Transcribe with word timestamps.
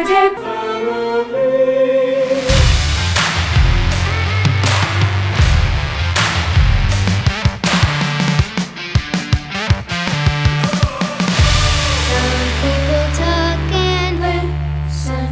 Latter-day 0.00 0.40
Some 12.06 12.48
people 12.62 13.04
talk 13.18 13.60
and 13.74 14.16
listen. 14.86 15.28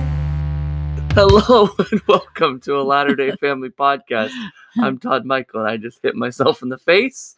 Hello 1.15 1.71
and 1.91 2.03
welcome 2.07 2.61
to 2.61 2.77
a 2.77 2.83
Latter 2.83 3.17
Day 3.17 3.31
Family 3.37 3.71
podcast. 3.71 4.35
I'm 4.79 4.99
Todd 4.99 5.25
Michael, 5.25 5.61
and 5.61 5.71
I 5.71 5.79
just 5.79 6.03
hit 6.03 6.15
myself 6.15 6.61
in 6.63 6.69
the 6.69 6.77
face. 6.77 7.35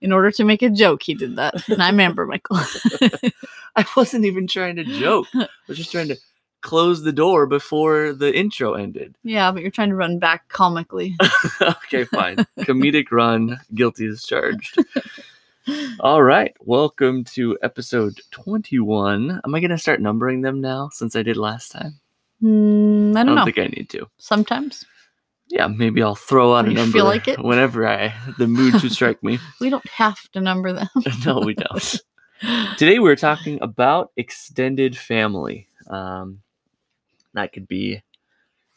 in 0.00 0.10
order 0.10 0.30
to 0.32 0.44
make 0.44 0.62
a 0.62 0.70
joke, 0.70 1.02
he 1.02 1.12
did 1.12 1.36
that. 1.36 1.68
And 1.68 1.82
I'm 1.82 2.00
Amber 2.00 2.26
Michael. 2.26 2.60
I 3.76 3.84
wasn't 3.94 4.24
even 4.24 4.46
trying 4.46 4.76
to 4.76 4.84
joke. 4.84 5.26
I 5.34 5.48
was 5.68 5.76
just 5.76 5.92
trying 5.92 6.08
to 6.08 6.16
close 6.62 7.02
the 7.02 7.12
door 7.12 7.46
before 7.46 8.12
the 8.12 8.34
intro 8.36 8.74
ended. 8.74 9.14
yeah, 9.24 9.50
but 9.52 9.62
you're 9.62 9.70
trying 9.70 9.90
to 9.90 9.96
run 9.96 10.18
back 10.18 10.48
comically. 10.48 11.14
okay, 11.60 12.04
fine. 12.04 12.36
Comedic 12.60 13.10
run, 13.10 13.60
guilty 13.74 14.06
as 14.06 14.24
charged. 14.24 14.78
All 16.00 16.22
right, 16.22 16.56
welcome 16.60 17.24
to 17.34 17.56
episode 17.62 18.20
21. 18.32 19.40
Am 19.44 19.54
I 19.54 19.60
going 19.60 19.70
to 19.70 19.78
start 19.78 20.00
numbering 20.00 20.40
them 20.40 20.60
now 20.60 20.88
since 20.92 21.14
I 21.14 21.22
did 21.22 21.36
last 21.36 21.70
time? 21.72 22.00
Mm, 22.42 23.08
I 23.16 23.20
I 23.20 23.24
don't 23.24 23.26
don't 23.26 23.34
know. 23.36 23.44
think 23.44 23.58
I 23.58 23.66
need 23.68 23.88
to. 23.90 24.08
Sometimes 24.18 24.84
Yeah, 25.48 25.68
maybe 25.68 26.02
I'll 26.02 26.16
throw 26.16 26.54
out 26.54 26.66
a 26.66 26.70
number 26.72 26.92
feel 26.98 27.04
like 27.04 27.28
it? 27.28 27.38
whenever 27.38 27.86
I 27.86 28.12
the 28.38 28.48
mood 28.48 28.80
should 28.80 28.90
strike 28.90 29.22
me. 29.22 29.38
we 29.60 29.70
don't 29.70 29.88
have 29.88 30.18
to 30.32 30.40
number 30.40 30.72
them. 30.72 30.88
no, 31.24 31.38
we 31.40 31.54
don't. 31.54 32.00
Today 32.76 32.98
we're 32.98 33.14
talking 33.14 33.60
about 33.62 34.10
extended 34.16 34.96
family. 34.96 35.68
Um, 35.88 36.40
that 37.34 37.52
could 37.52 37.66
be, 37.68 38.02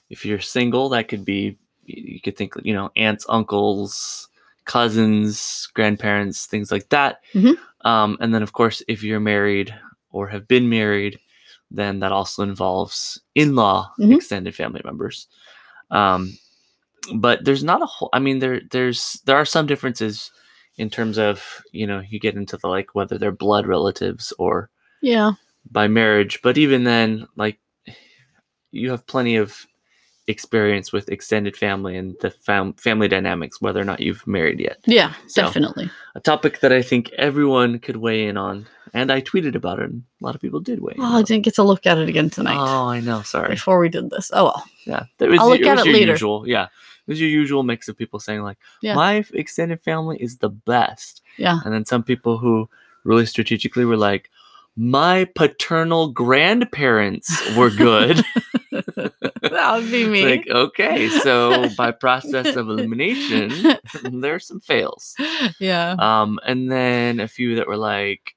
if 0.09 0.25
you're 0.25 0.39
single, 0.39 0.89
that 0.89 1.07
could 1.07 1.25
be, 1.25 1.57
you 1.85 2.19
could 2.21 2.37
think, 2.37 2.53
you 2.63 2.73
know, 2.73 2.91
aunts, 2.95 3.25
uncles, 3.29 4.29
cousins, 4.65 5.69
grandparents, 5.73 6.45
things 6.47 6.71
like 6.71 6.89
that. 6.89 7.21
Mhm. 7.33 7.57
Um, 7.81 8.17
and 8.19 8.33
then, 8.33 8.41
of 8.43 8.53
course, 8.53 8.81
if 8.87 9.03
you're 9.03 9.19
married 9.19 9.73
or 10.11 10.27
have 10.27 10.47
been 10.47 10.69
married, 10.69 11.19
then 11.69 11.99
that 11.99 12.11
also 12.11 12.43
involves 12.43 13.19
in-law 13.35 13.91
Mhm. 13.99 14.15
extended 14.15 14.55
family 14.55 14.81
members. 14.83 15.27
Um, 15.91 16.37
but 17.15 17.45
there's 17.45 17.63
not 17.63 17.81
a 17.83 17.85
whole. 17.85 18.09
I 18.13 18.19
mean, 18.19 18.39
there 18.39 18.61
there's 18.71 19.21
there 19.25 19.35
are 19.37 19.45
some 19.45 19.67
differences 19.67 20.31
in 20.77 20.89
terms 20.89 21.17
of 21.19 21.61
you 21.71 21.85
know 21.85 22.01
you 22.09 22.19
get 22.19 22.35
into 22.35 22.57
the 22.57 22.67
like 22.67 22.95
whether 22.95 23.17
they're 23.17 23.31
blood 23.31 23.67
relatives 23.67 24.33
or 24.39 24.69
yeah. 25.01 25.33
by 25.71 25.87
marriage 25.87 26.41
but 26.41 26.57
even 26.57 26.83
then 26.83 27.25
like 27.37 27.59
you 28.75 28.91
have 28.91 29.05
plenty 29.07 29.35
of 29.37 29.65
experience 30.27 30.91
with 30.91 31.07
extended 31.09 31.55
family 31.55 31.95
and 31.95 32.15
the 32.21 32.31
fam- 32.31 32.73
family 32.73 33.07
dynamics 33.07 33.61
whether 33.61 33.79
or 33.79 33.83
not 33.83 33.99
you've 33.99 34.25
married 34.25 34.59
yet 34.59 34.79
Yeah, 34.87 35.13
So, 35.27 35.43
definitely. 35.43 35.91
a 36.15 36.19
topic 36.19 36.61
that 36.61 36.73
i 36.73 36.81
think 36.81 37.11
everyone 37.13 37.77
could 37.77 37.97
weigh 37.97 38.25
in 38.27 38.35
on 38.35 38.65
and 38.91 39.11
i 39.11 39.21
tweeted 39.21 39.53
about 39.53 39.77
it 39.79 39.85
and 39.91 40.01
a 40.19 40.25
lot 40.25 40.33
of 40.33 40.41
people 40.41 40.59
did 40.59 40.81
weigh 40.81 40.93
in 40.95 41.01
Oh, 41.03 41.17
I 41.17 41.21
didn't 41.21 41.43
get 41.45 41.53
to 41.55 41.63
look 41.63 41.85
at 41.85 41.99
it 41.99 42.09
again 42.09 42.31
tonight 42.31 42.57
oh 42.57 42.87
i 42.87 42.99
know 43.01 43.21
sorry 43.21 43.49
before 43.49 43.77
we 43.79 43.87
did 43.87 44.09
this. 44.09 44.31
Oh, 44.33 44.45
well. 44.45 44.63
yeah 44.87 45.03
that 45.19 45.29
was, 45.29 45.39
I'll 45.39 45.49
look 45.49 45.61
at 45.61 45.77
was 45.77 45.85
it 45.85 45.93
later. 45.93 46.13
usual 46.13 46.47
yeah 46.47 46.63
it 46.65 47.11
was 47.11 47.21
your 47.21 47.29
usual 47.29 47.61
mix 47.61 47.87
of 47.87 47.95
people 47.95 48.19
saying 48.19 48.41
like 48.41 48.57
Yeah. 48.81 48.95
my 48.95 49.23
extended 49.31 49.79
family 49.81 50.17
is 50.19 50.37
the 50.37 50.49
best 50.49 51.21
Yeah. 51.37 51.59
and 51.63 51.71
then 51.71 51.85
some 51.85 52.01
people 52.01 52.39
who 52.39 52.67
really 53.03 53.27
strategically 53.27 53.85
were 53.85 53.95
like 53.97 54.31
my 54.75 55.25
paternal 55.35 56.09
grandparents 56.09 57.29
were 57.55 57.69
good 57.69 58.23
that 59.41 59.73
would 59.75 59.91
be 59.91 60.03
It's 60.03 60.09
me. 60.11 60.25
like 60.25 60.47
okay 60.49 61.09
so 61.09 61.67
by 61.77 61.91
process 61.91 62.55
of 62.55 62.69
elimination 62.69 63.77
there's 64.21 64.47
some 64.47 64.59
fails 64.59 65.15
yeah. 65.59 65.95
um 65.99 66.39
and 66.45 66.71
then 66.71 67.19
a 67.19 67.27
few 67.27 67.55
that 67.55 67.67
were 67.67 67.77
like 67.77 68.35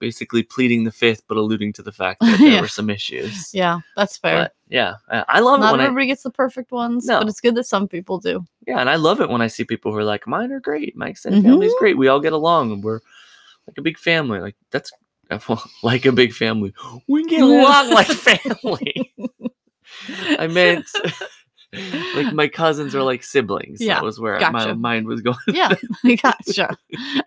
basically 0.00 0.42
pleading 0.42 0.82
the 0.82 0.90
fifth 0.90 1.22
but 1.28 1.36
alluding 1.36 1.72
to 1.74 1.82
the 1.82 1.92
fact 1.92 2.18
that 2.20 2.36
there 2.40 2.48
Yeah. 2.48 2.60
were 2.60 2.66
some 2.68 2.90
issues 2.90 3.54
Yeah, 3.54 3.78
that's 3.96 4.16
fair. 4.18 4.36
but 4.36 4.54
yeah 4.68 4.94
I- 5.08 5.38
love 5.40 5.60
it 5.60 5.62
Not 5.62 5.72
when 5.72 5.80
I, 5.80 5.84
everybody 5.84 6.06
gets 6.08 6.24
the 6.24 6.30
perfect 6.30 6.72
ones, 6.72 7.06
No. 7.06 7.20
but 7.20 7.28
it's 7.28 7.40
good 7.40 7.54
that 7.54 7.66
some 7.66 7.86
people 7.86 8.18
do. 8.18 8.44
yeah 8.66 8.78
and 8.80 8.90
i 8.90 8.96
love 8.96 9.20
it 9.20 9.28
when 9.30 9.40
i 9.42 9.46
see 9.46 9.64
people 9.64 9.92
who 9.92 9.98
are 9.98 10.04
like 10.04 10.26
mine 10.26 10.50
are 10.50 10.58
great 10.60 10.96
my 10.96 11.08
extended 11.08 11.44
family 11.44 11.66
is 11.66 11.72
Mhm. 11.74 11.78
great 11.78 11.96
we 11.98 12.08
all 12.08 12.18
get 12.20 12.32
along 12.32 12.72
and 12.72 12.82
we're 12.82 12.98
like 13.68 13.78
a 13.78 13.82
big 13.82 13.96
family 13.98 14.40
like 14.40 14.56
that's 14.72 14.90
well, 15.48 15.62
like 15.84 16.04
a 16.04 16.12
big 16.12 16.32
family 16.32 16.74
we 17.08 17.24
get 17.24 17.40
along 17.40 17.90
like 17.90 18.08
family 18.08 19.14
i 20.38 20.46
meant 20.46 20.86
like 22.14 22.34
my 22.34 22.48
cousins 22.48 22.94
are 22.94 23.02
like 23.02 23.22
siblings. 23.22 23.80
Yeah, 23.80 23.94
that 23.94 24.04
was 24.04 24.20
where 24.20 24.38
my 24.50 24.74
mind 24.74 25.06
was 25.06 25.22
going 25.22 25.38
Yeah, 25.48 25.74
gotcha. 26.22 26.76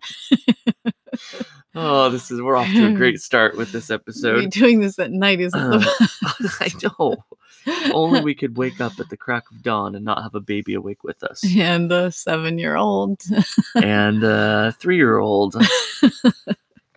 oh 1.76 2.10
this 2.10 2.32
is 2.32 2.42
we're 2.42 2.56
off 2.56 2.68
to 2.68 2.88
a 2.88 2.92
great 2.92 3.20
start 3.20 3.58
with 3.58 3.72
this 3.72 3.90
episode. 3.90 4.50
doing 4.52 4.80
this 4.82 5.00
at 5.00 5.12
night 5.12 5.40
isn't 5.42 5.60
Uh, 5.60 5.78
the 5.80 6.52
i 6.62 6.70
know. 7.00 7.18
Only 7.92 8.22
we 8.22 8.36
could 8.36 8.58
wake 8.58 8.80
up 8.80 9.00
at 9.00 9.10
the 9.10 9.18
crack 9.18 9.44
of 9.52 9.64
dawn 9.64 9.96
and 9.96 10.06
not 10.06 10.22
have 10.22 10.36
a 10.36 10.40
baby 10.40 10.76
awake 10.76 11.04
with 11.04 11.24
us. 11.24 11.44
And 11.58 11.92
a 11.92 12.12
seven 12.12 12.60
year 12.60 12.76
old. 12.76 13.22
and 13.76 14.24
a 14.24 14.72
three-year-old. 14.80 15.56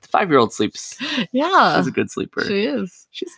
Five-year-old 0.02 0.52
sleeps. 0.52 0.98
Yeah, 1.32 1.78
she's 1.78 1.86
a 1.86 1.90
good 1.90 2.10
sleeper. 2.10 2.44
She 2.44 2.64
is. 2.66 3.06
she's 3.12 3.30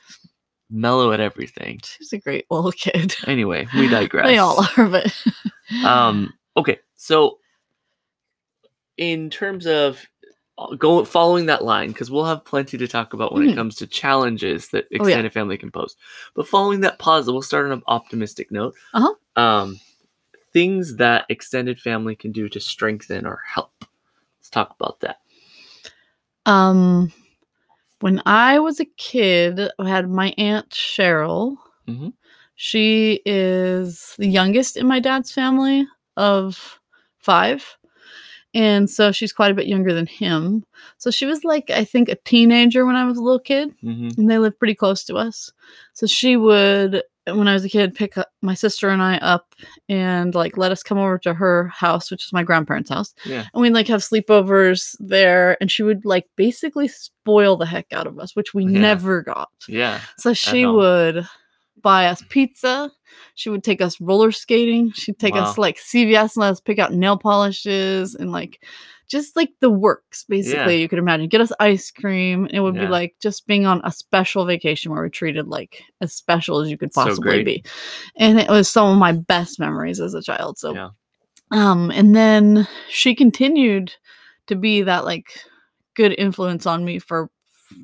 mellow 0.70 1.12
at 1.12 1.20
everything 1.20 1.80
She's 1.84 2.12
a 2.12 2.18
great 2.18 2.46
little 2.50 2.72
kid. 2.72 3.14
anyway 3.26 3.68
we 3.74 3.88
digress 3.88 4.26
They 4.26 4.38
all 4.38 4.64
are, 4.76 4.88
but 4.88 5.24
um 5.84 6.32
okay 6.56 6.78
so 6.96 7.38
in 8.96 9.30
terms 9.30 9.66
of 9.66 10.00
uh, 10.58 10.74
go 10.74 11.04
following 11.04 11.46
that 11.46 11.64
line 11.64 11.88
because 11.88 12.10
we'll 12.10 12.24
have 12.24 12.44
plenty 12.44 12.76
to 12.76 12.86
talk 12.88 13.14
about 13.14 13.32
when 13.32 13.42
it 13.42 13.52
Mhm. 13.52 13.54
comes 13.54 13.76
to 13.76 13.86
challenges 13.86 14.68
that 14.70 14.84
Oh, 14.84 14.88
yeah. 14.90 15.00
extended 15.00 15.32
family 15.32 15.56
can 15.56 15.70
pose 15.70 15.96
but 16.34 16.46
following 16.46 16.80
that 16.80 16.98
pause, 16.98 17.26
we'll 17.26 17.40
start 17.42 17.66
on 17.66 17.72
an 17.72 17.82
optimistic 17.86 18.50
note 18.50 18.74
Uh-huh. 18.92 19.14
um 19.40 19.80
things 20.52 20.96
that 20.96 21.24
extended 21.28 21.78
family 21.80 22.14
can 22.16 22.32
do 22.32 22.48
to 22.48 22.60
strengthen 22.60 23.24
or 23.26 23.40
help 23.46 23.72
let's 24.38 24.50
talk 24.50 24.74
about 24.78 25.00
that 25.00 25.20
um, 26.46 27.12
when 28.00 28.22
I 28.26 28.58
was 28.58 28.80
a 28.80 28.84
kid, 28.96 29.60
I 29.78 29.88
had 29.88 30.10
my 30.10 30.34
aunt 30.38 30.70
Cheryl. 30.70 31.56
Mhm. 31.88 32.12
She 32.56 33.20
is 33.24 34.14
the 34.18 34.26
youngest 34.26 34.76
in 34.76 34.86
my 34.86 35.00
dad's 35.00 35.32
family 35.32 35.86
of 36.16 36.78
five. 37.18 37.76
And 38.52 38.90
so 38.90 39.12
she's 39.12 39.32
quite 39.32 39.52
a 39.52 39.54
bit 39.54 39.68
younger 39.68 39.94
than 39.94 40.06
him. 40.06 40.64
So 40.98 41.10
she 41.10 41.24
was 41.24 41.44
like, 41.44 41.70
I 41.70 41.84
think, 41.84 42.08
a 42.08 42.16
teenager 42.16 42.84
when 42.84 42.96
I 42.96 43.04
was 43.04 43.16
a 43.16 43.22
little 43.22 43.38
kid. 43.40 43.72
hmm 43.80 44.08
and 44.18 44.28
they 44.30 44.38
live 44.38 44.58
pretty 44.58 44.74
close 44.74 45.04
to 45.04 45.14
us. 45.16 45.52
So 45.94 46.06
she 46.06 46.36
would, 46.36 47.02
when 47.26 47.46
I 47.48 47.52
was 47.52 47.64
a 47.64 47.68
kid, 47.68 47.94
pick 47.94 48.16
up 48.18 48.28
my 48.42 48.54
sister 48.54 48.88
and 48.88 49.02
I 49.02 49.18
up 49.18 49.54
and 49.88 50.34
like 50.34 50.56
let 50.56 50.72
us 50.72 50.82
come 50.82 50.98
over 50.98 51.18
to 51.18 51.34
her 51.34 51.68
house, 51.68 52.10
which 52.10 52.24
is 52.24 52.32
my 52.32 52.42
grandparents' 52.42 52.90
house, 52.90 53.14
yeah 53.24 53.46
and 53.52 53.60
we'd 53.62 53.72
like 53.72 53.88
have 53.88 54.00
sleepovers 54.00 54.96
there. 55.00 55.56
And 55.60 55.70
she 55.70 55.82
would 55.82 56.04
like 56.04 56.26
basically 56.36 56.88
spoil 56.88 57.56
the 57.56 57.66
heck 57.66 57.92
out 57.92 58.06
of 58.06 58.18
us, 58.18 58.34
which 58.34 58.54
we 58.54 58.64
Yeah. 58.64 58.80
never 58.80 59.22
got. 59.22 59.50
yeah 59.68 60.00
So 60.16 60.32
she 60.32 60.64
would 60.76 61.26
buy 61.82 62.06
us 62.06 62.22
pizza. 62.28 62.90
She 63.34 63.48
would 63.50 63.64
take 63.64 63.80
us 63.80 64.00
roller 64.00 64.32
skating. 64.32 64.92
She'd 64.92 65.18
take 65.18 65.34
us 65.34 65.56
like 65.58 65.78
CVS 65.78 66.36
and 66.36 66.42
let 66.42 66.52
us 66.52 66.60
pick 66.60 66.78
out 66.78 66.92
nail 66.92 67.16
polishes 67.18 68.14
and 68.14 68.30
like 68.32 68.62
just 69.10 69.36
like 69.36 69.50
the 69.60 69.70
works, 69.70 70.24
basically, 70.24 70.80
you 70.80 70.88
could 70.88 71.00
imagine. 71.00 71.28
Get 71.28 71.40
us 71.40 71.52
ice 71.60 71.90
cream. 71.90 72.46
It 72.52 72.60
would 72.60 72.76
Yeah. 72.76 72.82
be 72.82 72.86
like 72.86 73.16
just 73.20 73.46
being 73.46 73.66
on 73.66 73.80
a 73.84 73.90
special 73.90 74.46
vacation 74.46 74.90
where 74.92 75.00
we're 75.02 75.08
treated 75.08 75.48
like 75.48 75.82
as 76.00 76.14
special 76.14 76.60
as 76.60 76.70
you 76.70 76.78
could 76.78 76.92
possibly 76.92 77.42
great. 77.42 77.44
be. 77.44 77.64
And 78.16 78.38
it 78.38 78.48
was 78.48 78.68
some 78.70 78.92
of 78.92 78.98
my 78.98 79.12
best 79.12 79.58
memories 79.58 80.00
as 80.00 80.14
a 80.14 80.22
child. 80.22 80.58
So 80.58 80.74
yeah 80.74 80.90
um, 81.50 81.90
and 81.90 82.14
then 82.14 82.66
she 82.88 83.14
continued 83.14 83.92
to 84.46 84.54
be 84.56 84.82
that 84.82 85.04
like 85.04 85.26
good 85.94 86.14
influence 86.18 86.66
on 86.66 86.84
me 86.84 86.98
for 86.98 87.28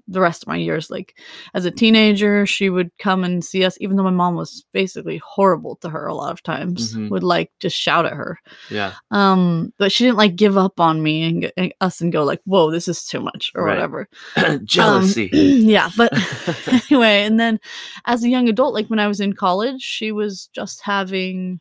the 0.09 0.21
rest 0.21 0.43
of 0.43 0.49
my 0.49 0.57
years. 0.57 0.91
Like 0.91 1.19
as 1.55 1.65
a 1.65 1.71
teenager, 1.71 2.47
she 2.47 2.71
would 2.71 2.91
come 2.99 3.25
and 3.25 3.45
see 3.45 3.65
us, 3.65 3.77
even 3.81 3.97
though 3.97 4.03
my 4.03 4.11
mom 4.11 4.35
was 4.35 4.65
basically 4.73 5.19
horrible 5.19 5.77
to 5.77 5.89
her 5.89 6.07
a 6.07 6.15
lot 6.15 6.33
of 6.33 6.43
times, 6.43 6.95
Mhm. 6.95 7.11
would 7.11 7.23
like 7.23 7.51
just 7.61 7.77
shout 7.77 8.07
at 8.07 8.13
her. 8.15 8.39
yeah 8.71 8.95
Um, 9.11 9.73
but 9.79 9.93
she 9.93 10.05
didn't 10.05 10.17
like 10.19 10.37
give 10.37 10.57
up 10.57 10.81
on 10.81 11.03
me 11.03 11.23
and, 11.23 11.53
and 11.57 11.75
us 11.81 12.01
and 12.01 12.13
go 12.13 12.25
like, 12.25 12.41
"Whoa, 12.45 12.71
this 12.71 12.89
is 12.89 13.05
too 13.07 13.21
much" 13.21 13.51
or 13.55 13.65
Right. 13.65 13.75
whatever. 13.75 14.09
Um, 14.37 14.65
jealousy 14.65 15.29
yeah, 15.33 15.91
but 15.97 16.13
anyway, 16.91 17.23
and 17.25 17.39
then 17.41 17.59
as 18.07 18.25
a 18.25 18.29
young 18.29 18.49
adult, 18.49 18.75
like 18.75 18.87
when 18.89 18.99
I 18.99 19.09
was 19.09 19.21
in 19.21 19.33
college, 19.33 19.81
she 19.83 20.13
was 20.13 20.49
just 20.53 20.81
having 20.83 21.61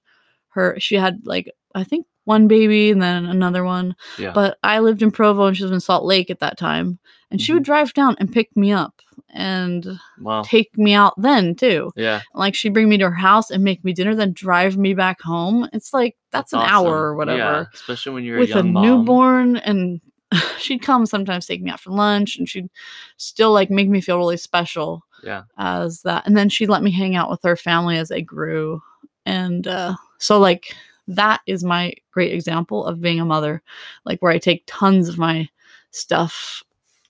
her. 0.50 0.76
She 0.80 0.96
had 0.96 1.20
like 1.26 1.52
I 1.74 1.84
think 1.84 2.06
one 2.26 2.48
baby 2.48 2.92
and 2.92 3.02
then 3.02 3.26
another 3.26 3.64
one. 3.64 3.96
yeah 4.20 4.32
But 4.34 4.58
I 4.64 4.80
lived 4.80 5.02
in 5.02 5.12
Provo 5.12 5.46
and 5.46 5.56
she 5.58 5.64
was 5.64 5.72
in 5.72 5.80
Salt 5.80 6.04
Lake 6.06 6.30
at 6.30 6.40
that 6.40 6.58
time, 6.58 7.00
and 7.32 7.40
she 7.42 7.54
would 7.54 7.64
Mm-hmm. 7.64 7.72
drive 7.72 7.94
down 7.94 8.16
and 8.20 8.32
pick 8.32 8.56
me 8.56 8.72
up 8.74 9.02
and 9.34 10.00
Wow. 10.22 10.44
take 10.44 10.78
me 10.78 10.94
out 10.94 11.14
then 11.18 11.56
too. 11.56 11.92
Yeah. 11.96 12.22
Like 12.34 12.56
she'd 12.56 12.74
bring 12.74 12.90
me 12.90 12.98
to 12.98 13.10
her 13.10 13.16
house 13.16 13.50
and 13.52 13.64
make 13.64 13.84
me 13.84 13.94
dinner, 13.94 14.16
then 14.16 14.34
drive 14.34 14.78
me 14.78 14.94
back 14.94 15.22
home. 15.22 15.68
It's 15.74 15.94
like 15.94 16.16
that's, 16.32 16.54
an 16.54 16.60
hour 16.62 16.94
or 17.10 17.16
whatever 17.16 17.38
Yeah, 17.38 17.64
especially 17.74 18.14
when 18.14 18.24
you're 18.24 18.40
with 18.40 18.52
a 18.52 18.60
a, 18.60 18.64
mom. 18.64 18.84
newborn 18.84 19.58
and 19.58 20.02
she'd 20.58 20.82
come 20.82 21.06
sometimes 21.06 21.46
take 21.46 21.62
me 21.62 21.70
out 21.70 21.80
for 21.80 21.92
lunch 21.92 22.38
and 22.38 22.48
she'd 22.50 22.70
still 23.18 23.52
like 23.54 23.70
make 23.70 23.88
me 23.90 24.02
feel 24.02 24.18
really 24.18 24.38
special 24.38 25.06
Yeah. 25.24 25.44
as 25.58 26.02
that 26.02 26.26
and 26.26 26.36
then 26.36 26.50
she'd 26.50 26.70
let 26.70 26.82
me 26.84 26.92
hang 26.92 27.16
out 27.16 27.30
with 27.30 27.42
her 27.44 27.56
family 27.56 27.98
as 27.98 28.10
they 28.10 28.22
grew 28.22 28.82
and 29.26 29.68
uh 29.68 29.96
so 30.18 30.40
like 30.40 30.76
that 31.08 31.42
is 31.48 31.64
my 31.64 31.94
great 32.12 32.34
example 32.34 32.86
of 32.86 33.02
being 33.02 33.20
a 33.20 33.26
mother 33.26 33.62
like 34.06 34.20
where 34.22 34.32
i 34.32 34.38
take 34.38 34.64
tons 34.68 35.08
of 35.10 35.18
my 35.18 35.48
stuff 35.92 36.64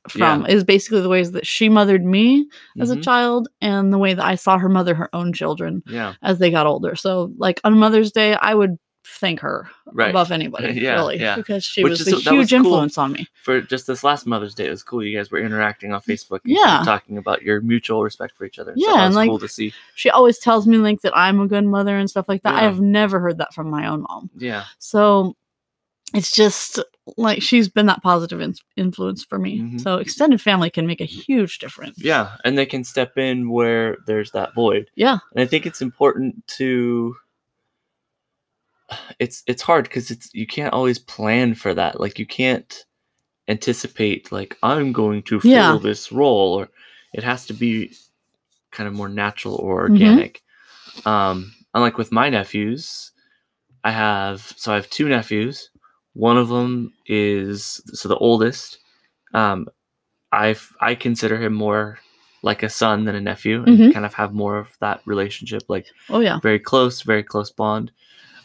from 0.09 0.45
is 0.45 0.63
basically 0.63 1.01
the 1.01 1.09
ways 1.09 1.31
that 1.31 1.47
she 1.47 1.67
mothered 1.67 2.05
me 2.05 2.45
as 2.79 2.91
a 2.91 2.95
Mhm. 2.97 3.03
child 3.03 3.47
and 3.61 3.91
the 3.91 3.97
way 3.97 4.13
that 4.13 4.25
i 4.25 4.35
saw 4.35 4.57
her 4.59 4.69
mother 4.69 4.93
her 4.93 5.09
own 5.15 5.33
children 5.33 5.81
Yeah. 5.87 6.13
as 6.21 6.37
they 6.39 6.51
got 6.51 6.67
older 6.67 6.95
so 6.95 7.31
like 7.37 7.59
on 7.63 7.77
mother's 7.77 8.11
day 8.11 8.35
i 8.35 8.53
would 8.53 8.77
thank 9.07 9.39
her 9.41 9.69
Right. 9.93 10.09
above 10.09 10.31
anybody 10.31 10.73
Yeah, 10.81 10.93
really 10.95 11.19
yeah. 11.19 11.35
because 11.35 11.63
she 11.63 11.83
Which 11.83 11.91
was 11.91 12.01
is 12.01 12.07
a 12.07 12.11
so- 12.11 12.17
that 12.31 12.35
was 12.35 12.49
huge 12.49 12.49
cool. 12.51 12.57
influence 12.73 12.97
on 12.97 13.11
me 13.13 13.27
For 13.43 13.61
just 13.61 13.85
this 13.87 14.03
last 14.03 14.25
Mother's 14.25 14.55
Day, 14.55 14.67
it 14.67 14.71
was 14.71 14.83
cool. 14.83 15.03
You 15.03 15.15
guys 15.17 15.29
were 15.31 15.39
interacting 15.39 15.93
on 15.93 16.01
Facebook. 16.01 16.39
And 16.43 16.53
Yeah. 16.55 16.81
Talking 16.83 17.17
about 17.17 17.41
your 17.43 17.61
mutual 17.61 18.03
respect 18.03 18.35
for 18.37 18.45
each 18.45 18.57
other. 18.59 18.71
and 18.71 18.81
Yeah. 18.81 18.87
That 18.93 18.97
and, 18.97 19.07
was 19.09 19.15
like, 19.15 19.29
cool 19.29 19.39
to 19.39 19.47
see. 19.47 19.73
she 19.95 20.09
always 20.09 20.39
tells 20.39 20.65
me 20.67 20.77
like 20.77 21.01
that 21.01 21.15
i'm 21.15 21.39
a 21.39 21.47
good 21.47 21.65
mother 21.65 21.97
and 21.97 22.09
stuff 22.09 22.27
like 22.27 22.41
that 22.43 22.55
I 22.55 22.61
have 22.61 22.79
never 22.81 23.19
heard 23.19 23.37
that 23.37 23.53
from 23.53 23.69
my 23.69 23.87
own 23.87 24.01
mom 24.01 24.29
Yeah. 24.37 24.63
so 24.79 25.35
it's 26.13 26.33
just 26.33 26.79
like 27.17 27.41
she's 27.41 27.67
been 27.67 27.85
that 27.87 28.01
positive 28.01 28.39
in- 28.41 28.55
influence 28.77 29.23
for 29.23 29.37
me 29.37 29.59
Mhm. 29.59 29.81
so 29.81 29.97
extended 29.97 30.39
family 30.41 30.69
can 30.69 30.87
make 30.87 31.01
a 31.01 31.05
huge 31.05 31.59
difference 31.59 31.97
Yeah. 31.99 32.37
And 32.43 32.57
they 32.57 32.65
can 32.65 32.83
step 32.83 33.17
in 33.17 33.49
where 33.49 33.97
there's 34.07 34.31
that 34.31 34.53
void. 34.55 34.89
yeah 34.95 35.17
And 35.35 35.41
I 35.43 35.45
think 35.45 35.65
it's 35.65 35.81
important 35.81 36.45
to 36.57 37.15
it's 39.19 39.43
it's 39.47 39.61
hard 39.61 39.85
because 39.85 40.11
it's 40.11 40.29
you 40.33 40.45
can't 40.47 40.73
always 40.73 40.99
plan 40.99 41.55
for 41.55 41.73
that. 41.73 41.99
Like 41.99 42.19
you 42.19 42.25
can't 42.25 42.85
anticipate 43.47 44.31
like 44.31 44.57
I'm 44.63 44.91
going 44.91 45.21
to 45.23 45.39
fill 45.39 45.51
Yeah. 45.51 45.77
this 45.81 46.11
role 46.11 46.53
or 46.53 46.69
it 47.13 47.23
has 47.23 47.45
to 47.47 47.53
be 47.53 47.95
kind 48.71 48.87
of 48.87 48.93
more 48.93 49.09
natural 49.09 49.55
or 49.55 49.87
Mhm. 49.89 49.91
organic. 49.91 50.41
Um 51.05 51.53
unlike 51.73 51.97
with 51.97 52.11
my 52.11 52.29
nephews, 52.29 53.11
I 53.83 53.91
have 53.91 54.41
so 54.57 54.71
I 54.71 54.75
have 54.75 54.89
two 54.89 55.07
nephews. 55.09 55.69
One 56.13 56.37
of 56.37 56.49
them 56.49 56.93
is 57.05 57.81
so 57.93 58.09
the 58.09 58.17
oldest. 58.17 58.79
Um 59.33 59.67
I 60.31 60.55
I 60.81 60.95
consider 60.95 61.37
him 61.41 61.53
more 61.53 61.99
like 62.41 62.63
a 62.63 62.69
son 62.69 63.05
than 63.05 63.15
a 63.15 63.21
nephew 63.21 63.63
and 63.63 63.77
Mhm. 63.79 63.93
kind 63.93 64.05
of 64.05 64.13
have 64.13 64.33
more 64.33 64.57
of 64.57 64.67
that 64.79 65.01
relationship 65.05 65.63
like 65.67 65.87
oh 66.09 66.19
yeah 66.19 66.39
very 66.41 66.59
close, 66.59 67.01
very 67.01 67.23
close 67.23 67.51
bond. 67.51 67.91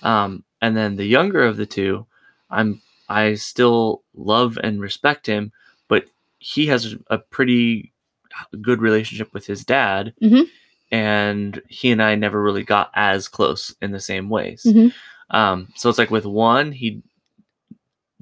Um, 0.03 0.45
and 0.63 0.77
then 0.77 0.97
the 0.97 1.05
younger 1.07 1.43
of 1.45 1.57
the 1.57 1.67
two, 1.67 2.07
I'm 2.51 2.81
I 3.09 3.35
still 3.35 4.03
love 4.15 4.59
and 4.63 4.81
respect 4.81 5.27
him, 5.27 5.53
but 5.89 6.05
he 6.39 6.67
has 6.67 6.95
a 7.09 7.19
pretty 7.19 7.93
good 8.61 8.81
relationship 8.81 9.33
with 9.35 9.47
his 9.47 9.65
dad, 9.65 10.15
Mhm. 10.23 10.49
and 10.93 11.61
he 11.69 11.91
and 11.91 12.01
I 12.03 12.15
never 12.15 12.41
really 12.43 12.63
got 12.63 12.91
as 12.95 13.27
close 13.29 13.75
in 13.83 13.91
the 13.91 14.01
same 14.01 14.29
ways. 14.29 14.63
Mhm. 14.65 14.93
Um, 15.31 15.69
so 15.77 15.89
it's 15.89 15.99
like 15.99 16.11
with 16.11 16.25
one, 16.27 16.71
he 16.73 17.03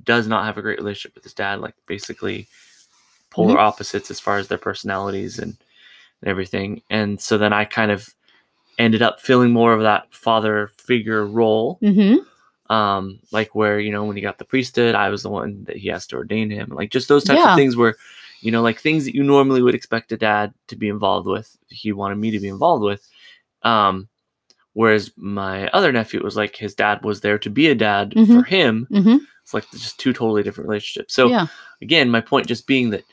does 0.04 0.26
not 0.26 0.44
have 0.44 0.56
a 0.58 0.62
great 0.62 0.78
relationship 0.78 1.14
with 1.14 1.24
his 1.24 1.34
dad, 1.34 1.60
like 1.60 1.74
basically 1.86 2.46
polar 3.30 3.56
Mhm. 3.56 3.60
opposites 3.60 4.10
as 4.10 4.20
far 4.20 4.38
as 4.38 4.48
their 4.48 4.58
personalities 4.58 5.38
and, 5.38 5.56
and 6.22 6.30
everything. 6.30 6.82
And 6.88 7.20
so 7.20 7.36
then 7.36 7.52
I 7.52 7.64
kind 7.64 7.90
of 7.90 8.08
ended 8.78 9.02
up 9.02 9.20
filling 9.20 9.52
more 9.52 9.72
of 9.72 9.82
that 9.82 10.12
father 10.14 10.70
figure 10.78 11.26
role. 11.26 11.78
mm-hmm 11.82 12.22
Um, 12.72 13.18
like 13.32 13.54
where, 13.54 13.80
you 13.80 13.90
know, 13.90 14.04
when 14.04 14.16
he 14.16 14.22
got 14.22 14.38
the 14.38 14.44
priesthood, 14.44 14.94
I 14.94 15.08
was 15.08 15.22
the 15.22 15.30
one 15.30 15.64
that 15.64 15.76
he 15.76 15.88
has 15.88 16.06
to 16.08 16.16
ordain 16.16 16.50
him. 16.50 16.68
Like 16.70 16.90
just 16.90 17.08
those 17.08 17.24
types 17.24 17.38
Yeah. 17.38 17.50
of 17.52 17.56
things 17.56 17.76
where, 17.76 17.96
you 18.42 18.52
know, 18.52 18.62
like 18.62 18.78
things 18.78 19.04
that 19.04 19.14
you 19.14 19.22
normally 19.24 19.62
would 19.62 19.74
expect 19.74 20.12
a 20.12 20.16
dad 20.16 20.52
to 20.68 20.76
be 20.76 20.88
involved 20.88 21.26
with, 21.26 21.56
he 21.68 21.92
wanted 21.92 22.18
me 22.18 22.30
to 22.30 22.40
be 22.40 22.48
involved 22.48 22.84
with. 22.84 23.08
Um, 23.62 24.08
whereas 24.74 25.10
my 25.16 25.68
other 25.68 25.90
nephew 25.92 26.22
was 26.22 26.36
like 26.36 26.54
his 26.56 26.74
dad 26.74 27.02
was 27.04 27.20
there 27.20 27.38
to 27.38 27.50
be 27.50 27.68
a 27.68 27.74
dad 27.74 28.12
for 28.12 28.20
Mhm. 28.20 28.46
him. 28.46 28.86
mm-hmm 28.90 29.16
It's 29.42 29.54
like 29.54 29.68
just 29.72 29.98
two 29.98 30.12
totally 30.12 30.42
different 30.42 30.68
relationships. 30.68 31.14
So 31.14 31.28
yeah 31.28 31.46
again, 31.80 32.10
my 32.10 32.20
point 32.20 32.46
just 32.46 32.66
being 32.66 32.90
that 32.90 33.04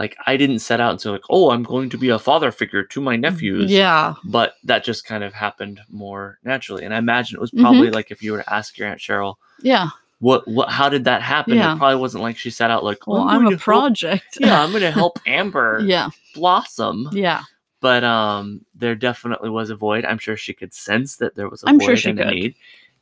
like 0.00 0.16
I 0.26 0.36
didn't 0.36 0.58
set 0.60 0.80
out 0.80 0.90
and 0.92 1.00
say 1.00 1.10
like, 1.10 1.24
oh, 1.30 1.50
I'm 1.50 1.62
going 1.62 1.90
to 1.90 1.98
be 1.98 2.08
a 2.08 2.18
father 2.18 2.50
figure 2.50 2.82
to 2.84 3.00
my 3.00 3.16
nephews. 3.16 3.70
Mm, 3.70 3.74
yeah 3.74 4.14
But 4.24 4.54
that 4.64 4.82
just 4.82 5.04
kind 5.04 5.22
of 5.22 5.32
happened 5.34 5.80
more 5.90 6.38
naturally. 6.42 6.84
And 6.84 6.92
I 6.94 6.98
imagine 6.98 7.36
it 7.36 7.40
was 7.40 7.50
Mhm. 7.52 7.60
probably 7.60 7.90
like 7.90 8.10
if 8.10 8.22
you 8.22 8.32
were 8.32 8.42
to 8.42 8.52
ask 8.58 8.76
your 8.78 8.88
Aunt 8.88 8.98
Cheryl, 9.00 9.34
yeah 9.62 9.90
what 10.18 10.46
what 10.48 10.68
how 10.70 10.88
did 10.88 11.04
that 11.04 11.22
happen? 11.22 11.54
Yeah. 11.54 11.74
It 11.74 11.78
probably 11.78 12.00
wasn't 12.00 12.22
like 12.24 12.36
she 12.38 12.50
set 12.50 12.70
out 12.70 12.82
like, 12.84 13.06
well 13.06 13.22
I'm, 13.22 13.40
i'm 13.40 13.46
a 13.46 13.50
to 13.50 13.56
help- 13.56 13.60
project 13.62 14.38
yeah, 14.40 14.62
I'm 14.64 14.72
gonna 14.72 14.90
help 14.90 15.18
Amber 15.26 15.80
yeah 15.84 16.08
blossom. 16.34 17.08
yeah 17.12 17.42
But 17.80 18.02
um 18.04 18.64
there 18.74 18.94
definitely 18.94 19.50
was 19.50 19.70
a 19.70 19.76
void. 19.76 20.04
I'm 20.04 20.18
sure 20.18 20.36
she 20.36 20.54
could 20.54 20.72
sense 20.74 21.16
that 21.16 21.34
there 21.36 21.48
was 21.48 21.62
a 21.62 21.68
I'm 21.68 21.78
void 21.78 21.86
sure 21.86 21.96
she 21.96 22.10
and 22.10 22.20
a 22.20 22.30
need. 22.30 22.54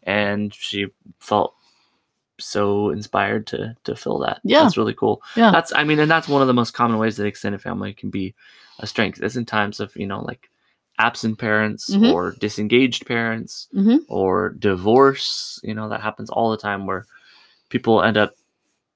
And 0.04 0.54
she 0.54 0.86
felt 1.18 1.54
so 2.38 2.90
inspired 2.90 3.46
to 3.48 3.74
to 3.84 3.94
fill 3.96 4.18
that. 4.20 4.40
Yeah. 4.44 4.62
That's 4.62 4.76
really 4.76 4.94
cool. 4.94 5.22
Yeah. 5.36 5.50
That's 5.50 5.72
I 5.74 5.84
mean, 5.84 5.98
and 5.98 6.10
that's 6.10 6.28
one 6.28 6.42
of 6.42 6.48
the 6.48 6.54
most 6.54 6.72
common 6.72 6.98
ways 6.98 7.16
that 7.16 7.26
extended 7.26 7.60
family 7.60 7.92
can 7.92 8.10
be 8.10 8.34
a 8.80 8.86
strength 8.86 9.22
is 9.22 9.36
in 9.36 9.44
times 9.44 9.80
of, 9.80 9.94
you 9.96 10.06
know, 10.06 10.20
like 10.22 10.48
absent 10.98 11.38
parents 11.38 11.94
Mhm. 11.94 12.12
or 12.12 12.32
disengaged 12.38 13.06
parents 13.06 13.68
Mhm. 13.74 14.00
or 14.08 14.50
divorce. 14.58 15.60
You 15.62 15.74
know, 15.74 15.88
that 15.88 16.00
happens 16.00 16.30
all 16.30 16.50
the 16.50 16.56
time 16.56 16.86
where 16.86 17.06
people 17.68 18.02
end 18.02 18.16
up 18.16 18.34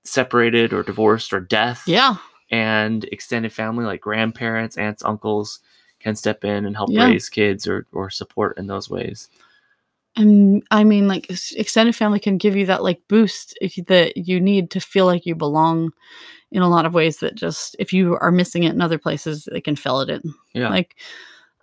separated 0.04 0.72
or 0.72 0.82
divorced 0.82 1.32
or 1.32 1.38
death 1.40 1.84
yeah 1.86 2.16
and 2.50 3.04
extended 3.04 3.52
family 3.52 3.84
like 3.84 4.00
grandparents, 4.00 4.76
aunts, 4.76 5.04
uncles 5.04 5.60
can 6.00 6.16
step 6.16 6.44
in 6.44 6.66
and 6.66 6.74
help 6.76 6.90
Yeah. 6.90 7.06
raise 7.06 7.28
kids 7.28 7.66
or, 7.68 7.86
or 7.92 8.10
support 8.10 8.58
in 8.58 8.66
those 8.66 8.90
ways. 8.90 9.28
And 10.16 10.62
i 10.70 10.84
mean 10.84 11.08
like 11.08 11.30
extended 11.56 11.94
family 11.96 12.18
can 12.20 12.36
give 12.38 12.54
you 12.56 12.66
that 12.66 12.82
like 12.82 13.00
boost 13.08 13.58
that 13.86 14.16
you 14.16 14.38
need 14.40 14.70
to 14.70 14.80
feel 14.80 15.06
like 15.06 15.24
you 15.24 15.34
belong 15.34 15.90
in 16.50 16.60
a 16.62 16.68
lot 16.68 16.84
of 16.84 16.92
ways 16.94 17.18
that 17.18 17.34
just 17.34 17.74
if 17.78 17.92
you 17.92 18.16
are 18.18 18.30
missing 18.30 18.64
it 18.64 18.74
in 18.74 18.80
other 18.82 18.98
places 18.98 19.48
they 19.52 19.60
can 19.60 19.74
fill 19.76 20.00
it 20.00 20.10
in 20.10 20.20
Yeah. 20.54 20.68
like 20.68 20.96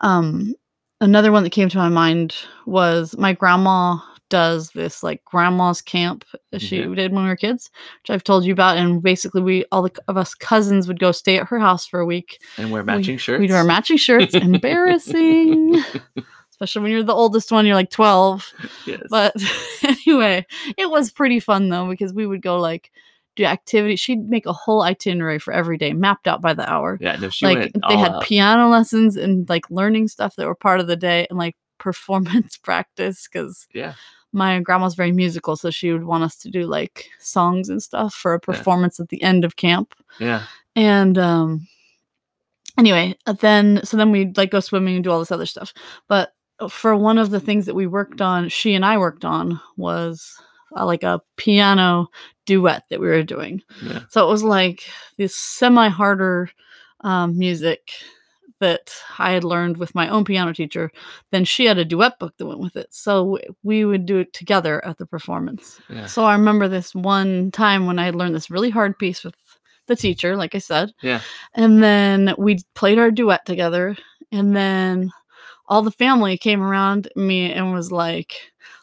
um 0.01 0.54
another 1.01 1.32
one 1.32 1.44
that 1.44 1.51
came 1.51 1.70
to 1.70 1.77
my 1.77 1.89
mind 1.89 2.36
was 2.65 3.15
my 3.18 3.34
grandma 3.34 3.98
does 4.29 4.70
this 4.72 5.01
like 5.01 5.24
grandma's 5.25 5.82
camp 5.82 6.24
that 6.51 6.62
she 6.62 6.79
Mhm. 6.82 6.96
did 6.96 7.12
when 7.13 7.24
we 7.24 7.29
were 7.29 7.36
kids 7.36 7.70
which 8.01 8.10
i've 8.13 8.24
told 8.24 8.46
you 8.46 8.53
about 8.53 8.77
and 8.77 9.01
basically 9.01 9.41
we 9.41 9.65
all 9.72 9.82
the, 9.84 9.91
of 10.08 10.18
us 10.18 10.34
cousins 10.36 10.88
would 10.88 11.00
go 11.00 11.12
stay 11.12 11.38
at 11.39 11.48
her 11.48 11.58
house 11.60 11.86
for 11.88 12.00
a 12.00 12.06
week 12.06 12.39
and 12.58 12.72
wear 12.72 12.82
We- 12.84 12.86
matching 12.88 13.18
shirts. 13.18 13.39
we'd 13.41 13.50
wear 13.51 13.63
matching 13.63 13.98
shirts 13.98 14.34
embarrassing 14.36 15.84
especially 16.60 16.84
when 16.84 16.92
you're 16.92 17.04
the 17.04 17.13
oldest 17.13 17.51
one 17.51 17.66
you're 17.66 17.75
like 17.75 17.89
12 17.89 18.54
yes. 18.86 19.01
but 19.10 19.34
anyway, 19.84 20.46
it 20.78 20.89
was 20.89 21.12
pretty 21.12 21.39
fun 21.39 21.70
though 21.70 21.88
because 21.88 22.13
we 22.13 22.25
would 22.25 22.42
go 22.42 22.60
like 22.60 22.92
do 23.39 23.46
activities. 23.46 24.00
She'd 24.00 24.28
make 24.28 24.46
a 24.46 24.54
whole 24.54 24.82
itinerary 24.82 25.39
for 25.39 25.54
every 25.54 25.78
day, 25.78 25.94
mapped 25.94 26.28
out 26.28 26.42
by 26.42 26.54
the 26.54 26.70
hour. 26.70 26.98
yeah, 27.00 27.16
no, 27.16 27.30
she 27.30 27.46
like 27.46 27.72
they 27.88 27.98
had 27.98 28.12
out. 28.12 28.24
piano 28.24 28.68
lessons 28.68 29.16
and 29.16 29.48
like 29.48 29.70
learning 29.70 30.10
stuff 30.10 30.36
that 30.36 30.46
were 30.46 30.56
part 30.56 30.82
of 30.82 30.88
the 30.88 30.98
day 30.98 31.25
and 31.30 31.39
like 31.39 31.56
performance 31.78 32.58
practice 32.58 33.28
because 33.32 33.66
yeah. 33.74 33.94
my 34.34 34.60
grandma's 34.60 34.96
very 34.96 35.13
musical, 35.13 35.56
so 35.56 35.70
she 35.70 35.94
would 35.94 36.04
want 36.04 36.24
us 36.24 36.36
to 36.38 36.50
do 36.50 36.66
like 36.66 37.06
songs 37.20 37.70
and 37.70 37.82
stuff 37.82 38.13
for 38.13 38.34
a 38.34 38.39
performance 38.39 39.00
at 39.00 39.08
the 39.08 39.24
end 39.24 39.46
of 39.46 39.56
camp. 39.56 39.96
Yeah. 40.20 40.44
And 40.75 41.18
um 41.18 41.68
anyway, 42.78 43.16
then 43.39 43.80
so 43.86 43.96
then 43.96 44.12
we'd 44.12 44.38
like 44.38 44.51
go 44.51 44.60
swimming 44.60 44.96
and 44.96 45.04
do 45.04 45.12
all 45.12 45.20
this 45.20 45.32
other 45.32 45.46
stuff. 45.46 45.74
But 46.10 46.34
for 46.68 46.96
one 46.96 47.18
of 47.18 47.30
the 47.30 47.39
things 47.39 47.66
that 47.66 47.75
we 47.75 47.88
worked 47.88 48.22
on, 48.22 48.50
she 48.50 48.74
and 48.74 48.86
I 48.86 48.98
worked 48.98 49.24
on 49.24 49.60
was 49.78 50.36
uh, 50.75 50.86
like 50.86 51.04
a 51.04 51.22
piano 51.38 52.10
duet 52.46 52.84
that 52.89 53.00
we 53.00 53.08
were 53.08 53.24
doing. 53.24 53.62
Yeah. 53.84 54.01
So 54.10 54.28
it 54.28 54.32
was 54.32 54.44
like 54.44 54.84
this 55.18 55.36
semi 55.36 55.88
harder 55.88 56.50
um, 57.01 57.38
music 57.38 57.92
that 58.60 58.94
I 59.18 59.32
had 59.32 59.44
learned 59.44 59.78
with 59.78 59.96
my 59.96 60.10
own 60.10 60.25
piano 60.25 60.54
teacher. 60.54 60.92
Then 61.32 61.46
she 61.46 61.66
had 61.66 61.78
a 61.78 61.86
duet 61.86 62.20
book 62.20 62.34
that 62.38 62.46
went 62.46 62.60
with 62.60 62.75
it. 62.75 62.88
So 62.92 63.39
we 63.63 63.86
would 63.86 64.06
do 64.06 64.18
it 64.18 64.34
together 64.34 64.84
at 64.86 64.98
the 64.98 65.06
performance. 65.06 65.80
Yeah. 65.89 66.08
So 66.08 66.25
I 66.25 66.34
remember 66.34 66.68
this 66.68 66.94
one 66.94 67.51
time 67.51 67.86
when 67.86 68.00
I 68.00 68.06
had 68.06 68.16
learned 68.16 68.36
this 68.36 68.51
really 68.51 68.70
hard 68.70 69.00
piece 69.00 69.24
with 69.24 69.36
the 69.88 69.96
teacher, 69.96 70.36
like 70.36 70.56
I 70.56 70.60
said. 70.60 70.92
Yeah. 71.01 71.22
And 71.54 71.82
then 71.82 72.36
we 72.38 72.60
played 72.75 73.00
our 73.00 73.12
duet 73.12 73.46
together. 73.46 73.96
And 74.32 74.56
then 74.56 75.12
all 75.69 75.81
the 75.81 75.91
family 75.91 76.38
came 76.38 76.61
around 76.61 77.07
me 77.15 77.51
and 77.53 77.71
was 77.73 77.91
like, 77.91 78.33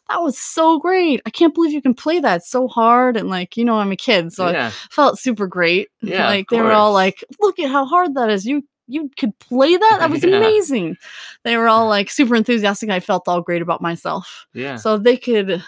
that 0.09 0.23
was 0.23 0.39
so 0.39 0.79
great. 0.79 1.21
I 1.27 1.31
can't 1.31 1.53
believe 1.53 1.73
you 1.73 1.83
can 1.83 1.95
play 1.95 2.21
that 2.21 2.45
so 2.45 2.69
hard. 2.69 3.17
And 3.17 3.29
like, 3.29 3.57
you 3.57 3.65
know, 3.65 3.79
I'm 3.79 3.91
a 3.93 3.97
kid, 3.97 4.33
so 4.33 4.47
I 4.47 4.71
felt 4.91 5.19
super 5.19 5.47
great. 5.47 5.89
Yeah, 6.01 6.27
like 6.29 6.49
they 6.49 6.63
were 6.63 6.71
all 6.73 6.93
like, 6.93 7.25
look 7.41 7.59
at 7.59 7.71
how 7.71 7.85
hard 7.85 8.15
that 8.15 8.31
is. 8.31 8.47
You 8.47 8.63
you 8.87 9.11
could 9.19 9.37
play 9.41 9.77
that? 9.85 9.97
That 9.99 10.11
was 10.11 10.23
Yeah. 10.23 10.37
amazing. 10.37 10.97
They 11.43 11.57
were 11.57 11.69
all 11.69 11.89
like 11.89 12.09
super 12.09 12.37
enthusiastic. 12.37 12.89
I 12.89 13.01
felt 13.01 13.27
all 13.27 13.41
great 13.43 13.63
about 13.63 13.83
myself. 13.83 14.47
Yeah. 14.55 14.77
So 14.77 14.97
they 14.97 15.17
could 15.17 15.61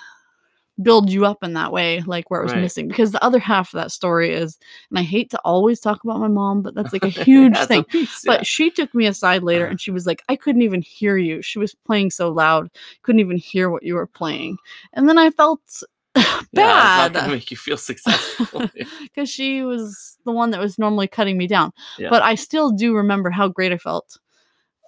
build 0.83 1.11
you 1.11 1.25
up 1.27 1.43
in 1.43 1.55
that 1.55 1.73
way, 1.73 2.01
like 2.07 2.31
where 2.31 2.41
it 2.41 2.45
was 2.45 2.53
Right. 2.53 2.61
missing. 2.63 2.89
Because 2.89 3.11
the 3.13 3.23
other 3.25 3.39
half 3.39 3.75
of 3.75 3.79
that 3.79 3.91
story 3.91 4.33
is, 4.33 4.59
and 4.91 4.99
I 4.99 5.03
hate 5.03 5.31
to 5.31 5.41
always 5.45 5.81
talk 5.81 6.05
about 6.05 6.21
my 6.21 6.29
mom, 6.29 6.63
but 6.63 6.75
that's 6.75 6.93
like 6.93 7.03
a 7.05 7.09
huge 7.25 7.55
That's 7.55 7.65
a 7.65 7.69
thing. 7.69 7.85
piece, 7.85 8.23
But 8.25 8.41
yeah. 8.41 8.45
she 8.45 8.71
took 8.71 8.95
me 8.95 9.07
aside 9.07 9.43
later 9.43 9.65
Uh-huh. 9.65 9.71
and 9.73 9.81
she 9.81 9.91
was 9.91 10.07
like, 10.07 10.23
I 10.29 10.37
couldn't 10.37 10.63
even 10.63 10.83
hear 10.83 11.17
you. 11.17 11.43
She 11.43 11.59
was 11.59 11.75
playing 11.75 12.11
so 12.11 12.31
loud, 12.31 12.69
couldn't 13.03 13.21
even 13.21 13.37
hear 13.39 13.71
what 13.71 13.83
you 13.83 13.95
were 13.95 14.07
playing. 14.07 14.57
And 14.93 15.09
then 15.09 15.19
I 15.19 15.31
felt 15.31 15.61
Yeah, 16.15 16.43
bad 16.53 17.13
gonna 17.13 17.29
make 17.33 17.51
you 17.51 17.57
feel 17.57 17.77
successful. 17.91 18.65
because 19.03 19.29
she 19.29 19.63
was 19.63 20.19
the 20.25 20.33
one 20.33 20.51
that 20.53 20.61
was 20.61 20.79
normally 20.79 21.07
cutting 21.09 21.37
me 21.37 21.47
down. 21.47 21.73
Yeah. 21.99 22.11
But 22.11 22.23
I 22.23 22.35
still 22.35 22.71
do 22.71 22.95
remember 22.95 23.31
how 23.31 23.49
great 23.49 23.73
I 23.73 23.79
felt 23.79 24.19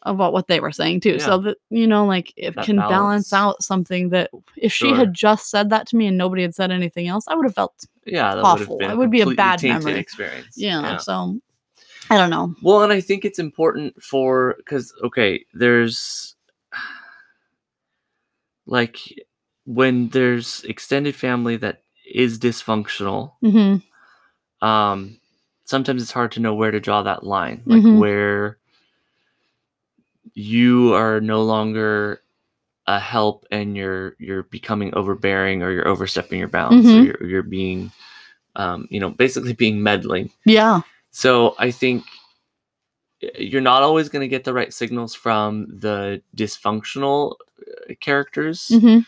about 0.03 0.33
what 0.33 0.47
they 0.49 0.61
were 0.61 0.73
saying 0.73 1.01
too. 1.01 1.19
So 1.19 1.39
that 1.39 1.59
you 1.71 1.87
know, 1.87 2.07
like 2.07 2.33
it 2.37 2.55
That 2.55 2.65
can 2.65 2.77
balance. 2.77 3.31
balance. 3.31 3.33
out 3.33 3.63
something 3.63 4.09
that 4.11 4.31
if 4.57 4.73
she 4.73 4.93
had 4.93 5.13
just 5.15 5.51
said 5.51 5.71
that 5.71 5.87
to 5.89 5.97
me 5.97 6.07
and 6.07 6.17
nobody 6.19 6.43
had 6.43 6.55
said 6.55 6.71
anything 6.71 7.09
else, 7.09 7.25
I 7.29 7.35
would 7.35 7.45
have 7.47 7.55
felt 7.55 7.75
yeah, 8.07 8.35
that 8.35 8.43
awful. 8.45 8.79
would 8.79 8.91
It 8.91 8.97
would 8.97 9.11
be 9.11 9.21
a 9.21 9.31
bad 9.35 9.63
memory. 9.63 9.99
experience. 9.99 10.57
yeah. 10.57 10.97
So 10.99 11.39
I 12.11 12.17
don't 12.17 12.31
know. 12.31 12.55
Well, 12.63 12.83
and 12.83 12.93
I 12.93 13.01
think 13.01 13.25
it's 13.25 13.39
important 13.39 14.03
for 14.03 14.55
because 14.59 14.93
okay, 15.05 15.45
there's 15.55 16.35
like 18.67 18.99
when 19.65 20.09
there's 20.09 20.65
extended 20.65 21.15
family 21.15 21.57
that 21.59 21.83
is 22.13 22.39
dysfunctional. 22.39 23.33
hmm 23.41 23.77
Um, 24.67 25.19
sometimes 25.65 26.03
it's 26.03 26.13
hard 26.13 26.33
to 26.33 26.41
know 26.41 26.55
where 26.55 26.71
to 26.71 26.81
draw 26.81 27.03
that 27.03 27.25
line, 27.25 27.63
like 27.67 27.83
Mhm. 27.83 27.99
where 27.99 28.59
you 30.35 30.95
are 30.95 31.21
no 31.21 31.43
longer 31.43 32.23
a 32.87 32.99
help 32.99 33.45
and 33.51 33.77
you're 33.77 34.17
you're 34.19 34.45
becoming 34.45 34.93
overbearing 34.95 35.63
or 35.63 35.71
you're 35.71 35.87
overstepping 35.89 36.39
your 36.39 36.49
bounds 36.49 36.87
or 36.87 36.91
Mhm. 36.91 37.05
you're, 37.07 37.27
you're 37.29 37.43
being 37.43 37.91
um, 38.57 38.87
you 38.91 38.99
know 39.01 39.11
basically 39.11 39.53
being 39.53 39.83
meddling 39.83 40.31
Yeah. 40.45 40.81
so 41.11 41.55
I 41.59 41.71
think 41.71 42.05
you're 43.39 43.61
not 43.61 43.83
always 43.83 44.09
going 44.09 44.23
to 44.23 44.29
get 44.29 44.45
the 44.45 44.55
right 44.55 44.73
signals 44.73 45.15
from 45.15 45.67
the 45.69 46.23
dysfunctional 46.37 47.35
uh, 47.61 47.95
characters 48.01 48.69
hmm 48.81 48.99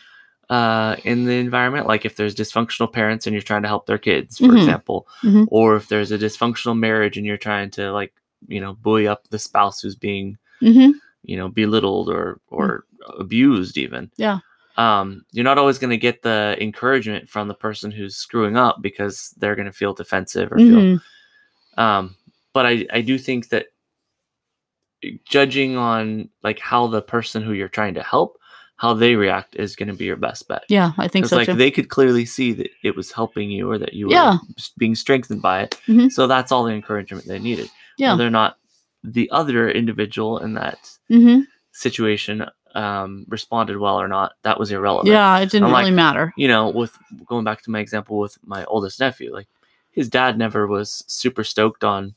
uh, 0.49 0.97
in 1.05 1.23
the 1.23 1.31
environment. 1.33 1.87
Like 1.87 2.05
if 2.05 2.15
there's 2.17 2.35
dysfunctional 2.35 2.91
parents 2.91 3.25
and 3.25 3.33
you're 3.33 3.41
trying 3.41 3.61
to 3.63 3.67
help 3.69 3.85
their 3.87 3.97
kids, 3.97 4.37
for 4.37 4.49
Mhm. 4.49 4.57
example, 4.57 5.07
Mhm. 5.23 5.47
or 5.47 5.75
if 5.77 5.87
there's 5.87 6.11
a 6.11 6.17
dysfunctional 6.17 6.77
marriage 6.77 7.17
and 7.17 7.25
you're 7.25 7.37
trying 7.37 7.71
to 7.71 7.91
like 7.91 8.13
you 8.47 8.59
know 8.59 8.73
buoy 8.73 9.07
up 9.07 9.27
the 9.29 9.39
spouse 9.39 9.81
who's 9.81 9.95
being 9.95 10.37
hmm 10.59 10.91
you 11.23 11.37
know 11.37 11.47
belittled 11.49 12.09
or 12.09 12.39
or 12.47 12.85
abused 13.19 13.77
even. 13.77 14.11
Yeah. 14.17 14.39
Um, 14.75 15.23
you're 15.31 15.43
not 15.43 15.57
always 15.59 15.77
going 15.77 15.91
to 15.91 15.97
get 15.97 16.23
the 16.23 16.57
encouragement 16.59 17.29
from 17.29 17.47
the 17.47 17.53
person 17.53 17.91
who's 17.91 18.15
screwing 18.15 18.57
up 18.57 18.81
because 18.81 19.33
they're 19.37 19.55
going 19.55 19.67
to 19.67 19.71
feel 19.71 19.93
defensive 19.93 20.51
or 20.51 20.57
feel 20.57 20.81
hmm 20.81 20.95
um 21.77 22.15
but 22.53 22.65
i 22.67 22.85
i 22.93 23.01
do 23.01 23.17
think 23.17 23.49
that 23.49 23.67
judging 25.25 25.75
on 25.75 26.29
like 26.43 26.59
how 26.59 26.87
the 26.87 27.01
person 27.01 27.43
who 27.43 27.53
you're 27.53 27.67
trying 27.67 27.93
to 27.95 28.03
help 28.03 28.37
how 28.77 28.93
they 28.93 29.15
react 29.15 29.55
is 29.55 29.75
going 29.75 29.87
to 29.89 29.93
be 29.95 30.05
your 30.05 30.15
best 30.15 30.47
bet 30.47 30.63
Yeah, 30.69 30.91
I 30.97 31.07
think 31.07 31.25
so 31.27 31.35
like 31.35 31.47
too. 31.47 31.55
they 31.55 31.71
could 31.71 31.89
clearly 31.89 32.25
see 32.25 32.53
that 32.53 32.69
it 32.83 32.95
was 32.95 33.11
helping 33.11 33.49
you 33.51 33.69
or 33.69 33.77
that 33.77 33.93
you 33.93 34.07
were 34.07 34.13
Yeah. 34.13 34.37
being 34.77 34.95
strengthened 34.95 35.41
by 35.41 35.63
it 35.63 35.79
Mhm. 35.87 36.11
so 36.11 36.27
that's 36.27 36.51
all 36.51 36.63
the 36.63 36.73
encouragement 36.73 37.25
they 37.27 37.39
needed 37.39 37.69
yeah. 37.97 38.15
they're 38.15 38.29
not 38.29 38.57
the 39.03 39.29
other 39.31 39.69
individual 39.69 40.39
in 40.39 40.53
that 40.53 40.79
hmm 41.09 41.41
situation 41.71 42.45
um 42.75 43.25
responded 43.29 43.77
well 43.77 43.99
or 43.99 44.07
not 44.07 44.33
that 44.43 44.59
was 44.59 44.71
irrelevant 44.71 45.11
Yeah, 45.13 45.37
it 45.39 45.49
didn't 45.49 45.69
really 45.71 45.91
matter. 45.91 46.33
you 46.37 46.47
know, 46.47 46.69
with 46.69 46.97
going 47.25 47.43
back 47.43 47.61
to 47.63 47.71
my 47.71 47.79
example 47.79 48.17
with 48.19 48.37
my 48.45 48.63
oldest 48.65 48.99
nephew, 48.99 49.31
like 49.33 49.47
his 49.91 50.09
dad 50.09 50.37
never 50.37 50.65
was 50.67 51.03
super 51.07 51.43
stoked 51.43 51.83
on 51.83 52.15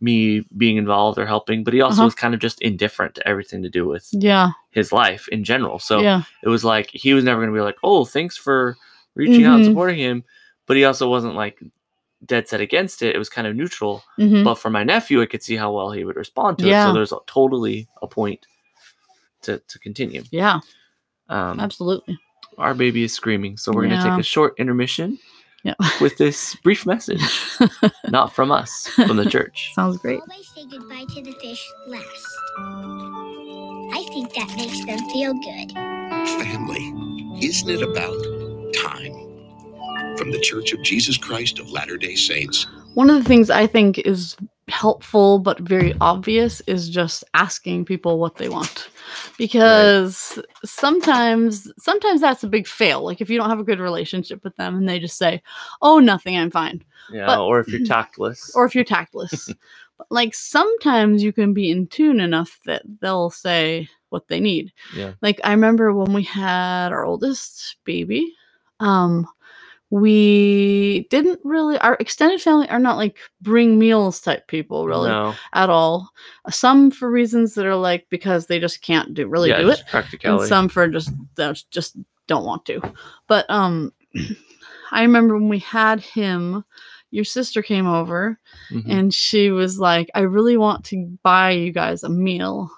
me 0.00 0.44
being 0.56 0.76
involved 0.76 1.18
or 1.18 1.26
helping, 1.26 1.64
but 1.64 1.72
he 1.74 1.80
also 1.80 2.00
Uh-huh. 2.02 2.06
was 2.06 2.14
kind 2.14 2.34
of 2.34 2.40
just 2.40 2.60
indifferent 2.62 3.14
to 3.14 3.26
everything 3.28 3.62
to 3.62 3.68
do 3.70 3.86
with 3.86 4.08
Yeah. 4.12 4.50
his 4.70 4.92
life 4.92 5.26
in 5.28 5.42
general. 5.44 5.78
So 5.78 6.00
yeah. 6.00 6.22
it 6.42 6.48
was 6.48 6.64
like 6.64 6.90
he 6.92 7.14
was 7.14 7.24
never 7.24 7.40
going 7.40 7.52
to 7.52 7.58
be 7.58 7.62
like, 7.62 7.78
"Oh, 7.82 8.04
thanks 8.04 8.36
for 8.36 8.76
reaching 9.14 9.44
out 9.46 9.54
and 9.56 9.62
Mhm. 9.64 9.68
supporting 9.68 9.98
him," 9.98 10.24
but 10.66 10.76
he 10.76 10.84
also 10.84 11.08
wasn't 11.08 11.34
like 11.34 11.62
dead 12.24 12.48
set 12.48 12.60
against 12.60 13.02
it. 13.02 13.14
It 13.14 13.18
was 13.18 13.28
kind 13.28 13.46
of 13.46 13.54
neutral. 13.54 14.02
hmm 14.16 14.42
But 14.44 14.54
for 14.56 14.70
my 14.70 14.82
nephew, 14.84 15.20
I 15.22 15.26
could 15.26 15.42
see 15.42 15.56
how 15.56 15.72
well 15.72 15.90
he 15.90 16.04
would 16.04 16.16
respond 16.16 16.58
to 16.58 16.68
it. 16.68 16.84
So 16.84 16.92
there's 16.92 17.12
a, 17.12 17.18
totally 17.26 17.88
a 18.02 18.06
point 18.06 18.46
to 19.42 19.58
to 19.58 19.78
continue. 19.78 20.22
Yeah. 20.30 20.60
Um, 21.28 21.60
Absolutely. 21.60 22.18
our 22.58 22.74
baby 22.74 23.02
is 23.04 23.12
screaming, 23.12 23.56
so 23.56 23.72
we're 23.72 23.86
going 23.86 23.98
to 23.98 24.02
take 24.10 24.18
a 24.18 24.22
short 24.22 24.54
intermission 24.58 25.18
Yeah. 25.64 25.74
with 26.00 26.16
this 26.18 26.54
brief 26.62 26.86
message, 26.86 27.20
not 28.08 28.32
from 28.32 28.50
us, 28.52 28.86
from 28.88 29.16
the 29.16 29.28
church. 29.28 29.72
Sounds 29.74 29.98
great. 29.98 30.20
Always 30.20 30.48
say 30.54 30.64
goodbye 30.70 31.04
to 31.14 31.22
the 31.22 31.32
fish 31.42 31.62
last. 31.88 32.26
I 33.92 34.04
think 34.12 34.32
that 34.34 34.48
makes 34.56 34.84
them 34.86 34.98
feel 35.10 35.34
good. 35.34 35.72
Family, 35.72 36.94
isn't 37.44 37.68
it 37.68 37.82
about 37.82 38.18
time? 38.74 39.12
From 40.16 40.30
the 40.30 40.40
Church 40.40 40.72
of 40.72 40.82
Jesus 40.82 41.18
Christ 41.18 41.58
of 41.58 41.70
Latter 41.70 41.96
day 41.96 42.14
Saints. 42.14 42.66
One 42.94 43.10
of 43.10 43.16
the 43.22 43.28
things 43.28 43.50
I 43.50 43.66
think 43.66 43.98
is 43.98 44.36
helpful 44.68 45.38
but 45.38 45.60
very 45.60 45.94
obvious 46.00 46.60
is 46.66 46.88
just 46.88 47.22
asking 47.34 47.84
people 47.84 48.18
what 48.18 48.36
they 48.36 48.48
want. 48.48 48.88
Because 49.36 50.38
sometimes 50.64 51.70
sometimes 51.78 52.20
that's 52.20 52.42
a 52.42 52.48
big 52.48 52.66
fail. 52.66 53.02
Like 53.04 53.20
if 53.20 53.28
you 53.28 53.38
don't 53.38 53.50
have 53.50 53.60
a 53.60 53.64
good 53.64 53.78
relationship 53.78 54.42
with 54.42 54.56
them 54.56 54.76
and 54.76 54.88
they 54.88 54.98
just 54.98 55.18
say, 55.18 55.42
"Oh, 55.82 55.98
nothing, 55.98 56.36
I'm 56.36 56.50
fine." 56.50 56.82
Yeah, 57.12 57.26
But- 57.26 57.40
or 57.40 57.60
if 57.60 57.68
you're 57.68 57.84
tactless. 57.86 58.52
Or 58.56 58.64
if 58.64 58.74
you're 58.74 58.84
tactless. 58.84 59.52
but 59.98 60.06
like 60.10 60.34
sometimes 60.34 61.22
you 61.22 61.32
can 61.32 61.52
be 61.52 61.70
in 61.70 61.86
tune 61.88 62.20
enough 62.20 62.58
that 62.64 62.82
they'll 63.00 63.30
say 63.30 63.88
what 64.08 64.28
they 64.28 64.40
need. 64.40 64.72
yeah, 64.94 65.12
like 65.20 65.40
i 65.44 65.50
remember 65.50 65.92
when 65.92 66.12
we 66.12 66.22
had 66.22 66.92
our 66.92 67.04
oldest 67.04 67.76
baby 67.84 68.32
um 68.80 69.26
we 69.90 71.06
didn't 71.10 71.40
really 71.44 71.78
our 71.78 71.96
extended 72.00 72.40
family 72.40 72.68
are 72.68 72.78
not 72.78 72.96
like 72.96 73.16
bring 73.40 73.78
meals 73.78 74.20
type 74.20 74.48
people 74.48 74.86
really 74.86 75.08
no, 75.10 75.32
at 75.52 75.70
all 75.70 76.10
some 76.50 76.90
for 76.90 77.10
reasons 77.10 77.54
that 77.54 77.64
are 77.66 77.76
like 77.76 78.06
because 78.10 78.46
they 78.46 78.58
just 78.58 78.82
can't 78.82 79.14
do 79.14 79.28
really 79.28 79.50
yeah, 79.50 79.58
do 79.58 79.68
it 79.68 79.76
just 79.76 79.86
practicality. 79.88 80.42
and 80.42 80.48
some 80.48 80.68
for 80.68 80.88
just 80.88 81.10
that 81.36 81.62
just 81.70 81.96
don't 82.26 82.44
want 82.44 82.64
to 82.64 82.80
but 83.28 83.48
um 83.48 83.92
i 84.90 85.02
remember 85.02 85.34
when 85.34 85.48
we 85.48 85.60
had 85.60 86.00
him 86.00 86.64
your 87.12 87.24
sister 87.24 87.62
came 87.62 87.86
over 87.86 88.38
Mhm. 88.72 88.84
and 88.88 89.14
she 89.14 89.50
was 89.52 89.78
like 89.78 90.10
i 90.16 90.20
really 90.20 90.56
want 90.56 90.84
to 90.86 91.16
buy 91.22 91.50
you 91.52 91.70
guys 91.72 92.02
a 92.02 92.08
meal 92.08 92.68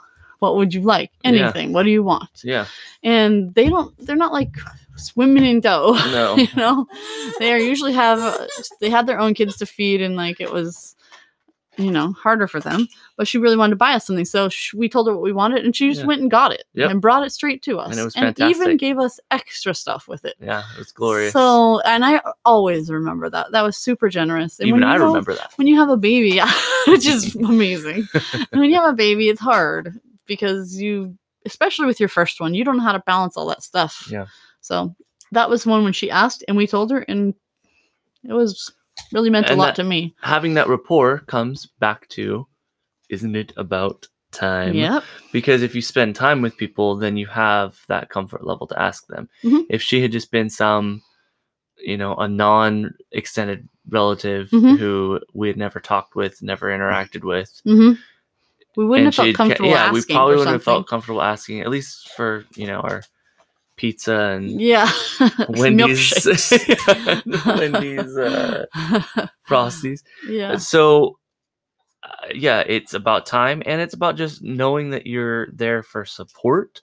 what 0.40 0.56
would 0.56 0.72
you 0.74 0.82
like 0.82 1.10
Yeah. 1.24 1.30
anything 1.30 1.72
what 1.72 1.82
do 1.84 1.90
you 1.90 2.02
want 2.02 2.30
yeah, 2.44 2.66
and 3.02 3.54
they 3.54 3.68
don't 3.68 3.94
they're 4.04 4.16
not 4.16 4.32
like 4.32 4.54
swimming 4.96 5.44
in 5.44 5.60
dough 5.60 5.92
No. 6.12 6.36
you 6.36 6.48
know 6.56 6.86
they 7.38 7.52
are 7.52 7.58
usually 7.58 7.92
have 7.92 8.18
uh, 8.20 8.46
they 8.80 8.90
had 8.90 9.06
their 9.06 9.18
own 9.20 9.34
kids 9.34 9.56
to 9.58 9.66
feed 9.66 10.00
and 10.02 10.16
like 10.16 10.40
it 10.40 10.52
was 10.52 10.94
you 11.76 11.92
know 11.92 12.10
harder 12.12 12.48
for 12.48 12.58
them 12.58 12.88
but 13.16 13.28
she 13.28 13.38
really 13.38 13.56
wanted 13.56 13.70
to 13.70 13.76
buy 13.76 13.92
us 13.92 14.04
something 14.04 14.24
so 14.24 14.48
sh- 14.48 14.74
we 14.74 14.88
told 14.88 15.06
her 15.06 15.12
what 15.14 15.22
we 15.22 15.32
wanted 15.32 15.64
and 15.64 15.76
she 15.76 15.88
just 15.88 16.00
Yeah. 16.00 16.06
went 16.08 16.20
and 16.22 16.28
got 16.28 16.50
it 16.50 16.64
Yep. 16.74 16.90
and 16.90 17.00
brought 17.00 17.24
it 17.24 17.30
straight 17.30 17.62
to 17.62 17.78
us 17.78 17.92
And 17.92 18.00
it 18.00 18.02
was 18.02 18.16
even 18.16 18.34
fantastic. 18.34 18.78
gave 18.80 18.98
us 18.98 19.20
extra 19.30 19.72
stuff 19.72 20.08
with 20.08 20.24
it 20.24 20.34
yeah, 20.40 20.64
it 20.74 20.78
was 20.78 20.90
glorious. 20.90 21.32
so 21.32 21.78
and 21.82 22.04
i 22.04 22.20
always 22.44 22.90
remember 22.90 23.30
that 23.30 23.52
that 23.52 23.62
was 23.62 23.76
super 23.76 24.08
generous 24.08 24.58
and 24.58 24.66
Even 24.66 24.80
when 24.80 24.88
you 24.88 24.92
I 24.94 24.96
remember 25.06 25.34
that. 25.34 25.52
when 25.54 25.68
you 25.68 25.76
have 25.76 25.88
a 25.90 25.96
baby, 25.96 26.40
which 26.88 27.06
is 27.06 27.36
amazing. 27.36 28.08
And 28.50 28.60
when 28.60 28.70
you 28.70 28.76
have 28.80 28.90
a 28.90 28.96
baby, 28.96 29.28
it's 29.28 29.40
hard 29.40 30.00
because 30.28 30.80
you, 30.80 31.16
especially 31.46 31.86
with 31.86 31.98
your 31.98 32.08
first 32.08 32.40
one, 32.40 32.54
you 32.54 32.62
don't 32.64 32.76
know 32.76 32.82
how 32.84 32.92
to 32.92 33.02
balance 33.06 33.36
all 33.36 33.46
that 33.48 33.62
stuff. 33.64 34.06
Yeah. 34.10 34.26
So 34.60 34.94
that 35.32 35.50
was 35.50 35.66
one 35.66 35.82
when 35.82 35.92
she 35.92 36.10
asked, 36.10 36.44
and 36.46 36.56
we 36.56 36.66
told 36.68 36.90
her, 36.92 37.00
and 37.00 37.34
it 38.22 38.32
was 38.32 38.72
really 39.12 39.30
meant 39.30 39.46
And 39.50 39.58
a 39.58 39.62
lot 39.62 39.74
to 39.76 39.84
me. 39.84 40.14
Having 40.22 40.54
that 40.54 40.68
rapport 40.68 41.18
comes 41.20 41.66
back 41.80 42.08
to, 42.10 42.46
isn't 43.10 43.34
it 43.34 43.52
about 43.56 44.06
time? 44.30 44.74
Yep. 44.74 45.02
because 45.32 45.62
if 45.62 45.74
you 45.74 45.80
spend 45.80 46.14
time 46.14 46.42
with 46.42 46.54
people 46.58 46.94
then 46.96 47.16
you 47.16 47.26
have 47.26 47.78
that 47.88 48.10
comfort 48.10 48.44
level 48.46 48.66
to 48.66 48.78
ask 48.78 49.06
them 49.06 49.26
Mhm. 49.42 49.64
if 49.70 49.80
she 49.80 50.02
had 50.02 50.12
just 50.12 50.30
been 50.30 50.50
some 50.50 51.00
you 51.78 51.96
know 51.96 52.14
a 52.16 52.28
non-extended 52.28 53.66
relative 53.88 54.50
Mhm. 54.50 54.76
who 54.76 55.20
we 55.32 55.48
had 55.48 55.56
never 55.56 55.80
talked 55.80 56.14
with 56.14 56.42
never 56.42 56.66
interacted 56.68 57.24
with 57.24 57.58
hmm 57.64 57.92
We 58.78 58.84
wouldn't 58.86 59.06
and 59.06 59.14
have 59.14 59.14
felt 59.16 59.26
she'd 59.26 59.34
ca- 59.34 59.42
comfortable 59.44 59.70
yeah 59.70 59.92
we 59.92 60.02
probably 60.04 60.36
wouldn't 60.36 60.52
have 60.54 60.62
felt 60.62 60.86
comfortable 60.86 61.20
asking 61.20 61.60
at 61.60 61.68
least 61.68 62.10
for 62.16 62.44
you 62.54 62.66
know 62.66 62.80
our 62.80 63.02
pizza 63.76 64.16
and 64.16 64.60
yeah. 64.60 64.90
wendy's 65.48 66.12
wendy's 67.46 68.16
uh 68.16 68.66
frosties 69.48 70.02
yeah. 70.28 70.56
so 70.56 71.18
uh, 72.04 72.28
yeah, 72.32 72.60
it's 72.66 72.94
about 72.94 73.26
time 73.26 73.60
and 73.66 73.80
it's 73.80 73.94
about 73.94 74.14
just 74.16 74.42
knowing 74.42 74.90
that 74.90 75.06
you're 75.06 75.48
there 75.50 75.82
for 75.82 76.04
support 76.04 76.80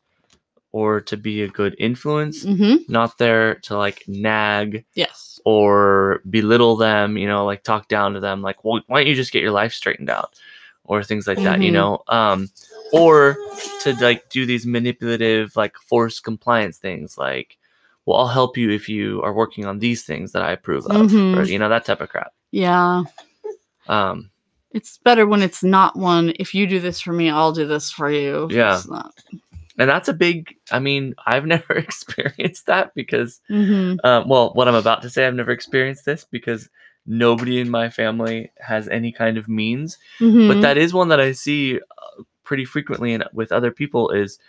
or 0.73 0.99
to 0.99 1.15
be 1.15 1.41
a 1.41 1.47
good 1.47 1.73
influence, 1.79 2.43
Mm-hmm. 2.45 2.91
not 2.91 3.17
there 3.17 3.55
to 3.55 3.77
like 3.77 4.03
nag 4.09 4.83
Yes. 4.93 5.39
or 5.45 6.19
belittle 6.29 6.75
them, 6.75 7.17
you 7.17 7.27
know, 7.27 7.45
like 7.45 7.63
talk 7.63 7.87
down 7.87 8.13
to 8.13 8.19
them, 8.19 8.41
like, 8.41 8.63
well, 8.65 8.81
why 8.87 8.99
don't 8.99 9.07
you 9.07 9.15
just 9.15 9.31
get 9.31 9.41
your 9.41 9.51
life 9.53 9.71
straightened 9.71 10.09
out? 10.09 10.37
Or 10.85 11.03
things 11.03 11.25
like 11.27 11.41
that, 11.43 11.61
you 11.61 11.71
Mhm. 11.71 11.73
know? 11.73 12.03
Um, 12.07 12.49
or 12.93 13.37
to 13.81 13.93
like 14.01 14.29
do 14.29 14.45
these 14.45 14.65
manipulative, 14.65 15.55
like 15.55 15.75
forced 15.77 16.23
compliance 16.23 16.77
things, 16.77 17.17
like, 17.17 17.57
well, 18.05 18.17
I'll 18.19 18.27
help 18.27 18.55
you 18.55 18.69
if 18.69 18.87
you 18.87 19.21
are 19.23 19.33
working 19.33 19.65
on 19.65 19.79
these 19.79 20.03
things 20.03 20.31
that 20.33 20.43
I 20.43 20.51
approve 20.51 20.85
of, 20.85 20.95
or, 21.01 21.05
Mhm. 21.05 21.47
you 21.49 21.57
know, 21.57 21.69
that 21.69 21.85
type 21.85 22.01
of 22.01 22.09
crap. 22.09 22.33
Yeah. 22.51 23.03
Um, 23.87 24.29
It's 24.71 24.97
better 24.99 25.25
when 25.25 25.41
it's 25.41 25.63
not 25.63 25.95
one. 25.95 26.33
If 26.37 26.53
you 26.53 26.67
do 26.67 26.79
this 26.81 26.99
for 26.99 27.13
me, 27.13 27.29
I'll 27.29 27.53
do 27.53 27.65
this 27.65 27.89
for 27.91 28.11
you. 28.11 28.47
Yeah. 28.51 28.81
And 29.77 29.89
that's 29.89 30.07
a 30.09 30.13
big, 30.13 30.55
I 30.71 30.79
mean, 30.79 31.15
I've 31.25 31.45
never 31.45 31.73
experienced 31.87 32.65
that 32.67 32.93
because 32.93 33.41
Mm-hmm. 33.49 34.05
Um, 34.05 34.27
well, 34.29 34.51
what 34.53 34.67
I'm 34.67 34.75
about 34.75 35.01
to 35.03 35.09
say, 35.09 35.25
I've 35.25 35.33
never 35.33 35.51
experienced 35.51 36.05
this 36.05 36.25
because 36.29 36.69
nobody 37.05 37.59
in 37.59 37.69
my 37.69 37.89
family 37.89 38.51
has 38.59 38.87
any 38.89 39.11
kind 39.11 39.37
of 39.37 39.47
means. 39.47 39.97
Mm-hmm. 40.19 40.47
But 40.47 40.61
that 40.61 40.77
is 40.77 40.93
one 40.93 41.07
that 41.09 41.19
I 41.19 41.31
see 41.31 41.77
uh, 41.77 42.23
pretty 42.43 42.65
frequently 42.65 43.13
and 43.13 43.23
with 43.33 43.51
other 43.51 43.71
people 43.71 44.09
is 44.11 44.39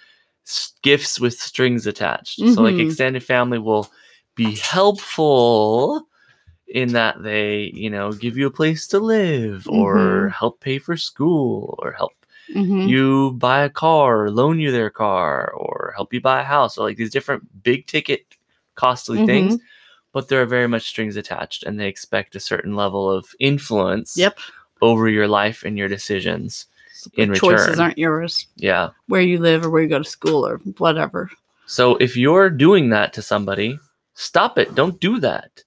gifts 0.82 1.18
with 1.20 1.34
strings 1.38 1.86
attached. 1.86 2.38
So 2.38 2.62
like 2.62 2.76
Mhm. 2.76 2.80
extended 2.80 3.22
family 3.24 3.58
will 3.58 3.90
be 4.34 4.54
helpful 4.56 6.06
in 6.68 6.92
that 6.92 7.22
they, 7.22 7.70
you 7.74 7.90
know, 7.90 8.12
give 8.12 8.36
you 8.36 8.46
a 8.46 8.50
place 8.50 8.86
to 8.88 8.98
live 8.98 9.66
or 9.68 10.28
Mhm. 10.28 10.32
help 10.32 10.60
pay 10.60 10.78
for 10.78 10.96
school 10.96 11.74
or 11.80 11.92
help 11.92 12.12
mm-hmm. 12.54 12.88
you 12.88 13.32
buy 13.32 13.64
a 13.64 13.70
car 13.70 14.22
or 14.24 14.30
loan 14.30 14.58
you 14.60 14.70
their 14.72 14.90
car 14.90 15.50
or 15.52 15.92
help 15.96 16.12
you 16.12 16.20
buy 16.20 16.40
a 16.40 16.44
house 16.44 16.76
or 16.78 16.86
like 16.88 16.96
these 16.96 17.10
different 17.12 17.42
big 17.62 17.86
ticket 17.86 18.36
costly 18.74 19.18
Mm-hmm. 19.18 19.26
things 19.26 19.58
but 20.16 20.28
there 20.28 20.40
are 20.40 20.46
very 20.46 20.66
much 20.66 20.84
strings 20.88 21.16
attached 21.16 21.62
and 21.64 21.78
they 21.78 21.88
expect 21.88 22.34
a 22.34 22.40
certain 22.40 22.74
level 22.74 23.10
of 23.10 23.34
influence 23.38 24.16
Yep. 24.16 24.38
over 24.80 25.08
your 25.10 25.28
life 25.28 25.62
and 25.66 25.76
your 25.76 25.88
decisions 25.88 26.66
in 27.14 27.34
Choices 27.34 27.66
return. 27.68 27.80
aren't 27.80 27.98
yours. 27.98 28.46
yeah 28.56 28.90
Where 29.08 29.20
you 29.20 29.38
live 29.38 29.64
or 29.66 29.70
where 29.70 29.82
you 29.82 29.88
go 29.90 29.98
to 29.98 30.04
school 30.18 30.46
or 30.46 30.56
whatever. 30.78 31.30
so 31.66 31.96
if 31.96 32.16
you're 32.16 32.48
doing 32.48 32.88
that 32.90 33.12
to 33.12 33.20
somebody 33.22 33.78
stop 34.14 34.56
it 34.58 34.74
don't 34.74 34.98
do 35.00 35.20
that 35.20 35.62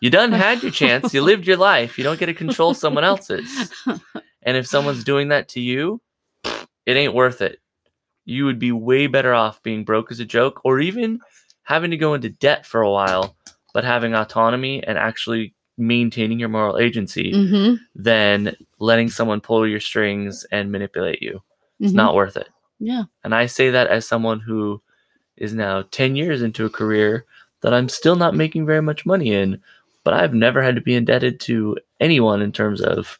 you 0.00 0.08
done 0.10 0.32
had 0.32 0.62
your 0.62 0.72
chance 0.72 1.12
you 1.14 1.20
lived 1.22 1.46
your 1.46 1.58
life 1.72 1.98
you 1.98 2.04
don't 2.04 2.18
get 2.18 2.26
to 2.32 2.34
control 2.34 2.72
someone 2.74 3.04
else's 3.04 3.70
And 4.44 4.56
if 4.56 4.66
someone's 4.66 5.04
doing 5.04 5.28
that 5.28 5.46
to 5.50 5.60
you, 5.60 6.00
it 6.84 6.96
ain't 6.96 7.14
worth 7.14 7.40
it. 7.42 7.60
You 8.24 8.44
would 8.46 8.58
be 8.58 8.72
way 8.72 9.06
better 9.06 9.32
off 9.32 9.62
being 9.62 9.84
broke 9.84 10.10
as 10.10 10.18
a 10.18 10.24
joke 10.24 10.56
or 10.64 10.80
even 10.80 11.20
having 11.62 11.92
to 11.92 11.96
go 11.96 12.14
into 12.14 12.28
debt 12.28 12.66
for 12.66 12.82
a 12.82 12.90
while, 12.90 13.36
but 13.72 13.84
having 13.84 14.14
autonomy 14.14 14.82
and 14.84 14.98
actually 14.98 15.54
maintaining 15.78 16.38
your 16.38 16.48
moral 16.50 16.78
agency 16.78 17.32
mm-hmm. 17.32 17.74
than 17.94 18.54
letting 18.78 19.08
someone 19.08 19.40
pull 19.40 19.66
your 19.66 19.80
strings 19.80 20.44
and 20.52 20.70
manipulate 20.70 21.22
you. 21.22 21.42
It's 21.80 21.88
Mm-hmm. 21.88 21.96
not 21.96 22.14
worth 22.14 22.36
it. 22.36 22.48
Yeah. 22.78 23.04
And 23.24 23.34
I 23.34 23.46
say 23.46 23.70
that 23.70 23.88
as 23.88 24.06
someone 24.06 24.38
who 24.38 24.80
is 25.36 25.54
now 25.54 25.82
10 25.90 26.14
years 26.14 26.42
into 26.42 26.64
a 26.64 26.70
career 26.70 27.24
that 27.62 27.72
I'm 27.74 27.88
still 27.88 28.14
not 28.16 28.34
making 28.36 28.66
very 28.66 28.82
much 28.82 29.06
money 29.06 29.32
in, 29.32 29.60
but 30.04 30.14
I've 30.14 30.34
never 30.34 30.62
had 30.62 30.74
to 30.76 30.80
be 30.80 30.94
indebted 30.94 31.40
to 31.40 31.76
anyone 32.00 32.42
in 32.42 32.52
terms 32.52 32.80
of, 32.80 33.18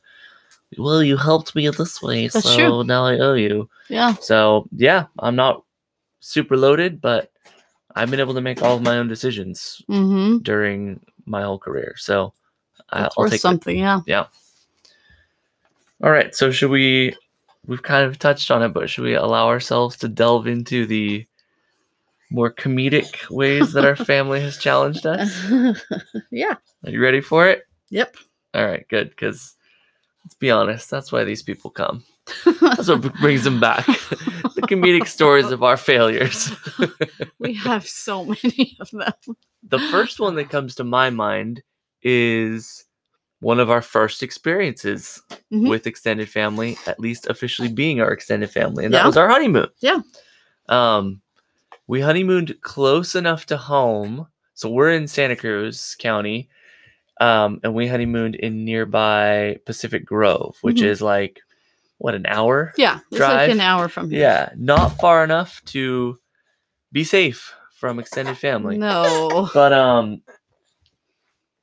well, 0.79 1.03
you 1.03 1.17
helped 1.17 1.55
me 1.55 1.69
this 1.71 2.03
way, 2.03 2.29
That's 2.29 2.45
so 2.45 2.57
true. 2.57 2.85
now 2.85 3.05
I 3.07 3.19
owe 3.19 3.35
you. 3.35 3.69
Yeah. 3.89 4.15
So, 4.21 4.69
yeah, 4.77 5.07
I'm 5.19 5.37
not 5.37 5.65
super 6.21 6.57
loaded, 6.57 7.01
but 7.01 7.32
I've 7.95 8.11
been 8.11 8.21
able 8.21 8.35
to 8.35 8.41
make 8.41 8.63
all 8.63 8.77
of 8.77 8.83
my 8.83 8.99
own 8.99 9.09
decisions 9.09 9.83
Mm-hmm. 9.89 10.39
during 10.39 11.01
my 11.27 11.43
whole 11.43 11.59
career. 11.59 11.95
So, 11.97 12.33
That's 12.93 13.15
I'll 13.19 13.25
take 13.27 13.35
it. 13.35 13.41
something. 13.41 13.77
Yeah. 13.79 14.27
All 16.03 16.11
right, 16.11 16.35
so 16.35 16.51
should 16.51 16.71
we? 16.71 17.15
We've 17.67 17.83
kind 17.83 18.05
of 18.05 18.19
touched 18.19 18.51
on 18.51 18.61
it, 18.63 18.71
but 18.71 18.91
should 18.91 19.05
we 19.05 19.15
allow 19.15 19.47
ourselves 19.47 19.97
to 19.99 20.09
delve 20.09 20.49
into 20.49 20.85
the 20.85 21.25
more 22.31 22.53
comedic 22.53 23.31
ways 23.31 23.73
that 23.75 23.85
our 23.85 23.95
family 23.95 24.41
has 24.41 24.59
challenged 24.59 25.07
us? 25.07 25.31
yeah. 26.33 26.55
Are 26.85 26.91
you 26.91 27.01
ready 27.01 27.21
for 27.21 27.47
it? 27.47 27.63
Yep. 27.91 28.17
All 28.55 28.67
right, 28.67 28.85
good. 28.89 29.11
Because 29.11 29.55
let's 30.25 30.35
be 30.35 30.51
honest, 30.51 30.91
that's 30.91 31.13
why 31.13 31.23
these 31.23 31.43
people 31.43 31.71
come. 31.71 32.03
That's 32.61 32.89
what 32.89 33.15
brings 33.21 33.45
them 33.45 33.61
back. 33.61 33.85
the 33.87 34.63
comedic 34.63 35.07
stories 35.07 35.51
of 35.51 35.63
our 35.63 35.77
failures. 35.77 36.51
we 37.39 37.55
have 37.55 37.87
so 37.89 38.25
many 38.25 38.77
of 38.81 38.91
them. 38.91 39.13
the 39.69 39.79
first 39.91 40.21
one 40.21 40.35
that 40.37 40.49
comes 40.51 40.75
to 40.77 40.85
my 40.85 41.11
mind 41.11 41.63
is 42.03 42.85
one 43.41 43.59
of 43.59 43.71
our 43.71 43.83
first 43.83 44.23
experiences 44.23 45.21
Mhm. 45.53 45.69
with 45.69 45.87
extended 45.87 46.29
family, 46.31 46.79
at 46.87 46.99
least 47.01 47.27
officially 47.29 47.69
being 47.69 48.01
our 48.01 48.11
extended 48.13 48.51
family, 48.51 48.85
and 48.85 48.95
that 48.95 49.05
was 49.05 49.17
our 49.17 49.29
honeymoon. 49.29 49.67
Yeah. 49.81 49.99
Um, 50.69 51.21
we 51.89 52.01
honeymooned 52.01 52.57
close 52.63 53.15
enough 53.17 53.45
to 53.47 53.57
home, 53.57 54.27
so 54.55 54.71
we're 54.71 54.93
in 54.93 55.07
Santa 55.09 55.37
Cruz 55.37 55.95
County, 55.99 56.49
um, 57.21 57.61
and 57.65 57.75
we 57.75 57.87
honeymooned 57.89 58.37
in 58.37 58.65
nearby 58.65 59.59
Pacific 59.67 60.07
Grove, 60.07 60.57
which 60.63 60.79
Mhm. 60.79 60.85
is 60.87 61.03
like 61.03 61.41
what 62.03 62.17
an 62.17 62.27
hour. 62.27 62.73
Yeah. 62.77 62.99
It's 63.11 63.19
Drive. 63.19 63.37
like 63.37 63.51
an 63.51 63.61
hour 63.61 63.89
from 63.89 64.11
here. 64.11 64.21
Yeah, 64.21 64.49
not 64.57 64.99
far 64.99 65.23
enough 65.23 65.63
to 65.67 66.19
be 66.91 67.05
safe 67.05 67.55
from 67.71 68.01
extended 68.01 68.37
family 68.37 68.77
No. 68.77 69.49
but 69.55 69.73
um 69.73 70.23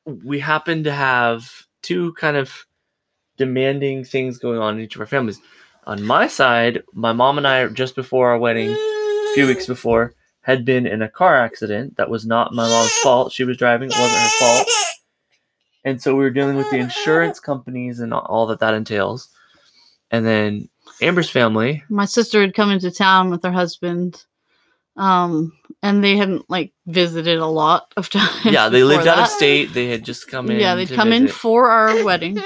we 0.06 0.40
happen 0.40 0.84
to 0.86 0.92
have 0.92 1.50
two 1.82 2.14
kind 2.14 2.36
of 2.38 2.66
demanding 3.38 4.04
things 4.04 4.38
going 4.38 4.60
on 4.60 4.76
in 4.76 4.82
each 4.84 4.96
of 4.96 5.02
our 5.02 5.08
families 5.08 5.40
on 5.86 6.04
my 6.04 6.26
side 6.28 6.84
my 6.94 7.14
mom 7.14 7.38
and 7.38 7.48
i 7.48 7.66
just 7.68 7.96
before 7.96 8.30
our 8.32 8.38
wedding 8.38 8.72
a 8.72 9.34
few 9.34 9.46
weeks 9.46 9.66
before 9.66 10.14
had 10.42 10.66
been 10.66 10.86
in 10.86 11.02
a 11.02 11.10
car 11.10 11.38
accident 11.38 11.96
that 11.96 12.10
was 12.10 12.26
not 12.26 12.54
my 12.54 12.68
mom's 12.68 12.92
fault 13.04 13.32
she 13.32 13.46
was 13.46 13.56
driving 13.56 13.90
it 13.90 13.98
wasn't 13.98 14.20
her 14.22 14.30
fault 14.40 14.68
and 15.86 16.02
so 16.02 16.16
we 16.16 16.24
were 16.24 16.30
dealing 16.30 16.58
with 16.58 16.70
the 16.70 16.78
insurance 16.78 17.40
companies 17.40 18.00
and 18.00 18.14
all 18.14 18.46
that 18.48 18.60
that 18.60 18.74
entails 18.74 19.30
and 20.12 20.26
then 20.26 20.70
amber's 21.02 21.30
family 21.30 21.84
My 21.90 22.06
sister 22.06 22.42
had 22.42 22.54
come 22.54 22.72
into 22.72 22.92
town 22.92 23.30
with 23.30 23.44
her 23.44 23.52
husband. 23.52 24.26
Um, 24.98 25.54
and 25.82 26.04
they 26.04 26.18
hadn't 26.18 26.50
like 26.50 26.74
visited 26.88 27.38
a 27.40 27.46
lot 27.46 27.94
of 27.96 28.10
times. 28.12 28.46
yeah 28.46 28.68
they 28.70 28.84
lived 28.84 29.08
out 29.08 29.20
of 29.20 29.28
state 29.28 29.74
they 29.74 29.88
had 29.88 30.04
just 30.04 30.28
come 30.28 30.50
in 30.50 30.60
Yeah, 30.60 30.76
they'd 30.76 30.90
come 30.90 31.14
in 31.14 31.28
for 31.30 31.70
our 31.70 32.04
wedding. 32.10 32.42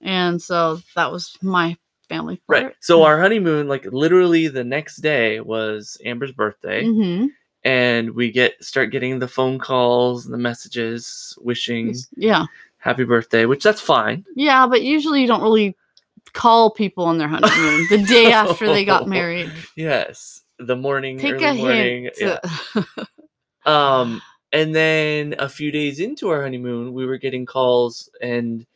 And 0.00 0.40
so 0.40 0.80
that 0.94 1.10
was 1.10 1.36
my 1.42 1.76
family. 2.08 2.40
Right. 2.46 2.72
So 2.80 3.02
our 3.04 3.18
honeymoon, 3.20 3.68
like 3.68 3.86
literally 3.86 4.48
the 4.48 4.62
next 4.64 4.96
day 4.98 5.40
was 5.40 5.96
Amber's 6.04 6.32
birthday, 6.32 6.84
hmm 6.86 7.26
and 7.66 8.10
we 8.10 8.30
get 8.30 8.62
start 8.62 8.90
getting 8.92 9.18
the 9.18 9.26
phone 9.26 9.58
calls 9.58 10.26
and 10.26 10.34
the 10.34 10.38
messages 10.38 11.36
wishing 11.40 11.94
Yeah. 12.14 12.44
happy 12.76 13.04
birthday, 13.04 13.46
which 13.46 13.64
that's 13.64 13.80
fine. 13.80 14.26
Yeah, 14.36 14.66
but 14.66 14.82
usually 14.82 15.22
you 15.22 15.26
don't 15.26 15.40
really 15.42 15.74
call 16.34 16.70
people 16.70 17.04
on 17.06 17.16
their 17.18 17.28
honeymoon 17.28 17.86
the 17.88 18.04
day 18.06 18.30
after 18.32 18.66
they 18.66 18.84
got 18.84 19.08
married. 19.08 19.50
Yes, 19.76 20.42
the 20.58 20.76
morning, 20.76 21.18
Take 21.18 21.34
early 21.34 21.44
a 21.46 21.54
morning. 21.54 22.02
hint. 22.14 22.14
Yeah. 22.20 22.84
Um, 23.66 24.20
and 24.52 24.74
then 24.74 25.34
a 25.38 25.48
few 25.48 25.70
days 25.72 25.98
into 25.98 26.28
our 26.28 26.42
honeymoon, 26.42 26.92
we 26.92 27.06
were 27.06 27.16
getting 27.16 27.46
calls 27.46 28.10
and 28.20 28.66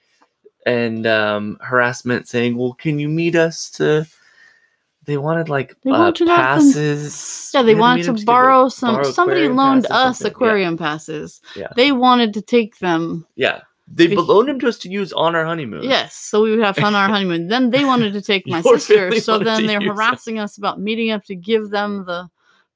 and 0.64 1.06
um, 1.06 1.58
harassment 1.60 2.26
saying, 2.26 2.56
"Well, 2.56 2.72
can 2.72 2.98
you 2.98 3.08
meet 3.08 3.36
us 3.36 3.70
to?" 3.72 4.06
They 5.04 5.16
wanted 5.18 5.48
like 5.48 5.74
They 5.82 5.90
uh, 5.90 6.12
to 6.12 6.26
passes. 6.26 7.50
Yeah, 7.54 7.62
they 7.62 7.74
to 7.74 7.80
wanted 7.80 8.04
to 8.04 8.12
like, 8.12 8.24
borrow 8.24 8.68
some. 8.68 8.94
borrow 8.96 9.10
somebody 9.10 9.48
loaned 9.48 9.86
us 9.90 10.18
something. 10.18 10.26
Yeah. 10.26 10.30
aquarium 10.32 10.76
passes. 10.76 11.40
Yeah. 11.56 11.68
They 11.76 11.92
wanted 11.92 12.34
to 12.34 12.42
take 12.42 12.78
them. 12.78 13.26
Yeah. 13.36 13.60
They 13.92 14.06
Be- 14.08 14.16
loaned 14.16 14.48
him 14.48 14.60
to 14.60 14.68
us 14.68 14.78
to 14.80 14.88
use 14.90 15.12
on 15.12 15.34
our 15.34 15.44
honeymoon. 15.44 15.82
Yes, 15.82 16.14
so 16.14 16.42
we 16.42 16.50
would 16.50 16.60
have 16.64 16.76
fun 16.76 16.94
on 16.94 17.02
our 17.02 17.08
honeymoon. 17.08 17.48
Then 17.48 17.70
they 17.70 17.84
wanted 17.84 18.12
to 18.12 18.20
take 18.22 18.46
my 18.46 18.60
Your 18.64 18.78
sister, 18.78 19.18
so 19.20 19.38
then 19.38 19.66
they're 19.66 19.80
them. 19.80 19.88
harassing 19.88 20.38
us 20.38 20.56
about 20.58 20.80
meeting 20.80 21.10
up 21.10 21.24
to 21.24 21.34
give 21.34 21.70
them 21.70 22.04
the 22.06 22.28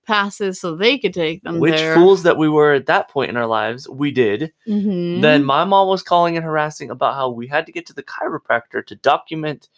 passes 0.04 0.60
so 0.60 0.74
they 0.74 0.98
could 0.98 1.14
take 1.14 1.42
them 1.44 1.60
Which 1.60 1.74
there. 1.76 1.94
fools 1.94 2.24
that 2.24 2.36
we 2.36 2.48
were 2.48 2.72
at 2.72 2.86
that 2.86 3.08
point 3.08 3.30
in 3.30 3.36
our 3.36 3.46
lives, 3.46 3.88
we 3.88 4.10
did. 4.10 4.52
Mhm. 4.66 5.20
Then 5.22 5.44
my 5.44 5.64
mom 5.64 5.86
was 5.86 6.02
calling 6.02 6.36
and 6.36 6.44
harassing 6.44 6.90
about 6.90 7.14
how 7.14 7.28
we 7.30 7.46
had 7.46 7.66
to 7.66 7.72
get 7.72 7.86
to 7.86 7.92
the 7.94 8.02
chiropractor 8.02 8.84
to 8.84 8.96
document 8.96 9.68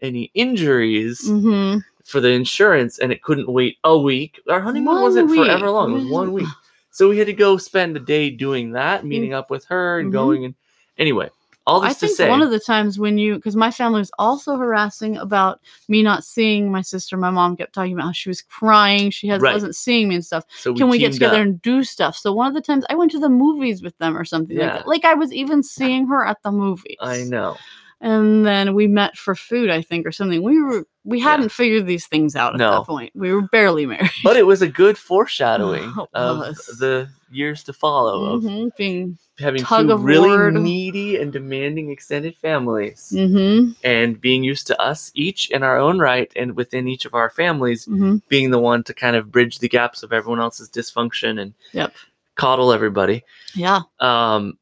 any 0.00 0.30
injuries 0.34 1.28
Mhm. 1.28 1.82
for 2.02 2.20
the 2.20 2.30
insurance, 2.30 2.98
and 2.98 3.12
it 3.12 3.22
couldn't 3.22 3.48
wait 3.48 3.76
a 3.84 3.98
week. 3.98 4.40
Our 4.48 4.60
honeymoon 4.60 4.94
One 4.94 5.02
wasn't 5.02 5.28
week. 5.30 5.44
forever 5.44 5.70
long; 5.70 5.92
it 5.92 5.94
was 5.96 6.06
one 6.06 6.32
week. 6.32 6.48
So 6.90 7.08
we 7.10 7.18
had 7.18 7.26
to 7.26 7.32
go 7.34 7.56
spend 7.58 7.96
a 7.96 8.00
day 8.00 8.30
doing 8.30 8.72
that, 8.72 9.04
meeting 9.04 9.34
up 9.34 9.50
with 9.50 9.64
her 9.66 9.98
and 9.98 10.08
Mhm. 10.08 10.12
going 10.12 10.44
and 10.46 10.54
anyway. 10.98 11.30
all 11.66 11.82
I 11.82 11.88
this 11.88 11.98
to 12.00 12.06
think 12.08 12.16
say, 12.18 12.28
one 12.28 12.42
of 12.42 12.50
the 12.50 12.60
times 12.60 12.98
when 12.98 13.16
you, 13.16 13.36
because 13.36 13.56
my 13.56 13.70
family 13.70 13.98
was 14.00 14.10
also 14.18 14.56
harassing 14.56 15.16
about 15.16 15.60
me 15.88 16.02
not 16.02 16.22
seeing 16.24 16.70
my 16.70 16.82
sister. 16.82 17.16
My 17.16 17.30
mom 17.30 17.56
kept 17.56 17.72
talking 17.72 17.94
about 17.94 18.04
how 18.06 18.12
she 18.12 18.28
was 18.28 18.42
crying. 18.42 19.10
She 19.10 19.28
has, 19.28 19.40
Right. 19.40 19.54
wasn't 19.54 19.74
seeing 19.74 20.08
me 20.08 20.16
and 20.16 20.24
stuff. 20.24 20.44
so 20.50 20.74
Can 20.74 20.88
we 20.90 20.98
get 20.98 21.12
together 21.14 21.36
up. 21.36 21.42
and 21.42 21.62
do 21.62 21.82
stuff? 21.82 22.16
So 22.16 22.32
one 22.34 22.48
of 22.48 22.54
the 22.54 22.60
times 22.60 22.84
I 22.90 22.94
went 22.94 23.12
to 23.12 23.18
the 23.18 23.30
movies 23.30 23.82
with 23.82 23.96
them 23.98 24.16
or 24.16 24.24
something 24.26 24.56
Yeah. 24.56 24.64
like 24.64 24.72
that. 24.74 24.88
Like 24.88 25.04
I 25.06 25.14
was 25.14 25.32
even 25.32 25.62
seeing 25.62 26.06
her 26.08 26.26
at 26.26 26.42
the 26.42 26.52
movies. 26.52 26.96
I 27.00 27.22
know. 27.24 27.56
And 28.04 28.44
then 28.44 28.74
we 28.74 28.86
met 28.86 29.16
for 29.16 29.34
food, 29.34 29.70
I 29.70 29.80
think, 29.80 30.06
or 30.06 30.12
something. 30.12 30.42
We 30.42 30.62
were 30.62 30.86
we 31.04 31.20
hadn't 31.20 31.48
figured 31.50 31.86
these 31.86 32.06
things 32.06 32.36
out 32.36 32.52
at 32.54 32.58
No. 32.58 32.70
that 32.80 32.86
point. 32.86 33.12
We 33.14 33.32
were 33.32 33.42
barely 33.48 33.86
married. 33.92 34.10
But 34.22 34.36
it 34.36 34.46
was 34.46 34.60
a 34.60 34.68
good 34.68 34.98
foreshadowing 34.98 35.94
It 35.98 36.08
of 36.12 36.38
was. 36.38 36.56
the 36.78 37.08
years 37.32 37.62
to 37.64 37.72
follow 37.72 38.24
of 38.26 38.42
Mhm, 38.42 38.76
Being 38.76 39.18
having 39.38 39.64
two 39.64 39.90
of 39.90 40.04
really 40.04 40.28
war. 40.28 40.50
needy 40.52 41.16
and 41.16 41.32
demanding 41.32 41.90
extended 41.90 42.36
families 42.36 43.10
hmm 43.16 43.70
and 43.82 44.20
being 44.20 44.44
used 44.44 44.66
to 44.68 44.80
us 44.80 45.10
each 45.14 45.50
in 45.50 45.62
our 45.64 45.76
own 45.78 45.98
right 45.98 46.30
and 46.36 46.54
within 46.56 46.86
each 46.86 47.04
of 47.06 47.14
our 47.14 47.30
families 47.30 47.86
hmm 47.86 48.18
being 48.28 48.50
the 48.50 48.58
one 48.60 48.82
to 48.84 48.94
kind 48.94 49.16
of 49.16 49.32
bridge 49.32 49.58
the 49.60 49.68
gaps 49.68 50.02
of 50.04 50.12
everyone 50.12 50.40
else's 50.40 50.68
dysfunction 50.70 51.40
and 51.40 51.54
Yep. 51.72 51.94
coddle 52.36 52.70
everybody 52.72 53.24
Yeah. 53.54 53.80
um 53.98 54.56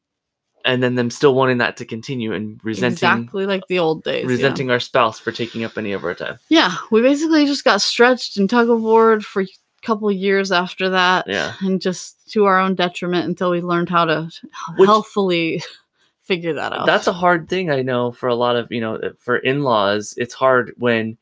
and 0.65 0.81
then 0.81 0.95
them 0.95 1.09
still 1.09 1.35
wanting 1.35 1.57
that 1.57 1.77
to 1.77 1.85
continue 1.85 2.33
and 2.33 2.59
resenting 2.63 2.93
exactly 2.93 3.45
like 3.45 3.67
the 3.67 3.79
old 3.79 4.03
days. 4.03 4.23
yeah. 4.23 4.29
resenting 4.29 4.71
our 4.71 4.79
spouse 4.79 5.19
for 5.19 5.31
taking 5.31 5.63
up 5.63 5.77
any 5.77 5.91
of 5.93 6.03
our 6.03 6.13
time 6.13 6.37
Yeah, 6.49 6.73
we 6.91 7.01
basically 7.01 7.45
just 7.45 7.63
got 7.63 7.81
stretched 7.81 8.37
and 8.37 8.49
tug 8.49 8.69
of 8.69 8.81
war 8.81 9.19
for 9.19 9.41
a 9.43 9.47
couple 9.81 10.09
years 10.11 10.51
after 10.51 10.89
that. 10.91 11.25
Yeah. 11.27 11.53
And 11.59 11.81
just 11.81 12.31
to 12.31 12.45
our 12.45 12.57
own 12.59 12.75
detriment 12.75 13.25
until 13.27 13.51
we 13.51 13.59
learned 13.61 13.89
how 13.89 14.05
to 14.05 14.29
Which- 14.77 14.87
healthfully 14.87 15.61
figure 16.23 16.53
that 16.53 16.71
out. 16.71 16.85
that's 16.85 17.07
a 17.07 17.11
hard 17.11 17.49
thing 17.49 17.69
i 17.69 17.81
know 17.81 18.09
for 18.13 18.29
a 18.29 18.35
lot 18.35 18.55
of 18.55 18.71
you 18.71 18.79
know 18.79 18.97
for 19.19 19.35
in-laws 19.35 20.13
it's 20.15 20.33
hard 20.33 20.73
when 20.77 21.17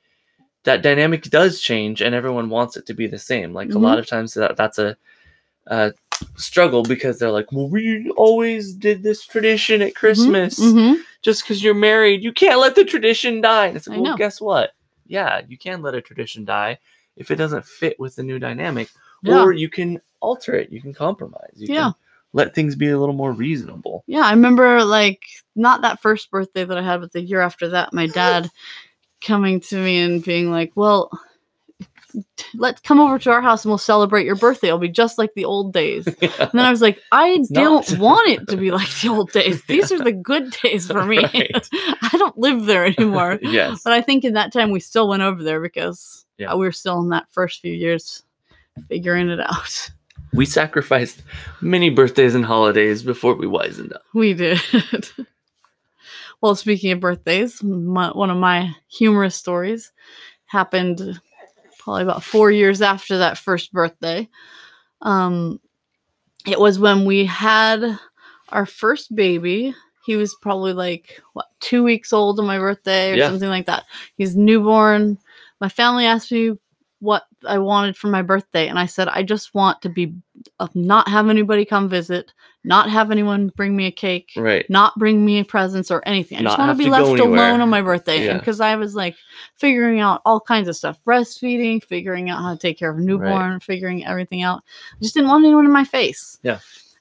that 0.63 0.83
dynamic 0.83 1.23
does 1.23 1.59
change 1.59 2.03
and 2.03 2.13
everyone 2.13 2.49
wants 2.51 2.77
it 2.77 2.85
to 2.85 2.93
be 2.93 3.07
the 3.07 3.17
same 3.17 3.51
like 3.51 3.69
a 3.69 3.73
Mhm. 3.73 3.81
lot 3.81 3.97
of 3.97 4.05
times 4.05 4.35
that 4.35 4.55
that's 4.55 4.77
a, 4.77 4.95
a 5.65 5.91
struggle 6.37 6.83
because 6.83 7.19
they're 7.19 7.31
like 7.31 7.51
well 7.51 7.67
we 7.69 8.09
always 8.11 8.73
did 8.73 9.03
this 9.03 9.25
tradition 9.25 9.81
at 9.81 9.95
christmas 9.95 10.57
hmm 10.57 10.93
just 11.21 11.43
because 11.43 11.63
you're 11.63 11.73
married 11.73 12.23
you 12.23 12.31
can't 12.33 12.59
let 12.59 12.75
the 12.75 12.83
tradition 12.85 13.41
die 13.41 13.67
and 13.67 13.77
it's 13.77 13.87
like 13.87 13.97
I 13.97 14.01
well 14.01 14.11
know. 14.11 14.17
guess 14.17 14.41
what 14.41 14.71
yeah 15.07 15.41
you 15.47 15.57
can 15.57 15.81
let 15.81 15.93
a 15.95 16.01
tradition 16.01 16.45
die 16.45 16.79
if 17.15 17.29
it 17.31 17.35
doesn't 17.35 17.65
fit 17.65 17.99
with 17.99 18.15
the 18.15 18.23
new 18.23 18.39
dynamic 18.39 18.89
Yeah. 19.23 19.43
or 19.43 19.51
you 19.51 19.69
can 19.69 20.01
alter 20.19 20.55
it 20.55 20.71
you 20.71 20.81
can 20.81 20.93
compromise 20.93 21.53
you 21.55 21.67
Yeah. 21.67 21.83
can 21.85 21.95
let 22.33 22.55
things 22.55 22.75
be 22.75 22.89
a 22.89 22.97
little 22.97 23.13
more 23.15 23.33
reasonable 23.33 24.03
Yeah, 24.07 24.21
I 24.21 24.31
remember 24.31 24.83
like 24.85 25.21
not 25.55 25.81
that 25.81 26.01
first 26.01 26.31
birthday 26.31 26.63
that 26.63 26.77
I 26.77 26.81
had, 26.81 27.01
but 27.01 27.11
the 27.11 27.21
year 27.21 27.41
after 27.41 27.67
that, 27.69 27.93
my 27.93 28.07
dad 28.07 28.49
coming 29.21 29.59
to 29.59 29.75
me 29.75 29.99
and 29.99 30.23
being 30.23 30.49
like, 30.49 30.71
"Well, 30.75 31.11
let's 32.55 32.81
come 32.81 32.99
over 32.99 33.17
to 33.19 33.31
our 33.31 33.41
house 33.41 33.63
and 33.63 33.69
we'll 33.71 33.77
celebrate 33.77 34.25
your 34.25 34.35
birthday. 34.35 34.67
It'll 34.67 34.79
be 34.79 34.89
just 34.89 35.17
like 35.17 35.33
the 35.35 35.45
old 35.45 35.73
days." 35.73 36.05
And 36.21 36.51
then 36.53 36.65
I 36.65 36.71
was 36.71 36.81
like, 36.81 36.99
"I 37.11 37.37
don't 37.53 37.89
not. 37.91 37.99
want 37.99 38.29
it 38.29 38.47
to 38.49 38.57
be 38.57 38.71
like 38.71 38.89
the 39.01 39.09
old 39.09 39.31
days. 39.31 39.63
These 39.65 39.91
are 39.91 39.99
the 39.99 40.11
good 40.11 40.51
days 40.63 40.87
for 40.87 41.05
me. 41.05 41.19
Right. 41.23 41.69
I 41.73 42.09
don't 42.17 42.37
live 42.37 42.65
there 42.65 42.85
anymore." 42.85 43.39
yes 43.41 43.81
But 43.83 43.93
I 43.93 44.01
think 44.01 44.23
in 44.23 44.33
that 44.33 44.51
time 44.53 44.71
we 44.71 44.79
still 44.79 45.07
went 45.07 45.21
over 45.21 45.43
there 45.43 45.61
because 45.61 46.25
Yeah. 46.37 46.51
uh, 46.53 46.57
we 46.57 46.65
were 46.65 46.71
still 46.71 46.99
in 46.99 47.09
that 47.09 47.27
first 47.31 47.61
few 47.61 47.73
years 47.73 48.23
figuring 48.89 49.29
it 49.29 49.39
out. 49.39 49.91
we 50.33 50.45
sacrificed 50.45 51.23
many 51.61 51.89
birthdays 51.89 52.35
and 52.35 52.45
holidays 52.45 53.03
before 53.03 53.35
we 53.35 53.45
wisened 53.47 53.93
up. 53.93 54.03
We 54.13 54.33
did. 54.33 54.59
well, 56.41 56.55
speaking 56.55 56.91
of 56.93 56.99
birthdays, 56.99 57.61
my, 57.61 58.09
one 58.09 58.29
of 58.29 58.37
my 58.37 58.73
humorous 58.87 59.35
stories 59.35 59.91
happened 60.45 61.19
probably 61.81 62.03
about 62.03 62.23
four 62.23 62.51
years 62.51 62.81
after 62.81 63.17
that 63.17 63.37
first 63.37 63.73
birthday. 63.73 64.27
Um, 65.01 65.59
it 66.47 66.59
was 66.59 66.79
when 66.79 67.05
we 67.05 67.25
had 67.25 67.97
our 68.49 68.65
first 68.65 69.15
baby. 69.15 69.73
He 70.05 70.15
was 70.15 70.35
probably 70.41 70.73
like 70.73 71.21
what 71.33 71.47
two 71.59 71.83
weeks 71.83 72.11
old 72.11 72.39
on 72.39 72.45
my 72.47 72.57
birthday 72.57 73.11
or 73.11 73.17
Yeah. 73.17 73.27
something 73.27 73.49
like 73.49 73.67
that. 73.67 73.83
He's 74.17 74.35
newborn. 74.35 75.17
My 75.59 75.69
family 75.69 76.05
asked 76.05 76.31
me 76.31 76.57
what 76.99 77.23
I 77.47 77.57
wanted 77.57 77.97
for 77.97 78.07
my 78.07 78.21
birthday, 78.21 78.67
and 78.67 78.77
I 78.79 78.85
said 78.85 79.07
I 79.07 79.23
just 79.23 79.53
want 79.53 79.81
to 79.81 79.89
be 79.89 80.13
uh, 80.59 80.67
not 80.73 81.07
have 81.07 81.29
anybody 81.29 81.65
come 81.65 81.89
visit, 81.89 82.31
not 82.63 82.89
have 82.89 83.09
anyone 83.11 83.51
bring 83.55 83.75
me 83.75 83.87
a 83.87 83.91
cake, 83.91 84.31
Right. 84.37 84.69
not 84.69 84.97
bring 84.99 85.25
me 85.25 85.43
presents 85.43 85.89
or 85.89 86.03
anything. 86.07 86.37
I 86.39 86.43
just 86.43 86.59
want 86.59 86.77
to 86.77 86.83
be 86.83 86.89
left 86.89 87.19
alone 87.19 87.59
on 87.61 87.69
my 87.69 87.81
birthday. 87.81 88.25
Yeah. 88.25 88.37
Because 88.37 88.59
I 88.59 88.75
was 88.75 88.93
like 88.95 89.15
figuring 89.57 89.99
out 89.99 90.21
all 90.25 90.39
kinds 90.39 90.67
of 90.67 90.75
stuff 90.75 90.99
breastfeeding, 91.05 91.83
figuring 91.83 92.29
out 92.29 92.41
how 92.41 92.53
to 92.53 92.59
take 92.59 92.77
care 92.77 92.91
of 92.91 92.97
a 92.97 93.01
newborn, 93.01 93.59
figuring 93.61 94.05
everything 94.05 94.43
out. 94.43 94.63
I 94.93 94.97
just 95.01 95.13
didn't 95.15 95.29
want 95.29 95.43
anyone 95.45 95.65
in 95.65 95.71
my 95.71 95.83
face. 95.85 96.37
Yeah. 96.43 96.59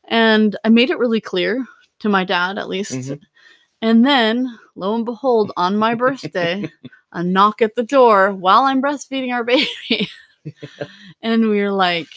And 0.09 0.57
I 0.65 0.71
made 0.71 0.91
it 0.91 0.99
really 0.99 1.21
clear 1.21 1.65
to 2.01 2.09
my 2.09 2.25
dad, 2.25 2.57
at 2.57 2.69
least. 2.69 2.93
Mhm. 2.93 3.21
And 3.83 4.05
then, 4.07 4.59
lo 4.77 4.95
and 4.95 5.05
behold, 5.05 5.53
on 5.57 5.77
my 5.77 5.95
birthday, 5.95 6.71
a 7.13 7.23
knock 7.23 7.61
at 7.63 7.75
the 7.75 7.83
door 7.83 8.33
while 8.33 8.63
I'm 8.63 8.81
breastfeeding 8.83 9.33
our 9.33 9.45
baby. 9.45 10.09
and 11.23 11.49
we 11.49 11.61
are 11.61 11.73
like, 11.73 12.09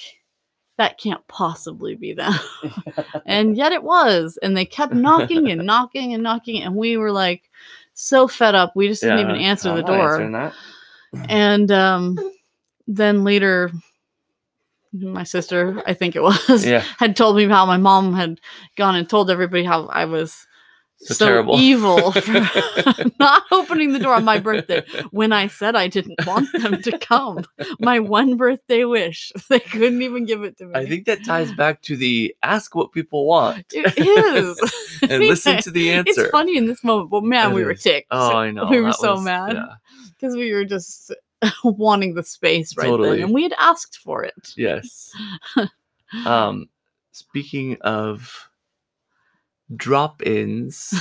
that 0.77 0.97
can't 0.97 1.25
possibly 1.27 1.95
be 1.95 2.13
them. 2.13 2.33
and 3.25 3.55
yet 3.55 3.71
it 3.71 3.83
was. 3.83 4.37
And 4.41 4.57
they 4.57 4.65
kept 4.65 4.93
knocking 4.93 5.49
and 5.49 5.65
knocking 5.65 6.13
and 6.13 6.23
knocking. 6.23 6.63
And 6.63 6.75
we 6.75 6.97
were 6.97 7.11
like 7.11 7.49
so 7.93 8.27
fed 8.27 8.55
up. 8.55 8.73
We 8.75 8.87
just 8.87 9.01
didn't 9.01 9.19
even 9.19 9.35
answer 9.35 9.69
I'm 9.69 9.75
the 9.77 9.83
door. 9.83 10.19
And 11.29 11.71
um, 11.71 12.17
then 12.87 13.23
later, 13.23 13.71
my 14.93 15.23
sister, 15.23 15.81
I 15.85 15.93
think 15.93 16.15
it 16.15 16.23
was, 16.23 16.65
Yeah. 16.65 16.83
had 16.97 17.15
told 17.15 17.35
me 17.37 17.47
how 17.47 17.65
my 17.65 17.77
mom 17.77 18.13
had 18.13 18.39
gone 18.75 18.95
and 18.95 19.07
told 19.07 19.29
everybody 19.29 19.63
how 19.63 19.87
I 19.87 20.05
was 20.05 20.47
So, 20.97 21.13
so, 21.15 21.25
terrible. 21.25 21.59
evil 21.59 22.11
for 22.13 22.31
not 23.19 23.43
opening 23.51 23.91
the 23.91 23.99
door 23.99 24.13
on 24.13 24.23
my 24.23 24.39
birthday 24.39 24.83
when 25.11 25.33
I 25.33 25.47
said 25.47 25.75
I 25.75 25.87
didn't 25.89 26.25
want 26.25 26.47
them 26.53 26.81
to 26.81 26.97
come. 26.97 27.43
My 27.79 27.99
one 27.99 28.37
birthday 28.37 28.85
wish. 28.85 29.31
They 29.49 29.59
couldn't 29.59 30.01
even 30.01 30.25
give 30.25 30.43
it 30.43 30.57
to 30.59 30.65
me. 30.65 30.71
I 30.75 30.85
think 30.85 31.05
that 31.05 31.25
ties 31.25 31.51
back 31.53 31.81
to 31.83 31.97
the 31.97 32.33
ask 32.41 32.73
what 32.73 32.93
people 32.93 33.25
want 33.27 33.65
it 33.73 33.93
is. 33.97 34.99
and 35.01 35.23
listen 35.23 35.61
to 35.63 35.71
the 35.71 35.91
answer. 35.91 36.21
It's 36.21 36.31
funny 36.31 36.57
in 36.57 36.67
this 36.67 36.83
moment, 36.85 37.09
but 37.09 37.23
man, 37.23 37.51
It 37.51 37.55
we 37.55 37.65
were 37.65 37.73
ticked. 37.75 38.07
Oh, 38.11 38.37
I 38.37 38.51
know. 38.51 38.67
We 38.67 38.79
were 38.79 38.87
that 38.91 38.95
so 38.95 39.15
was- 39.15 39.23
mad 39.23 39.53
Yeah. 39.53 39.65
because 40.17 40.35
we 40.37 40.53
were 40.53 40.63
just 40.65 41.13
wanting 41.65 42.13
the 42.15 42.23
space 42.23 42.77
right 42.77 42.85
Totally. 42.85 43.17
then, 43.17 43.25
and 43.25 43.33
we 43.33 43.43
had 43.43 43.53
asked 43.59 43.97
for 43.97 44.23
it. 44.23 44.53
Yes. 44.55 45.11
um, 46.25 46.69
speaking 47.11 47.77
of 47.81 48.49
drop-ins, 49.75 50.93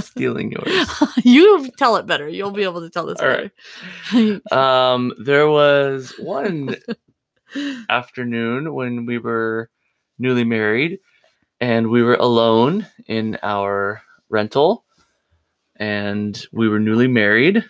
stealing 0.00 0.52
yours. 0.52 1.02
you 1.24 1.68
tell 1.76 1.96
it 1.96 2.06
better. 2.06 2.28
You'll 2.28 2.50
be 2.50 2.64
able 2.64 2.80
to 2.80 2.90
tell 2.90 3.06
this 3.06 3.20
All 3.20 3.28
right. 3.28 3.50
better. 4.12 4.54
Um, 4.54 5.12
there 5.18 5.48
was 5.48 6.14
one 6.18 6.76
afternoon 7.88 8.74
when 8.74 9.06
we 9.06 9.18
were 9.18 9.70
newly 10.18 10.44
married 10.44 11.00
and 11.60 11.90
we 11.90 12.02
were 12.02 12.16
alone 12.16 12.86
in 13.06 13.38
our 13.42 14.02
rental 14.28 14.84
and 15.76 16.46
we 16.52 16.68
were 16.68 16.80
newly 16.80 17.08
married 17.08 17.64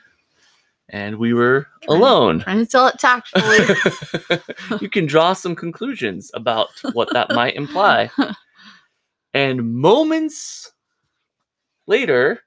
and 0.88 1.16
we 1.16 1.32
were 1.32 1.66
alone. 1.88 2.40
Trying 2.40 2.58
to 2.58 2.66
tell 2.66 2.86
it 2.86 2.98
tactfully. 2.98 4.38
you 4.80 4.90
can 4.90 5.06
draw 5.06 5.32
some 5.32 5.56
conclusions 5.56 6.30
about 6.34 6.68
what 6.92 7.12
that 7.12 7.30
might 7.30 7.54
imply. 7.54 8.10
And 9.34 9.74
moments 9.74 10.72
later, 11.86 12.40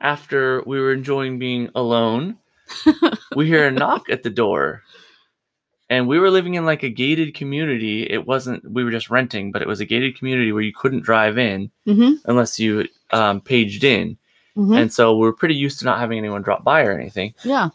after 0.00 0.62
we 0.66 0.80
were 0.80 0.92
enjoying 0.92 1.38
being 1.38 1.70
alone, 1.74 2.38
we 3.36 3.46
hear 3.46 3.66
a 3.66 3.70
knock 3.70 4.08
at 4.10 4.22
the 4.22 4.30
door. 4.30 4.82
And 5.90 6.08
we 6.08 6.18
were 6.18 6.30
living 6.30 6.54
in 6.54 6.64
like 6.64 6.82
a 6.82 6.88
gated 6.88 7.34
community. 7.34 8.04
It 8.04 8.26
wasn't, 8.26 8.68
we 8.70 8.84
were 8.84 8.90
just 8.90 9.10
renting, 9.10 9.52
but 9.52 9.60
it 9.60 9.68
was 9.68 9.80
a 9.80 9.84
gated 9.84 10.16
community 10.18 10.50
where 10.50 10.62
you 10.62 10.72
couldn't 10.72 11.02
drive 11.02 11.38
in 11.38 11.70
hmm 11.84 12.12
unless 12.24 12.58
you 12.58 12.88
um, 13.10 13.40
paged 13.40 13.84
in. 13.84 14.16
And 14.78 14.92
so 14.92 15.16
we're 15.16 15.32
pretty 15.32 15.54
used 15.54 15.78
to 15.80 15.84
not 15.84 15.98
having 15.98 16.16
anyone 16.16 16.42
drop 16.42 16.64
by 16.64 16.82
or 16.84 16.98
anything. 16.98 17.34
Yeah. 17.44 17.68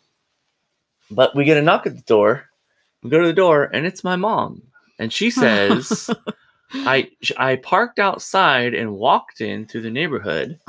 But 1.12 1.36
we 1.36 1.44
get 1.46 1.58
a 1.58 1.62
knock 1.62 1.86
at 1.86 1.96
the 1.96 2.02
door. 2.04 2.46
We 3.04 3.10
go 3.10 3.22
to 3.22 3.28
the 3.28 3.34
door, 3.34 3.70
and 3.74 3.86
it's 3.86 4.04
my 4.04 4.16
mom, 4.16 4.64
and 4.98 5.12
she 5.12 5.30
says, 5.42 6.10
"I 6.74 7.10
I 7.38 7.56
parked 7.58 8.00
outside 8.00 8.74
and 8.74 8.94
walked 8.94 9.42
in 9.42 9.66
through 9.66 9.82
the 9.82 9.90
neighborhood, 9.90 10.60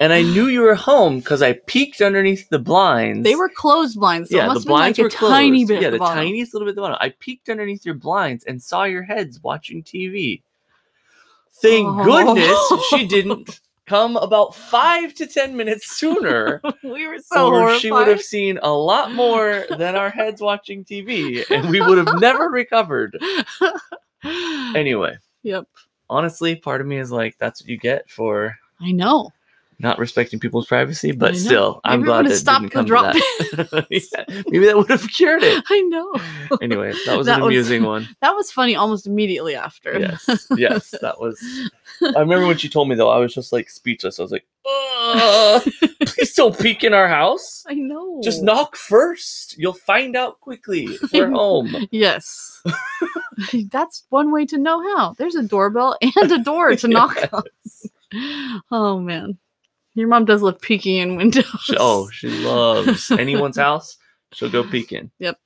and 0.00 0.12
I 0.12 0.22
knew 0.22 0.46
you 0.48 0.62
were 0.62 0.74
home 0.74 1.18
because 1.20 1.40
I 1.42 1.52
peeked 1.66 2.00
underneath 2.00 2.48
the 2.48 2.58
blinds. 2.58 3.24
they 3.24 3.36
were 3.36 3.48
closed 3.54 3.98
blinds. 3.98 4.30
So 4.30 4.36
yeah, 4.36 4.52
the 4.52 4.60
blinds 4.60 4.98
like 4.98 5.02
were 5.04 5.08
a 5.26 5.30
tiny 5.30 5.64
bit. 5.64 5.82
Yeah, 5.82 5.88
at 5.88 5.92
the 5.92 5.98
tiniest 5.98 6.52
little 6.52 6.66
bit 6.66 6.70
at 6.72 6.76
the 6.76 6.80
bottom. 6.82 6.98
I 7.00 7.10
peeked 7.20 7.48
underneath 7.48 7.86
your 7.86 7.94
blinds 7.94 8.44
and 8.44 8.62
saw 8.62 8.84
your 8.84 9.02
heads 9.02 9.40
watching 9.42 9.82
TV. 9.82 10.42
Thank 11.62 11.86
Oh. 11.88 12.04
goodness 12.04 12.88
she 12.90 13.06
didn't 13.14 13.60
come 13.86 14.16
about 14.16 14.54
five 14.54 15.14
to 15.14 15.26
ten 15.26 15.56
minutes 15.56 15.96
sooner, 15.96 16.60
we 16.82 17.06
were 17.06 17.18
so 17.20 17.48
or 17.48 17.58
horrified. 17.60 17.80
she 17.80 17.92
would 17.92 18.08
have 18.08 18.22
seen 18.22 18.58
a 18.62 18.72
lot 18.72 19.12
more 19.12 19.64
than 19.78 19.94
our 19.94 20.10
heads 20.10 20.40
watching 20.40 20.84
TV, 20.84 21.44
and 21.50 21.68
we 21.68 21.80
would 21.80 21.98
have 21.98 22.18
never 22.20 22.48
recovered. 22.48 23.16
Anyway, 24.74 25.16
yep. 25.44 25.66
honestly, 26.10 26.56
part 26.56 26.80
of 26.80 26.86
me 26.88 26.98
is 26.98 27.12
like, 27.12 27.36
that's 27.38 27.62
what 27.62 27.68
you 27.68 27.76
get 27.78 28.10
for 28.10 28.56
I 28.80 28.90
know. 28.90 29.30
not 29.78 29.98
respecting 30.00 30.40
people's 30.40 30.66
privacy. 30.66 31.12
But 31.12 31.36
still, 31.36 31.80
I'm 31.84 32.02
glad 32.02 32.26
that 32.26 32.32
it 32.32 32.36
stopped 32.38 32.62
didn't 32.62 32.72
come 32.72 32.86
drop 32.86 33.12
that. 33.14 33.86
Yeah, 33.90 34.42
maybe 34.48 34.66
that 34.66 34.76
would 34.76 34.88
have 34.90 35.08
cured 35.08 35.42
it. 35.44 35.62
I 35.68 35.80
know. 35.82 36.12
Anyway, 36.62 36.92
that 37.06 37.16
was 37.16 37.26
That 37.26 37.36
an 37.38 37.44
was- 37.44 37.48
amusing 37.52 37.82
one. 37.84 38.08
That 38.20 38.34
was 38.34 38.50
funny 38.50 38.74
almost 38.76 39.06
immediately 39.06 39.54
after. 39.54 39.98
Yes, 39.98 40.46
yes, 40.56 40.90
that 41.00 41.20
was. 41.20 41.40
I 42.02 42.20
remember 42.20 42.46
when 42.46 42.58
she 42.58 42.68
told 42.68 42.88
me 42.88 42.94
though, 42.96 43.10
I 43.10 43.18
was 43.18 43.32
just 43.34 43.52
like 43.52 43.68
speechless. 43.70 44.18
I 44.18 44.22
was 44.22 44.30
like, 44.32 44.46
"Uh, 44.66 45.60
"Please 46.06 46.34
don't 46.34 46.58
peek 46.58 46.82
in 46.84 46.92
our 46.94 47.08
house. 47.08 47.64
I 47.68 47.74
know. 47.74 48.20
Just 48.22 48.42
knock 48.42 48.76
first. 48.76 49.56
You'll 49.58 49.72
find 49.72 50.16
out 50.16 50.40
quickly 50.40 50.88
we're 51.12 51.30
home." 51.30 51.74
Yes. 51.90 52.62
That's 53.70 54.04
one 54.10 54.32
way 54.32 54.46
to 54.46 54.58
know 54.58 54.82
how. 54.96 55.14
There's 55.18 55.34
a 55.34 55.42
doorbell 55.42 55.96
and 56.02 56.32
a 56.32 56.42
door 56.42 56.74
to 56.76 56.88
knock 56.88 57.16
on. 57.32 57.44
Oh 58.70 59.00
man. 59.00 59.38
Your 59.94 60.08
mom 60.08 60.24
does 60.24 60.42
love 60.42 60.60
peeking 60.60 60.96
in 60.96 61.16
windows. 61.16 61.70
Oh, 61.78 62.10
she 62.10 62.28
loves 62.28 63.10
anyone's 63.12 63.56
house. 63.56 63.96
She'll 64.32 64.50
go 64.50 64.64
peek 64.64 64.92
in. 64.92 65.10
Yep. 65.20 65.38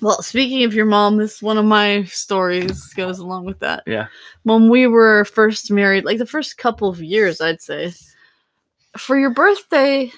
Well, 0.00 0.20
speaking 0.20 0.64
of 0.64 0.74
your 0.74 0.86
mom, 0.86 1.16
this 1.16 1.40
one 1.40 1.58
of 1.58 1.64
my 1.64 2.02
stories 2.04 2.92
goes 2.94 3.20
along 3.20 3.44
with 3.44 3.60
that. 3.60 3.84
Yeah. 3.86 4.08
When 4.42 4.68
we 4.68 4.88
were 4.88 5.24
first 5.24 5.70
married, 5.70 6.04
like 6.04 6.18
the 6.18 6.26
first 6.26 6.58
couple 6.58 6.88
of 6.88 7.00
years, 7.00 7.40
I'd 7.40 7.62
say, 7.62 7.92
for 8.96 9.16
your 9.16 9.30
birthday, 9.30 10.10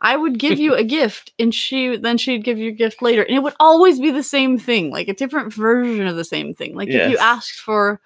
I 0.00 0.16
would 0.16 0.38
give 0.38 0.58
you 0.58 0.74
a 0.76 0.84
gift, 0.84 1.32
and 1.38 1.54
she 1.54 1.96
then 1.96 2.18
she'd 2.18 2.44
give 2.44 2.58
you 2.58 2.68
a 2.70 2.74
gift 2.74 3.02
later, 3.02 3.22
and 3.22 3.36
it 3.36 3.42
would 3.42 3.54
always 3.58 3.98
be 4.00 4.10
the 4.10 4.22
same 4.22 4.58
thing, 4.58 4.90
like 4.90 5.08
a 5.08 5.14
different 5.14 5.52
version 5.52 6.06
of 6.06 6.16
the 6.16 6.24
same 6.24 6.54
thing. 6.54 6.74
Like 6.76 6.88
if 6.88 7.10
you 7.10 7.18
asked 7.18 7.58
for, 7.60 8.00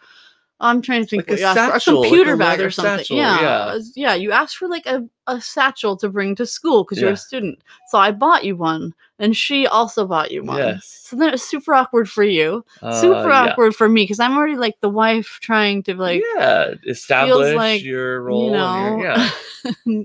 I'm 0.61 0.81
trying 0.81 1.03
to 1.03 1.09
think, 1.09 1.29
Like 1.29 1.39
a 1.39 1.43
satchel, 1.43 1.95
a 1.95 1.99
like 1.99 2.07
a 2.07 2.09
computer 2.11 2.37
bag 2.37 2.61
or 2.61 2.71
something. 2.71 2.99
satchel, 2.99 3.17
yeah, 3.17 3.41
yeah. 3.41 3.59
uh, 3.65 3.81
yeah. 3.97 4.15
You 4.15 4.33
asked 4.33 4.57
for 4.57 4.69
like 4.69 4.87
a, 4.87 5.05
a 5.27 5.41
satchel 5.41 5.97
to 5.99 6.09
bring 6.09 6.35
to 6.37 6.47
school 6.47 6.85
because 6.85 7.01
you're 7.01 7.11
a 7.11 7.17
student. 7.17 7.59
So 7.89 7.99
I 7.99 8.13
bought 8.13 8.45
you 8.45 8.57
one, 8.57 8.95
and 9.19 9.37
she 9.37 9.67
also 9.67 10.07
bought 10.07 10.31
you 10.31 10.45
one. 10.45 10.59
Yes. 10.59 10.87
So 11.05 11.17
then 11.17 11.29
it 11.29 11.33
was 11.33 11.43
super 11.43 11.75
awkward 11.75 12.09
for 12.09 12.25
you, 12.25 12.65
Uh, 12.81 12.99
super 12.99 13.29
yeah. 13.29 13.51
awkward 13.51 13.75
for 13.75 13.89
me 13.89 14.05
because 14.05 14.21
I'm 14.21 14.37
already 14.37 14.57
like 14.57 14.79
the 14.81 14.89
wife 14.89 15.39
trying 15.43 15.83
to 15.85 15.95
like, 15.95 16.23
yeah, 16.37 16.71
establish 16.87 17.55
like, 17.57 17.83
your 17.83 18.23
role. 18.23 18.45
you 18.47 18.51
know. 18.53 19.03
yeah, 19.03 19.31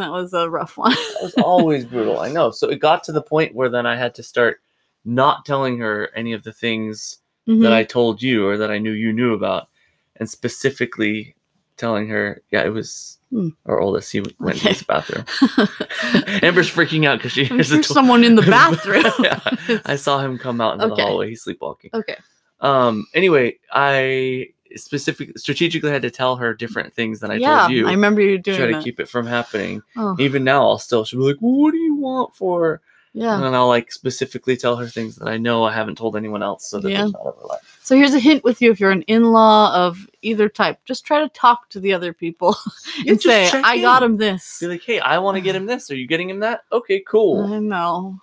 that 0.00 0.10
was 0.10 0.32
a 0.32 0.48
rough 0.50 0.76
one. 0.76 0.90
that 0.92 1.22
was 1.22 1.34
always 1.34 1.84
brutal. 1.84 2.20
I 2.20 2.28
know. 2.30 2.50
So 2.50 2.68
it 2.68 2.80
got 2.80 3.04
to 3.04 3.12
the 3.12 3.22
point 3.22 3.54
where 3.54 3.68
then 3.68 3.86
I 3.86 3.96
had 3.96 4.14
to 4.16 4.22
start 4.22 4.60
not 5.04 5.44
telling 5.44 5.78
her 5.78 6.10
any 6.16 6.32
of 6.32 6.42
the 6.42 6.52
things 6.52 7.18
that 7.46 7.52
Mhm. 7.52 7.72
I 7.72 7.84
told 7.84 8.22
you 8.22 8.46
or 8.48 8.56
that 8.56 8.70
I 8.70 8.78
knew 8.78 8.92
you 8.92 9.12
knew 9.12 9.34
about, 9.34 9.68
and 10.16 10.28
specifically 10.30 11.34
telling 11.76 12.08
her, 12.08 12.40
yeah, 12.50 12.62
it 12.64 12.70
was 12.72 13.18
Hmm. 13.30 13.48
our 13.66 13.80
oldest. 13.80 14.12
He 14.12 14.20
went 14.20 14.38
to 14.38 14.46
Okay. 14.68 14.68
his 14.74 14.82
bathroom. 14.84 15.24
Amber's 16.42 16.70
freaking 16.70 17.04
out 17.06 17.18
because 17.18 17.32
she 17.32 17.44
hears 17.44 17.66
sure 17.68 17.78
the 17.78 17.82
someone 17.84 18.22
in 18.24 18.36
the 18.36 18.42
bathroom. 18.50 19.04
Yeah, 19.20 19.40
I 19.84 19.96
saw 19.96 20.20
him 20.20 20.38
come 20.38 20.60
out 20.60 20.74
into 20.74 20.86
Okay. 20.86 20.94
the 21.02 21.02
hallway. 21.08 21.28
He's 21.30 21.42
sleepwalking. 21.42 21.90
okay. 21.94 22.16
Um. 22.60 23.06
Anyway, 23.12 23.58
I 23.72 24.48
specifically 24.78 25.34
strategically 25.36 25.90
had 25.90 26.02
to 26.02 26.10
tell 26.10 26.36
her 26.36 26.54
different 26.54 26.92
things 26.92 27.20
than 27.20 27.30
I 27.30 27.36
yeah, 27.36 27.60
told 27.62 27.72
you. 27.72 27.86
I 27.88 27.92
remember 27.92 28.20
you 28.20 28.38
doing 28.38 28.56
try 28.58 28.66
to 28.66 28.72
that. 28.74 28.84
keep 28.84 29.00
it 29.00 29.08
from 29.08 29.26
happening. 29.26 29.82
oh, 29.96 30.16
Even 30.18 30.44
now, 30.44 30.62
I'll 30.68 30.78
still 30.78 31.04
she'll 31.04 31.20
be 31.20 31.26
like, 31.26 31.36
"What 31.40 31.72
do 31.72 31.78
you 31.78 31.94
want 31.94 32.34
for?" 32.34 32.80
yeah. 33.16 33.34
And 33.36 33.44
then 33.44 33.54
I'll 33.54 33.68
like 33.68 33.92
specifically 33.92 34.56
tell 34.56 34.76
her 34.76 34.88
things 34.88 35.16
that 35.16 35.28
I 35.28 35.36
know 35.36 35.62
I 35.64 35.72
haven't 35.72 35.96
told 35.96 36.16
anyone 36.16 36.42
else, 36.42 36.68
so 36.68 36.80
that 36.80 36.90
Yeah. 36.90 37.04
not 37.06 37.14
overlap. 37.20 37.60
So 37.82 37.96
here's 37.96 38.14
a 38.14 38.18
hint 38.18 38.42
with 38.44 38.60
you 38.60 38.70
if 38.70 38.80
you're 38.80 38.90
an 38.90 39.02
in-law 39.02 39.72
of 39.74 40.08
either 40.22 40.48
type, 40.48 40.78
just 40.84 41.04
try 41.04 41.20
to 41.20 41.28
talk 41.28 41.68
to 41.70 41.80
the 41.80 41.92
other 41.92 42.12
people 42.12 42.56
and 43.06 43.20
say, 43.20 43.50
"I 43.52 43.80
got 43.80 44.02
him 44.02 44.16
this." 44.16 44.58
Be 44.60 44.66
like, 44.66 44.82
"Hey, 44.82 44.98
I 45.00 45.18
want 45.18 45.36
to 45.36 45.40
get 45.40 45.54
him 45.56 45.66
this. 45.66 45.90
Are 45.90 45.96
you 45.96 46.06
getting 46.06 46.28
him 46.28 46.40
that? 46.40 46.64
Okay, 46.72 47.00
cool. 47.06 47.46
I 47.46 47.58
know. 47.60 48.18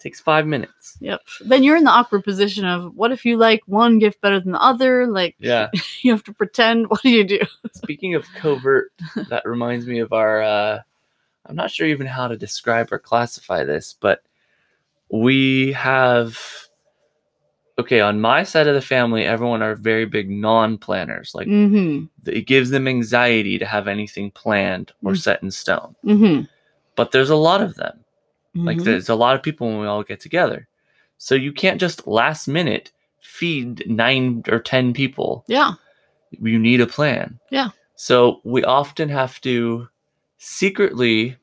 Takes 0.00 0.18
five 0.20 0.46
minutes. 0.46 0.96
Yep. 1.00 1.20
Then 1.44 1.62
you're 1.62 1.76
in 1.76 1.84
the 1.84 1.90
awkward 1.90 2.24
position 2.24 2.64
of 2.64 2.94
what 2.96 3.12
if 3.12 3.24
you 3.26 3.36
like 3.36 3.60
one 3.66 3.98
gift 3.98 4.20
better 4.22 4.40
than 4.40 4.52
the 4.52 4.62
other? 4.62 5.06
Like 5.06 5.36
Yeah. 5.38 5.68
you 6.02 6.10
have 6.10 6.24
to 6.24 6.32
pretend. 6.32 6.86
What 6.90 7.02
do 7.02 7.10
you 7.10 7.22
do? 7.22 7.40
Speaking 7.74 8.14
of 8.14 8.24
covert, 8.34 8.92
that 9.28 9.44
reminds 9.44 9.86
me 9.86 9.98
of 10.00 10.12
our. 10.12 10.42
uh 10.42 10.80
I'm 11.46 11.56
not 11.56 11.70
sure 11.70 11.86
even 11.86 12.06
how 12.06 12.28
to 12.28 12.36
describe 12.36 12.92
or 12.92 12.98
classify 12.98 13.64
this, 13.64 13.94
but 14.00 14.22
we 15.10 15.72
have. 15.72 16.38
Okay, 17.78 18.00
on 18.00 18.20
my 18.20 18.42
side 18.42 18.66
of 18.68 18.74
the 18.74 18.82
family, 18.82 19.24
everyone 19.24 19.62
are 19.62 19.74
very 19.74 20.04
big 20.04 20.28
non-planners. 20.30 21.34
Like 21.34 21.46
Mm-hmm. 21.48 22.06
it 22.30 22.46
gives 22.46 22.70
them 22.70 22.86
anxiety 22.86 23.58
to 23.58 23.64
have 23.66 23.88
anything 23.88 24.30
planned 24.32 24.92
or 25.02 25.12
Mm. 25.12 25.18
set 25.18 25.42
in 25.42 25.50
stone. 25.50 25.94
Mm-hmm. 26.04 26.44
But 26.96 27.12
there's 27.12 27.30
a 27.30 27.36
lot 27.36 27.62
of 27.62 27.74
them. 27.76 27.99
Like 28.54 28.78
Mhm. 28.78 28.84
there's 28.84 29.08
a 29.08 29.14
lot 29.14 29.36
of 29.36 29.42
people 29.42 29.68
when 29.68 29.80
we 29.80 29.86
all 29.86 30.02
get 30.02 30.20
together. 30.20 30.66
So 31.18 31.34
you 31.34 31.52
can't 31.52 31.80
just 31.80 32.06
last 32.06 32.48
minute 32.48 32.90
feed 33.20 33.88
nine 33.88 34.42
or 34.48 34.58
ten 34.58 34.92
people. 34.92 35.44
yeah. 35.46 35.72
You 36.32 36.58
need 36.60 36.80
a 36.80 36.86
plan. 36.86 37.38
Yeah. 37.50 37.70
So 37.96 38.40
we 38.44 38.62
often 38.64 39.08
have 39.08 39.40
to 39.42 39.88
secretly 40.38 41.36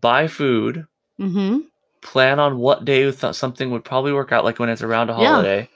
buy 0.00 0.28
food, 0.28 0.86
Mm-hmm. 1.18 1.60
plan 2.02 2.38
on 2.40 2.58
what 2.58 2.84
day 2.84 3.10
th- 3.10 3.34
something 3.34 3.70
would 3.70 3.84
probably 3.84 4.12
work 4.12 4.30
out, 4.32 4.44
like 4.44 4.58
when 4.58 4.68
it's 4.68 4.82
around 4.82 5.08
a 5.10 5.14
Yeah. 5.18 5.28
holiday. 5.28 5.68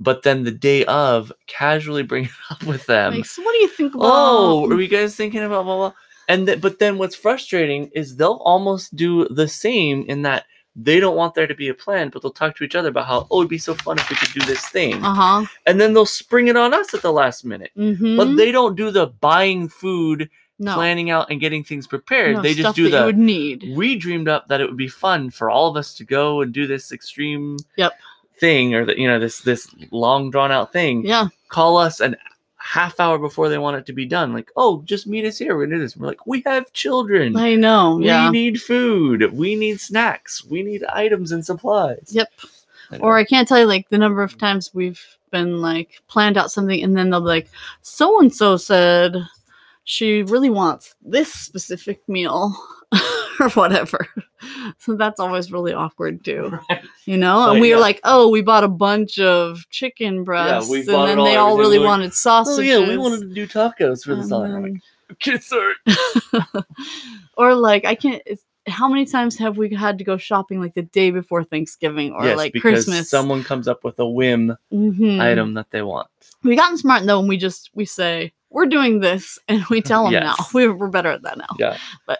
But 0.00 0.22
then 0.24 0.44
the 0.44 0.50
day 0.50 0.84
of, 0.86 1.32
casually 1.46 2.02
bring 2.02 2.24
it 2.24 2.30
up 2.50 2.62
with 2.64 2.84
them. 2.86 3.14
Like, 3.14 3.26
so 3.26 3.42
what 3.42 3.52
do 3.52 3.58
you 3.58 3.68
think 3.68 3.94
about? 3.94 4.06
oh, 4.12 4.70
are 4.70 4.80
you 4.80 4.88
guys 4.88 5.14
thinking 5.16 5.42
about 5.42 5.64
blah 5.64 5.76
blah? 5.76 5.92
And 6.28 6.46
th- 6.46 6.60
but 6.60 6.78
then 6.78 6.98
what's 6.98 7.14
frustrating 7.16 7.90
is 7.94 8.16
they'll 8.16 8.42
almost 8.44 8.96
do 8.96 9.28
the 9.28 9.46
same 9.48 10.04
in 10.08 10.22
that 10.22 10.44
they 10.74 11.00
don't 11.00 11.16
want 11.16 11.34
there 11.34 11.46
to 11.46 11.54
be 11.54 11.68
a 11.68 11.74
plan, 11.74 12.10
but 12.10 12.20
they'll 12.20 12.30
talk 12.32 12.54
to 12.56 12.64
each 12.64 12.74
other 12.74 12.88
about 12.90 13.06
how 13.06 13.26
oh 13.30 13.40
it'd 13.40 13.48
be 13.48 13.56
so 13.58 13.74
fun 13.74 13.98
if 13.98 14.10
we 14.10 14.16
could 14.16 14.32
do 14.38 14.44
this 14.44 14.66
thing, 14.68 15.02
Uh 15.04 15.14
huh. 15.14 15.46
and 15.66 15.80
then 15.80 15.94
they'll 15.94 16.04
spring 16.04 16.48
it 16.48 16.56
on 16.56 16.74
us 16.74 16.92
at 16.92 17.00
the 17.02 17.12
last 17.12 17.44
minute. 17.44 17.70
Mm-hmm. 17.76 18.16
But 18.16 18.34
they 18.36 18.52
don't 18.52 18.76
do 18.76 18.90
the 18.90 19.06
buying 19.06 19.68
food, 19.70 20.28
no. 20.58 20.74
planning 20.74 21.08
out, 21.10 21.30
and 21.30 21.40
getting 21.40 21.64
things 21.64 21.86
prepared. 21.86 22.36
no, 22.36 22.42
they 22.42 22.52
just 22.54 22.76
do 22.76 22.90
that 22.90 23.00
the. 23.00 23.06
would 23.06 23.16
need. 23.18 23.72
We 23.74 23.96
dreamed 23.96 24.28
up 24.28 24.48
that 24.48 24.60
it 24.60 24.66
would 24.68 24.76
be 24.76 24.88
fun 24.88 25.30
for 25.30 25.48
all 25.48 25.68
of 25.70 25.76
us 25.78 25.94
to 25.94 26.04
go 26.04 26.42
and 26.42 26.52
do 26.52 26.66
this 26.66 26.92
extreme 26.92 27.56
Yep. 27.76 27.92
thing, 28.38 28.74
or 28.74 28.84
that 28.84 28.98
you 28.98 29.08
know 29.08 29.18
this 29.18 29.40
this 29.40 29.66
long 29.92 30.30
drawn 30.30 30.52
out 30.52 30.72
thing 30.74 31.06
Yeah. 31.06 31.28
call 31.48 31.78
us 31.78 32.00
an 32.00 32.16
half 32.66 32.98
hour 32.98 33.16
before 33.16 33.48
they 33.48 33.58
want 33.58 33.76
it 33.76 33.86
to 33.86 33.92
be 33.92 34.04
done. 34.04 34.32
Like, 34.32 34.50
oh, 34.56 34.82
just 34.82 35.06
meet 35.06 35.24
us 35.24 35.38
here. 35.38 35.56
We're 35.56 35.66
gonna 35.66 35.76
do 35.76 35.82
this. 35.82 35.96
We're 35.96 36.08
like, 36.08 36.26
we 36.26 36.42
have 36.46 36.72
children. 36.72 37.36
I 37.36 37.54
know. 37.54 38.00
Yeah. 38.00 38.26
We 38.26 38.32
need 38.32 38.60
food. 38.60 39.32
We 39.32 39.54
need 39.54 39.80
snacks. 39.80 40.44
We 40.44 40.62
need 40.64 40.82
items 40.84 41.30
and 41.30 41.46
supplies. 41.46 42.08
Yep. 42.10 42.28
I 42.90 42.98
Or 42.98 43.16
I 43.16 43.24
can't 43.24 43.46
tell 43.46 43.60
you 43.60 43.66
like 43.66 43.88
the 43.88 43.98
number 43.98 44.22
of 44.22 44.36
times 44.36 44.74
we've 44.74 45.00
been 45.30 45.60
like 45.60 46.02
planned 46.08 46.36
out 46.36 46.50
something 46.50 46.82
and 46.82 46.96
then 46.96 47.10
they'll 47.10 47.20
be 47.20 47.26
like, 47.26 47.48
so 47.82 48.20
and 48.20 48.34
so 48.34 48.56
said 48.56 49.16
she 49.84 50.24
really 50.24 50.50
wants 50.50 50.96
this 51.02 51.32
specific 51.32 52.06
meal 52.08 52.56
or 53.40 53.50
whatever. 53.50 54.06
So 54.78 54.94
that's 54.96 55.18
always 55.20 55.50
really 55.52 55.72
awkward 55.72 56.24
too. 56.24 56.58
Right. 56.70 56.82
You 57.04 57.16
know? 57.16 57.46
But, 57.46 57.52
and 57.52 57.60
we 57.60 57.72
were 57.74 57.80
like, 57.80 58.00
oh, 58.04 58.28
we 58.28 58.42
bought 58.42 58.64
a 58.64 58.68
bunch 58.68 59.18
of 59.18 59.68
chicken 59.70 60.24
breasts. 60.24 60.68
we 60.70 60.80
and 60.80 60.88
then 60.88 61.18
all, 61.18 61.24
they 61.24 61.36
all 61.36 61.56
really 61.58 61.78
like, 61.78 61.86
wanted 61.86 62.12
Oh 62.26 62.60
yeah, 62.60 62.80
we 62.80 62.96
wanted 62.96 63.20
to 63.20 63.34
do 63.34 63.46
tacos 63.46 64.04
for 64.04 64.14
the 64.14 64.22
And 64.22 64.30
holiday. 64.30 64.54
I'm 64.54 64.62
then- 64.62 64.72
like, 64.74 64.82
okay, 65.12 65.38
sorry. 65.38 65.74
or 67.36 67.54
like 67.54 67.84
I 67.84 67.94
can't 67.94 68.22
it's, 68.26 68.42
how 68.68 68.88
many 68.88 69.06
times 69.06 69.38
have 69.38 69.56
we 69.56 69.72
had 69.72 69.96
to 69.98 70.02
go 70.04 70.16
shopping 70.16 70.60
like 70.60 70.74
the 70.74 70.82
day 70.82 71.12
before 71.12 71.44
Thanksgiving 71.44 72.12
or 72.12 72.24
yes, 72.24 72.36
like 72.36 72.52
Christmas? 72.54 73.08
someone 73.08 73.44
comes 73.44 73.68
up 73.68 73.84
with 73.84 73.98
a 74.00 74.06
whim 74.06 74.56
Mhm. 74.72 75.20
item 75.20 75.54
that 75.54 75.70
they 75.70 75.82
want. 75.82 76.08
we 76.42 76.56
gotten 76.56 76.76
smart 76.76 77.04
though 77.06 77.20
and 77.20 77.28
we 77.28 77.36
just 77.36 77.70
we 77.74 77.84
say 77.84 78.32
we're 78.50 78.66
doing 78.66 78.98
this 79.00 79.38
and 79.46 79.64
we 79.70 79.80
tell 79.80 80.04
them 80.10 80.14
now 80.14 80.34
we're, 80.54 80.74
we're 80.74 80.88
better 80.88 81.10
at 81.10 81.22
that 81.22 81.38
now 81.38 81.54
Yeah. 81.60 81.76
but 82.08 82.18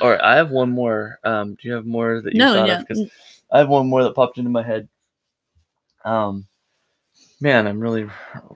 All 0.00 0.10
right, 0.10 0.20
I 0.20 0.36
have 0.36 0.50
one 0.50 0.70
more. 0.70 1.18
Um, 1.24 1.54
do 1.54 1.68
you 1.68 1.74
have 1.74 1.86
more 1.86 2.20
that 2.20 2.34
you 2.34 2.38
no 2.38 2.54
thought 2.54 2.68
yeah 2.68 2.80
of? 2.80 2.86
Because 2.86 3.10
I 3.50 3.58
have 3.58 3.68
one 3.68 3.88
more 3.88 4.02
that 4.02 4.14
popped 4.14 4.38
into 4.38 4.50
my 4.50 4.62
head. 4.62 4.88
Um, 6.04 6.46
man, 7.40 7.66
I'm 7.66 7.80
really 7.80 8.08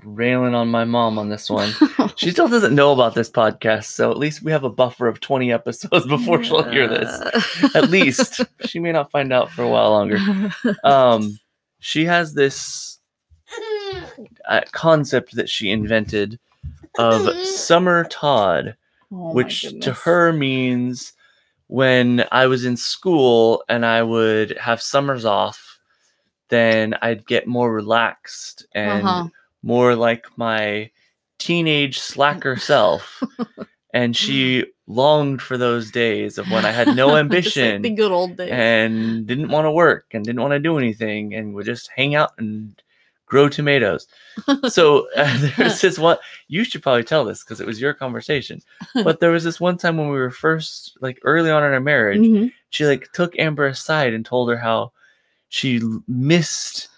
railing 0.04 0.54
on 0.54 0.68
my 0.68 0.85
mom 0.85 1.18
on 1.18 1.28
this 1.28 1.48
one. 1.48 1.72
She 2.16 2.30
still 2.30 2.48
doesn't 2.48 2.74
know 2.74 2.92
about 2.92 3.14
this 3.14 3.30
podcast, 3.30 3.85
so 3.85 4.11
at 4.11 4.18
least 4.18 4.42
we 4.42 4.52
have 4.52 4.64
a 4.64 4.70
buffer 4.70 5.08
of 5.08 5.18
20 5.18 5.50
episodes 5.50 6.06
before 6.08 6.44
she'll 6.44 6.62
hear 6.62 6.87
this. 6.87 7.74
At 7.74 7.90
least 7.90 8.42
she 8.66 8.78
may 8.78 8.92
not 8.92 9.11
find 9.11 9.32
out 9.32 9.50
for 9.50 9.62
a 9.62 9.68
while 9.68 9.90
longer. 9.90 10.18
Um, 10.85 11.38
she 11.80 12.04
has 12.04 12.35
this 12.35 12.98
uh, 14.48 14.61
concept 14.72 15.35
that 15.37 15.48
she 15.48 15.70
invented 15.70 16.38
of 16.98 17.35
Summer 17.46 18.04
Todd, 18.04 18.76
Oh 19.12 19.33
which 19.35 19.62
to 19.81 19.92
her 19.92 20.33
means 20.33 21.12
when 21.66 22.25
I 22.33 22.46
was 22.46 22.64
in 22.64 22.77
school 22.77 23.62
and 23.68 23.85
I 23.85 24.03
would 24.03 24.57
have 24.59 24.81
summers 24.83 25.25
off, 25.25 25.79
then 26.48 26.94
I'd 27.03 27.27
get 27.27 27.46
more 27.46 27.72
relaxed 27.72 28.66
and 28.75 29.07
Uh-huh. 29.07 29.29
more 29.62 29.94
like 29.94 30.27
my 30.37 30.90
teenage 31.38 31.98
slacker 31.98 32.57
self. 32.57 33.22
and 33.94 34.16
she 34.16 34.64
longed 34.87 35.40
for 35.42 35.57
those 35.57 35.90
days 35.90 36.38
of 36.38 36.51
when 36.51 36.64
I 36.64 36.70
had 36.70 36.94
no 36.96 37.07
like 37.12 37.20
ambition 37.20 37.83
the 37.83 37.90
good 37.90 38.12
old 38.12 38.37
days. 38.37 38.51
and 38.51 39.27
didn't 39.27 39.48
want 39.51 39.64
to 39.66 39.70
work 39.70 40.07
and 40.12 40.25
didn't 40.25 40.40
want 40.42 40.53
to 40.53 40.59
do 40.59 40.77
anything 40.79 41.35
and 41.35 41.55
would 41.55 41.66
just 41.66 41.90
hang 41.94 42.14
out 42.14 42.33
and 42.38 42.81
grow 43.33 43.49
tomatoes. 43.49 44.07
So 44.68 45.09
uh, 45.16 45.38
there 45.57 45.64
was 45.66 45.81
this 45.85 45.99
one. 45.99 46.18
You 46.49 46.64
should 46.64 46.83
probably 46.83 47.05
tell 47.05 47.25
this 47.25 47.42
because 47.42 47.61
it 47.61 47.66
was 47.66 47.81
your 47.81 47.95
conversation. 47.95 48.61
But 48.95 49.21
there 49.21 49.31
was 49.31 49.45
this 49.45 49.59
one 49.61 49.77
time 49.79 49.97
when 49.99 50.09
we 50.09 50.16
were 50.18 50.31
first, 50.31 50.97
like 51.01 51.18
early 51.25 51.51
on 51.51 51.64
in 51.64 51.73
our 51.73 51.81
marriage, 51.81 52.21
Mhm. 52.21 52.53
she 52.71 52.87
like 52.87 53.11
took 53.12 53.38
Amber 53.38 53.66
aside 53.66 54.12
and 54.14 54.25
told 54.25 54.49
her 54.51 54.57
how 54.57 54.92
she 55.49 55.81
missed 56.09 56.88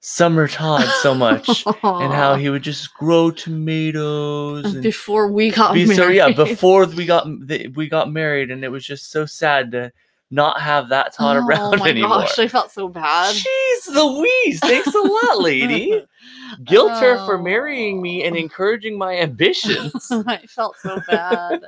Summer 0.00 0.46
Todd 0.48 0.86
so 1.02 1.14
much 1.14 1.64
and 1.82 2.12
how 2.12 2.36
he 2.36 2.48
would 2.50 2.62
just 2.62 2.94
grow 2.94 3.30
tomatoes 3.30 4.74
before 4.76 5.28
we 5.28 5.50
got 5.50 5.74
be 5.74 5.84
married. 5.86 5.96
so 5.96 6.08
yeah 6.08 6.30
before 6.32 6.86
we 6.86 7.04
got 7.04 7.26
we 7.74 7.88
got 7.88 8.10
married 8.10 8.50
and 8.50 8.64
it 8.64 8.68
was 8.70 8.84
just 8.86 9.10
so 9.10 9.26
sad 9.26 9.72
to 9.72 9.92
not 10.30 10.60
have 10.60 10.90
that 10.90 11.14
Todd 11.14 11.36
oh 11.36 11.46
around 11.46 11.74
oh 11.74 11.78
my 11.78 11.88
anymore. 11.90 12.08
gosh, 12.20 12.38
I 12.38 12.48
felt 12.48 12.70
so 12.70 12.88
bad. 12.88 13.34
Jeez 13.34 13.94
Louise, 13.94 14.60
thanks 14.60 14.94
a 14.94 14.98
lot, 15.00 15.40
lady. 15.40 16.04
Guilt 16.64 16.92
her 16.92 17.16
for 17.26 17.38
Oh. 17.38 17.42
marrying 17.42 18.00
me 18.02 18.24
and 18.24 18.34
encouraging 18.36 18.96
my 18.98 19.16
ambitions. 19.18 20.10
I 20.26 20.38
felt 20.48 20.76
so 20.82 20.98
bad. 21.06 21.62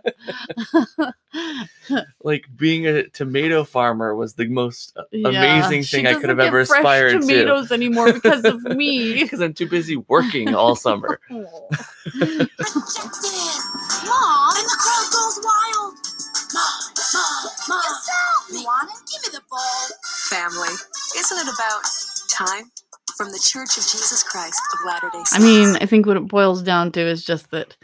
like 2.22 2.44
being 2.56 2.86
a 2.86 3.06
tomato 3.08 3.62
farmer 3.64 4.14
was 4.14 4.34
the 4.34 4.48
most 4.48 4.96
Yeah, 5.12 5.28
amazing 5.28 5.82
thing 5.84 6.06
I 6.06 6.14
could 6.14 6.22
doesn't 6.22 6.30
have 6.30 6.40
ever 6.40 6.60
get 6.62 6.68
fresh 6.68 6.80
aspired 6.80 7.12
to. 7.12 7.20
tomatoes 7.20 7.70
anymore 7.72 8.12
because 8.12 8.44
of 8.44 8.62
me. 8.62 9.22
Because 9.22 9.40
I'm 9.40 9.52
too 9.54 9.68
busy 9.68 9.96
working 9.96 10.54
all 10.54 10.74
summer. 10.76 11.20
Oh. 11.30 11.44
Mom, 14.06 14.56
and 14.56 14.66
the 14.66 14.76
crowd 14.80 15.08
goes 15.12 15.40
wild. 15.44 15.94
Mom, 16.52 16.64
mom, 17.14 17.50
mom. 17.68 17.82
You 18.50 18.64
want 18.64 18.90
it? 18.90 18.96
Give 19.10 19.22
me 19.32 19.38
the 19.38 19.42
ball. 19.50 19.86
family. 20.30 20.74
Isn't 21.16 21.38
it 21.38 21.54
about 21.54 21.82
time? 22.30 22.70
From 23.16 23.30
the 23.30 23.38
Church 23.38 23.76
of 23.76 23.82
Jesus 23.82 24.22
Christ 24.22 24.60
of 24.72 24.86
Latter 24.86 25.10
day 25.12 25.18
Saints. 25.24 25.34
I 25.34 25.38
mean, 25.40 25.76
I 25.80 25.86
think 25.86 26.06
what 26.06 26.16
it 26.16 26.26
boils 26.26 26.62
down 26.62 26.90
to 26.92 27.00
is 27.00 27.24
just 27.24 27.50
that 27.50 27.76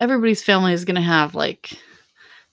everybody's 0.00 0.42
family 0.42 0.72
is 0.72 0.84
going 0.84 0.96
to 0.96 1.00
have 1.00 1.34
like 1.34 1.78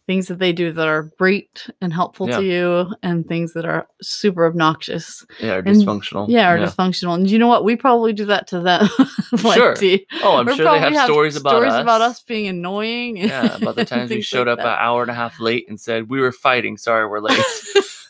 things 0.07 0.27
that 0.29 0.39
they 0.39 0.53
do 0.53 0.71
that 0.71 0.87
are 0.87 1.11
great 1.19 1.69
and 1.81 1.93
helpful 1.93 2.29
Yeah. 2.29 2.37
to 2.39 2.43
you 2.45 2.95
and 3.03 3.27
things 3.27 3.51
that 3.53 3.65
are 3.65 3.87
super 4.01 4.45
obnoxious. 4.45 5.25
Yeah, 5.39 5.55
or 5.55 5.59
And- 5.59 5.67
dysfunctional. 5.67 6.27
Yeah, 6.29 6.49
or 6.51 6.57
dysfunctional. 6.59 7.13
And 7.15 7.29
you 7.29 7.37
know 7.37 7.47
what? 7.47 7.65
We 7.65 7.75
probably 7.75 8.13
do 8.13 8.25
that 8.25 8.47
to 8.47 8.61
them. 8.61 8.87
Sure. 9.37 9.75
Oh, 10.23 10.37
I'm 10.37 10.45
We 10.45 10.55
sure 10.55 10.63
they 10.65 10.79
probably 10.79 10.97
have, 10.97 11.05
stories 11.05 11.35
about 11.35 11.49
stories 11.51 11.73
us. 11.73 11.81
about 11.81 11.99
us 12.01 12.21
being 12.23 12.47
annoying. 12.47 13.17
Yeah, 13.17 13.57
about 13.57 13.75
the 13.75 13.83
times 13.93 14.09
we 14.09 14.21
showed 14.21 14.47
like 14.47 14.59
up 14.59 14.65
an 14.65 14.77
hour 14.79 15.01
and 15.01 15.11
a 15.11 15.13
half 15.13 15.39
late 15.41 15.65
and 15.67 15.77
said 15.79 16.09
we 16.09 16.21
were 16.21 16.31
fighting. 16.31 16.77
Sorry, 16.77 17.05
we're 17.07 17.19
late. 17.19 17.37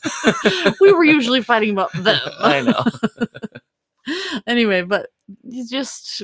we 0.79 0.93
were 0.93 1.03
usually 1.03 1.41
fighting 1.41 1.71
about 1.71 1.91
them. 1.93 2.19
I 2.39 2.61
know. 2.61 2.83
anyway, 4.45 4.83
but 4.83 5.09
you 5.43 5.67
just 5.67 6.21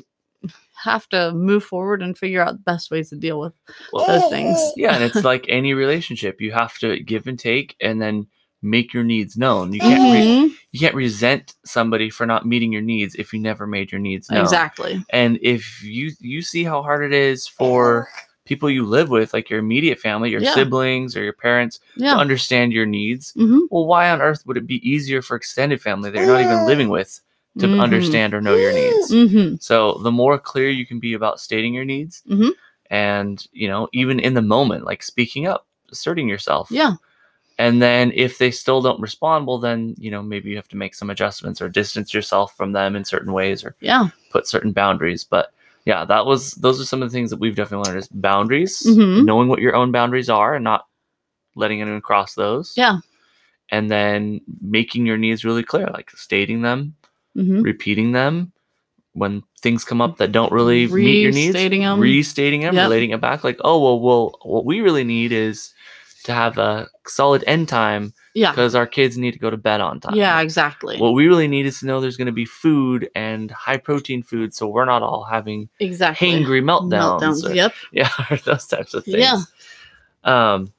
have 0.84 1.08
to 1.10 1.32
move 1.34 1.63
forward 1.63 2.02
and 2.02 2.17
figure 2.17 2.41
out 2.41 2.54
the 2.54 2.60
best 2.72 2.91
ways 2.91 3.10
to 3.10 3.15
deal 3.15 3.39
with 3.39 3.54
those 4.08 4.26
things. 4.28 4.74
Yeah, 4.78 4.93
and 4.96 5.04
it's 5.04 5.24
like 5.24 5.46
any 5.50 5.74
relationship. 5.74 6.41
You 6.41 6.52
have 6.52 6.78
to 6.80 7.00
give 7.00 7.28
and 7.28 7.39
take, 7.39 7.76
and 7.82 8.02
then 8.02 8.28
make 8.62 8.93
your 8.93 9.04
needs 9.04 9.38
known. 9.38 9.74
You 9.74 9.82
can't 9.82 10.02
re- 10.12 10.22
Mhm. 10.22 10.52
you 10.72 10.80
can't 10.80 10.96
resent 10.96 11.54
somebody 11.65 12.10
for 12.10 12.26
not 12.26 12.46
meeting 12.46 12.72
your 12.72 12.82
needs 12.82 13.15
if 13.15 13.34
you 13.34 13.39
never 13.39 13.67
made 13.67 13.91
your 13.91 14.00
needs 14.00 14.30
known. 14.30 14.41
Exactly. 14.41 15.04
And 15.12 15.38
if 15.41 15.84
you 15.84 16.12
you 16.19 16.41
see 16.41 16.63
how 16.63 16.82
hard 16.82 17.04
it 17.04 17.13
is 17.13 17.48
for 17.48 18.08
people 18.46 18.69
you 18.69 18.84
live 18.86 19.10
with, 19.10 19.34
like 19.34 19.50
your 19.50 19.60
immediate 19.60 20.00
family, 20.00 20.30
your 20.32 20.41
Yeah. 20.41 20.54
siblings 20.54 21.15
or 21.15 21.24
your 21.24 21.34
parents, 21.34 21.80
to 21.98 22.04
understand 22.17 22.74
your 22.74 22.86
needs, 22.86 23.32
hmm 23.36 23.60
well, 23.72 23.86
why 23.86 24.10
on 24.10 24.22
earth 24.22 24.43
would 24.46 24.58
it 24.58 24.67
be 24.67 24.88
easier 24.89 25.22
for 25.22 25.36
extended 25.36 25.82
family 25.82 26.10
that 26.10 26.17
you're 26.19 26.28
not 26.28 26.41
even 26.41 26.65
living 26.65 26.89
with 26.89 27.22
to 27.60 27.68
Mhm. 27.68 27.80
understand 27.82 28.34
or 28.34 28.42
know 28.42 28.56
your 28.56 28.74
needs? 28.74 29.12
hmm 29.13 29.56
So 29.60 30.00
the 30.04 30.12
more 30.12 30.38
clear 30.39 30.70
you 30.70 30.86
can 30.86 31.00
be 31.00 31.13
about 31.13 31.39
stating 31.39 31.74
your 31.74 31.86
needs, 31.86 32.24
Mhm. 32.30 32.52
and 32.89 33.46
you 33.52 33.68
know, 33.68 33.88
even 33.94 34.20
in 34.20 34.34
the 34.34 34.42
moment, 34.42 34.86
like 34.86 35.04
speaking 35.04 35.46
up, 35.48 35.68
asserting 35.92 36.28
yourself. 36.28 36.70
Yeah. 36.72 36.94
And 37.60 37.80
then 37.82 38.12
if 38.16 38.39
they 38.39 38.50
still 38.50 38.82
don't 38.82 39.00
respond, 39.00 39.46
well, 39.46 39.60
then 39.60 39.94
you 40.00 40.10
know 40.10 40.24
maybe 40.24 40.50
you 40.50 40.56
have 40.56 40.68
to 40.70 40.78
make 40.78 40.96
some 40.96 41.10
adjustments 41.12 41.62
or 41.62 41.70
distance 41.70 42.13
yourself 42.13 42.56
from 42.58 42.72
them 42.72 42.96
in 42.96 43.06
certain 43.06 43.32
ways 43.34 43.63
or 43.63 43.76
Yeah. 43.80 44.08
put 44.32 44.48
certain 44.48 44.72
boundaries. 44.72 45.24
But 45.24 45.52
yeah, 45.86 46.04
that 46.06 46.26
was 46.26 46.54
those 46.56 46.82
are 46.82 46.86
some 46.86 47.04
of 47.04 47.12
the 47.12 47.13
things 47.16 47.30
that 47.30 47.39
we've 47.39 47.56
definitely 47.56 47.86
learned 47.88 48.00
is 48.00 48.08
boundaries, 48.08 48.82
Mhm. 48.88 49.26
knowing 49.26 49.48
what 49.50 49.60
your 49.62 49.76
own 49.76 49.92
boundaries 49.92 50.30
are 50.30 50.56
and 50.56 50.63
not 50.63 50.88
letting 51.56 51.82
anyone 51.82 52.02
cross 52.02 52.34
those. 52.34 52.74
Yeah. 52.76 52.98
And 53.70 53.89
then 53.92 54.42
making 54.62 55.06
your 55.06 55.18
needs 55.18 55.46
really 55.46 55.63
clear, 55.63 55.88
like 55.94 56.10
stating 56.16 56.62
them, 56.63 56.96
hmm 57.36 57.62
repeating 57.62 58.12
them 58.12 58.52
when 59.13 59.43
things 59.62 59.86
come 59.86 60.02
up 60.02 60.17
that 60.17 60.32
don't 60.32 60.52
really 60.52 60.88
meet 60.88 61.22
your 61.22 61.32
needs 61.32 61.54
Restating 61.54 61.84
'em. 61.84 62.00
restating 62.00 62.62
them 62.62 62.74
Yep. 62.76 62.84
relating 62.84 63.10
it 63.12 63.22
back 63.22 63.43
like 63.43 63.58
oh 63.63 63.82
well 63.82 64.00
well 64.00 64.39
what 64.43 64.65
we 64.65 64.82
really 64.82 65.04
need 65.04 65.32
is 65.32 65.74
to 66.26 66.34
have 66.34 66.58
a 66.58 66.88
solid 67.06 67.43
end 67.48 67.67
time 67.67 68.13
Yeah. 68.34 68.52
because 68.52 68.76
our 68.76 68.88
kids 68.88 69.17
need 69.17 69.32
to 69.34 69.39
go 69.39 69.50
to 69.50 69.58
bed 69.58 69.82
on 69.82 70.00
time 70.00 70.15
Yeah. 70.15 70.39
Exactly. 70.41 70.98
what 70.98 71.12
we 71.13 71.28
really 71.28 71.48
need 71.48 71.65
is 71.65 71.80
to 71.82 71.86
know 71.86 72.00
there's 72.02 72.17
going 72.17 72.26
to 72.28 72.32
be 72.32 72.46
food 72.46 73.10
and 73.13 73.52
high 73.52 73.78
protein 73.78 74.24
food 74.24 74.54
so 74.54 74.67
we're 74.67 74.86
not 74.86 75.02
all 75.04 75.24
having 75.26 75.69
exactly. 75.80 76.30
hangry 76.30 76.62
meltdowns, 76.63 77.19
Meltdowns. 77.22 77.50
or- 77.50 77.54
Yep. 77.54 77.74
yeah 77.91 78.10
those 78.46 78.65
types 78.67 78.93
of 78.93 79.04
things 79.06 79.17
Yeah. 79.17 79.41
um 80.24 80.72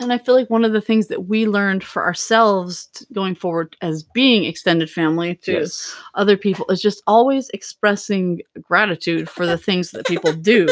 And 0.00 0.12
I 0.12 0.18
feel 0.18 0.34
like 0.34 0.50
one 0.50 0.64
of 0.64 0.72
the 0.72 0.80
things 0.80 1.06
that 1.06 1.26
we 1.28 1.46
learned 1.46 1.84
for 1.84 2.04
ourselves 2.04 2.86
t- 2.86 3.06
going 3.12 3.36
forward 3.36 3.76
as 3.80 4.02
being 4.02 4.44
extended 4.44 4.90
family 4.90 5.36
to 5.42 5.52
yes 5.52 5.96
other 6.14 6.36
people 6.36 6.66
is 6.68 6.82
just 6.82 7.02
always 7.06 7.48
expressing 7.50 8.42
gratitude 8.60 9.28
for 9.28 9.46
the 9.46 9.56
things 9.56 9.92
that 9.92 10.06
people 10.06 10.32
do 10.32 10.66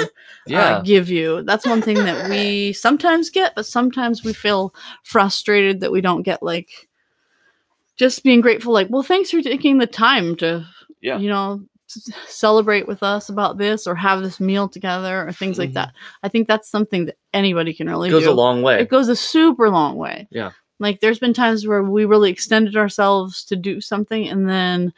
yeah 0.46 0.60
uh, 0.76 0.82
give 0.82 1.08
you. 1.08 1.42
That's 1.42 1.64
one 1.66 1.82
thing 1.82 1.98
that 1.98 2.28
we 2.28 2.72
sometimes 2.72 3.30
get, 3.30 3.54
but 3.54 3.64
sometimes 3.66 4.24
we 4.24 4.32
feel 4.32 4.74
frustrated 5.04 5.80
that 5.80 5.92
we 5.92 6.00
don't 6.00 6.22
get 6.22 6.42
like 6.42 6.88
just 7.96 8.24
being 8.24 8.40
grateful 8.40 8.72
like, 8.72 8.88
well, 8.90 9.02
thanks 9.02 9.30
for 9.30 9.40
taking 9.40 9.78
the 9.78 9.86
time 9.86 10.34
to 10.36 10.66
Yeah. 11.00 11.18
you 11.18 11.28
know, 11.28 11.62
celebrate 12.26 12.86
with 12.88 13.02
us 13.02 13.28
about 13.28 13.58
this 13.58 13.86
or 13.86 13.94
have 13.94 14.22
this 14.22 14.40
meal 14.40 14.68
together 14.68 15.26
or 15.26 15.32
things 15.32 15.58
like 15.58 15.70
Mhm. 15.70 15.74
that. 15.74 15.92
I 16.22 16.28
think 16.28 16.48
that's 16.48 16.68
something 16.70 17.06
that 17.06 17.16
anybody 17.34 17.72
can 17.74 17.88
really 17.88 18.08
it 18.08 18.12
goes 18.12 18.24
do 18.24 18.30
a 18.30 18.32
long 18.32 18.62
way 18.62 18.80
it 18.80 18.88
goes 18.88 19.08
a 19.08 19.16
super 19.16 19.70
long 19.70 19.96
way. 19.96 20.28
Yeah. 20.30 20.50
Like 20.80 21.00
there's 21.00 21.20
been 21.20 21.32
times 21.34 21.66
where 21.66 21.82
we 21.84 22.04
really 22.06 22.30
extended 22.30 22.76
ourselves 22.76 23.44
to 23.44 23.56
do 23.56 23.80
something 23.80 24.28
and 24.28 24.48
then 24.48 24.92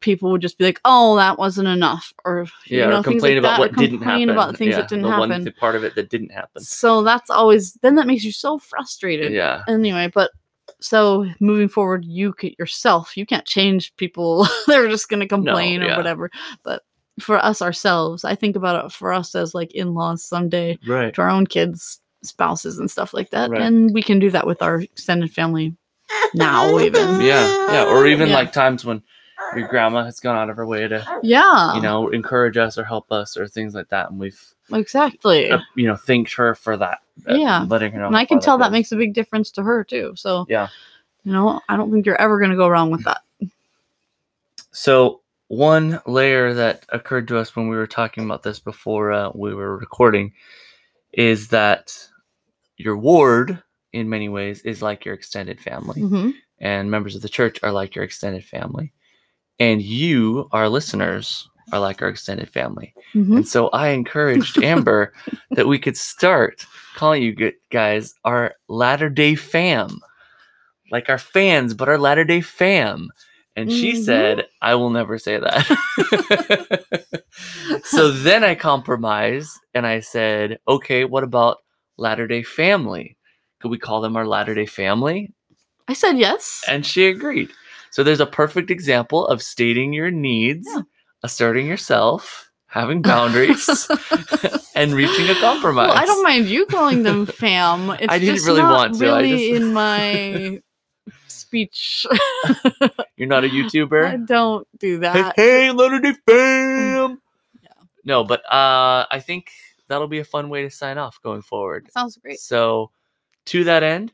people 0.00 0.32
would 0.32 0.40
just 0.42 0.58
be 0.58 0.64
like, 0.64 0.80
"Oh, 0.84 1.14
that 1.16 1.38
wasn't 1.38 1.68
enough," 1.68 2.12
or 2.24 2.46
yeah 2.66 2.84
you 2.86 2.90
know, 2.90 2.98
or 2.98 3.02
complain 3.04 3.34
like 3.34 3.38
about 3.38 3.50
that, 3.52 3.58
what 3.60 3.72
didn't 3.76 3.98
complain 4.00 4.28
happen 4.28 4.30
about 4.30 4.56
things 4.56 4.70
yeah, 4.72 4.80
that 4.80 4.88
didn't 4.88 5.04
the 5.04 5.10
happen. 5.10 5.30
one 5.30 5.52
part 5.60 5.76
of 5.76 5.84
it 5.84 5.94
that 5.94 6.10
didn't 6.10 6.32
happen 6.32 6.62
So 6.64 7.02
that's 7.04 7.30
always 7.30 7.74
then 7.74 7.94
that 7.94 8.08
makes 8.08 8.24
you 8.24 8.32
so 8.32 8.58
frustrated. 8.58 9.32
yeah 9.32 9.62
Anyway, 9.68 10.10
but 10.12 10.32
so 10.82 11.26
moving 11.40 11.68
forward, 11.68 12.04
you 12.04 12.34
c- 12.40 12.56
yourself, 12.58 13.16
you 13.16 13.24
can't 13.24 13.46
change 13.46 13.94
people. 13.96 14.46
They're 14.66 14.88
just 14.88 15.08
going 15.08 15.20
to 15.20 15.28
complain 15.28 15.82
or 15.82 15.86
yeah. 15.86 15.96
whatever. 15.96 16.30
But 16.62 16.82
for 17.20 17.38
us 17.38 17.62
ourselves, 17.62 18.24
I 18.24 18.34
think 18.34 18.56
about 18.56 18.84
it 18.84 18.92
for 18.92 19.12
us 19.12 19.34
as 19.34 19.54
like 19.54 19.72
in-laws 19.74 20.24
someday 20.24 20.78
right 20.86 21.14
to 21.14 21.22
our 21.22 21.30
own 21.30 21.46
kids, 21.46 22.00
spouses, 22.22 22.78
and 22.78 22.90
stuff 22.90 23.14
like 23.14 23.30
that. 23.30 23.50
Right. 23.50 23.62
And 23.62 23.92
we 23.94 24.02
can 24.02 24.18
do 24.18 24.30
that 24.30 24.46
with 24.46 24.62
our 24.62 24.80
extended 24.80 25.32
family 25.32 25.76
now, 26.34 26.78
even. 26.80 27.20
Yeah, 27.20 27.72
yeah, 27.72 27.84
or 27.84 28.06
even 28.06 28.28
Yeah. 28.28 28.34
like 28.34 28.52
times 28.52 28.84
when 28.84 29.02
your 29.56 29.68
grandma 29.68 30.04
has 30.04 30.20
gone 30.20 30.36
out 30.36 30.48
of 30.50 30.56
her 30.56 30.66
way 30.66 30.88
to, 30.88 31.20
Yeah, 31.22 31.74
you 31.74 31.82
know, 31.82 32.08
encourage 32.08 32.56
us 32.56 32.78
or 32.78 32.84
help 32.84 33.12
us 33.12 33.36
or 33.36 33.46
things 33.46 33.74
like 33.74 33.88
that, 33.90 34.10
and 34.10 34.18
we've, 34.18 34.42
exactly. 34.72 35.50
uh, 35.50 35.58
you 35.76 35.86
know, 35.86 35.96
thanked 35.96 36.32
her 36.34 36.54
for 36.54 36.76
that. 36.78 37.00
Yeah. 37.26 37.66
letting 37.68 37.92
her 37.92 37.98
know. 37.98 38.06
and 38.08 38.16
I 38.16 38.24
can 38.24 38.40
tell 38.40 38.58
that 38.58 38.66
goes. 38.66 38.72
makes 38.72 38.92
a 38.92 38.96
big 38.96 39.14
difference 39.14 39.50
to 39.52 39.62
her 39.62 39.84
too. 39.84 40.12
So 40.16 40.46
Yeah. 40.48 40.68
you 41.24 41.32
know, 41.32 41.60
I 41.68 41.76
don't 41.76 41.92
think 41.92 42.06
you're 42.06 42.20
ever 42.20 42.38
going 42.38 42.50
to 42.50 42.56
go 42.56 42.68
wrong 42.68 42.90
with 42.90 43.04
that. 43.04 43.22
So 44.72 45.20
one 45.48 46.00
layer 46.06 46.54
that 46.54 46.86
occurred 46.88 47.28
to 47.28 47.38
us 47.38 47.54
when 47.54 47.68
we 47.68 47.76
were 47.76 47.86
talking 47.86 48.24
about 48.24 48.42
this 48.42 48.58
before 48.58 49.12
uh, 49.12 49.30
we 49.34 49.54
were 49.54 49.76
recording 49.76 50.32
is 51.12 51.48
that 51.48 51.94
your 52.78 52.96
ward, 52.96 53.62
in 53.92 54.08
many 54.08 54.28
ways, 54.28 54.62
is 54.62 54.80
like 54.82 55.04
your 55.04 55.14
extended 55.14 55.60
family. 55.60 56.00
hmm 56.02 56.30
and 56.58 56.88
members 56.92 57.16
of 57.16 57.22
the 57.22 57.28
church 57.28 57.58
are 57.64 57.72
like 57.72 57.96
your 57.96 58.04
extended 58.04 58.44
family. 58.44 58.92
And 59.58 59.82
you, 59.82 60.48
our 60.52 60.68
listeners, 60.68 61.50
are 61.72 61.80
like 61.80 62.02
our 62.02 62.08
extended 62.08 62.48
family. 62.50 62.94
Mhm. 63.14 63.36
And 63.38 63.48
so 63.48 63.68
I 63.70 63.88
encouraged 63.88 64.62
Amber 64.62 65.12
that 65.52 65.66
we 65.66 65.78
could 65.78 65.96
start 65.96 66.64
calling 66.94 67.22
you 67.22 67.52
guys 67.70 68.14
our 68.24 68.54
Latter 68.68 69.08
day 69.08 69.34
fam, 69.34 70.00
like 70.90 71.08
our 71.08 71.18
fans, 71.18 71.74
but 71.74 71.88
our 71.88 71.98
Latter 71.98 72.24
day 72.24 72.40
fam. 72.42 73.08
And 73.56 73.70
she 73.72 73.92
Mhm. 73.92 74.04
said, 74.04 74.46
I 74.62 74.74
will 74.76 74.90
never 74.90 75.18
say 75.18 75.38
that. 75.38 77.24
so 77.84 78.10
then 78.10 78.44
I 78.44 78.54
compromised 78.54 79.58
and 79.74 79.86
I 79.86 80.00
said, 80.00 80.58
okay, 80.68 81.04
what 81.04 81.24
about 81.24 81.58
Latter 81.98 82.26
day 82.26 82.42
family? 82.42 83.16
Could 83.60 83.70
we 83.70 83.78
call 83.78 84.00
them 84.00 84.16
our 84.16 84.26
Latter 84.26 84.54
day 84.54 84.66
family? 84.66 85.32
I 85.88 85.92
said 85.94 86.16
yes. 86.18 86.62
And 86.68 86.86
she 86.86 87.06
agreed. 87.08 87.50
So 87.90 88.02
there's 88.02 88.20
a 88.20 88.26
perfect 88.26 88.70
example 88.70 89.26
of 89.26 89.42
stating 89.42 89.92
your 89.92 90.10
needs, 90.10 90.66
Yeah. 90.70 90.82
Asserting 91.22 91.66
yourself, 91.66 92.50
having 92.66 93.00
boundaries, 93.12 93.68
and 94.74 94.92
reaching 94.92 95.28
a 95.30 95.34
compromise. 95.36 95.88
Well, 95.88 95.96
I 95.98 96.04
don't 96.04 96.22
mind 96.24 96.46
you 96.46 96.66
calling 96.66 97.02
them 97.04 97.26
fam. 97.40 97.90
It's 97.90 98.06
I 98.08 98.18
didn't 98.18 98.36
just 98.36 98.46
really 98.46 98.62
not 98.62 98.72
want 98.90 98.98
to, 98.98 99.06
I 99.08 99.20
Really 99.22 99.30
just- 99.52 99.62
in 99.62 99.72
my 99.72 100.60
speech. 101.28 102.06
You're 103.16 103.28
not 103.28 103.44
a 103.44 103.48
YouTuber. 103.48 104.26
don't 104.26 104.66
do 104.78 104.98
that. 105.00 105.34
hey, 105.36 105.70
Latter 105.70 106.00
Day 106.00 106.14
fam. 106.26 107.20
Yeah. 107.62 107.68
No, 108.04 108.24
but 108.24 108.40
uh, 108.52 109.06
I 109.10 109.20
think 109.24 109.50
that'll 109.88 110.08
be 110.08 110.18
a 110.18 110.24
fun 110.24 110.48
way 110.48 110.62
to 110.62 110.70
sign 110.70 110.98
off 110.98 111.20
going 111.22 111.42
forward. 111.42 111.88
Sounds 111.92 112.16
great. 112.16 112.40
So, 112.40 112.90
to 113.46 113.64
that 113.64 113.82
end, 113.82 114.12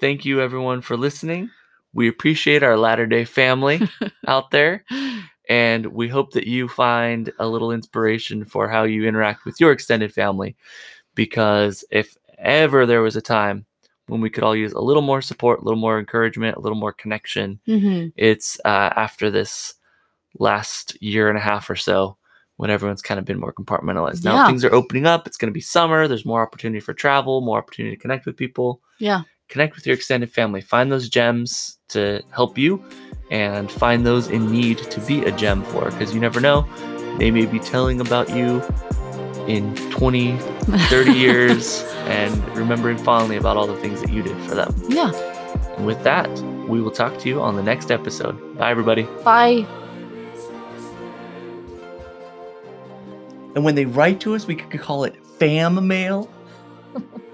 thank 0.00 0.24
you 0.24 0.40
everyone 0.40 0.80
for 0.82 0.96
listening. 0.96 1.50
We 1.92 2.06
appreciate 2.08 2.62
our 2.62 2.76
Latter 2.76 3.06
day 3.06 3.24
family 3.24 3.80
out 4.28 4.50
there. 4.52 4.84
And 5.50 5.86
we 5.86 6.06
hope 6.08 6.32
that 6.34 6.46
you 6.46 6.68
find 6.68 7.32
a 7.40 7.48
little 7.48 7.72
inspiration 7.72 8.44
for 8.44 8.68
how 8.68 8.84
you 8.84 9.04
interact 9.04 9.44
with 9.44 9.60
your 9.60 9.72
extended 9.72 10.14
family. 10.14 10.56
Because 11.16 11.84
if 11.90 12.16
ever 12.38 12.86
there 12.86 13.02
was 13.02 13.16
a 13.16 13.20
time 13.20 13.66
when 14.06 14.20
we 14.20 14.30
could 14.30 14.44
all 14.44 14.54
use 14.54 14.72
a 14.72 14.80
little 14.80 15.02
more 15.02 15.20
support, 15.20 15.60
a 15.60 15.64
little 15.64 15.80
more 15.80 15.98
encouragement, 15.98 16.56
a 16.56 16.60
little 16.60 16.78
more 16.78 16.92
connection, 16.92 17.60
hmm 17.66 18.06
it's 18.16 18.60
uh, 18.64 18.90
after 18.96 19.30
this 19.30 19.74
last 20.38 21.00
year 21.02 21.28
and 21.28 21.36
a 21.38 21.40
half 21.40 21.68
or 21.68 21.76
so 21.76 22.16
when 22.56 22.70
everyone's 22.70 23.02
kind 23.02 23.18
of 23.18 23.24
been 23.24 23.40
more 23.40 23.52
compartmentalized. 23.52 24.24
Now 24.24 24.36
Yeah. 24.36 24.46
things 24.46 24.64
are 24.64 24.74
opening 24.74 25.06
up. 25.06 25.26
It's 25.26 25.36
going 25.36 25.48
to 25.50 25.52
be 25.52 25.60
summer. 25.60 26.06
There's 26.06 26.24
more 26.26 26.42
opportunity 26.42 26.80
for 26.80 26.94
travel, 26.94 27.40
more 27.40 27.58
opportunity 27.58 27.96
to 27.96 28.00
connect 28.00 28.24
with 28.26 28.36
people 28.36 28.80
Yeah. 28.98 29.22
connect 29.48 29.74
with 29.74 29.84
your 29.84 29.96
extended 29.96 30.30
family 30.32 30.60
find 30.60 30.92
those 30.92 31.08
gems 31.08 31.78
to 31.88 32.22
help 32.30 32.56
you 32.56 32.80
and 33.30 33.70
find 33.70 34.04
those 34.04 34.28
in 34.28 34.50
need 34.50 34.78
to 34.78 35.00
be 35.02 35.24
a 35.24 35.30
gem 35.32 35.62
for 35.64 35.90
because 35.90 36.12
you 36.14 36.20
never 36.20 36.40
know 36.40 36.66
they 37.18 37.30
may 37.30 37.46
be 37.46 37.58
telling 37.58 38.00
about 38.00 38.28
you 38.30 38.62
in 39.46 39.74
20 39.90 40.36
30 40.36 41.12
years 41.26 41.82
and 42.06 42.56
remembering 42.56 42.98
fondly 42.98 43.36
about 43.36 43.56
all 43.56 43.66
the 43.66 43.76
things 43.76 44.00
that 44.00 44.10
you 44.10 44.22
did 44.22 44.36
for 44.48 44.54
them 44.54 44.74
Yeah. 44.88 45.12
and 45.76 45.86
with 45.86 46.02
that 46.04 46.28
we 46.68 46.80
will 46.80 46.90
talk 46.90 47.18
to 47.20 47.28
you 47.28 47.40
on 47.40 47.56
the 47.56 47.62
next 47.62 47.90
episode 47.90 48.58
bye 48.58 48.70
everybody 48.70 49.02
Bye. 49.24 49.66
and 53.54 53.64
when 53.64 53.74
they 53.74 53.84
write 53.86 54.20
to 54.20 54.34
us 54.34 54.46
we 54.46 54.54
could 54.56 54.80
call 54.80 55.04
it 55.04 55.24
fam 55.38 55.86
mail 55.86 56.28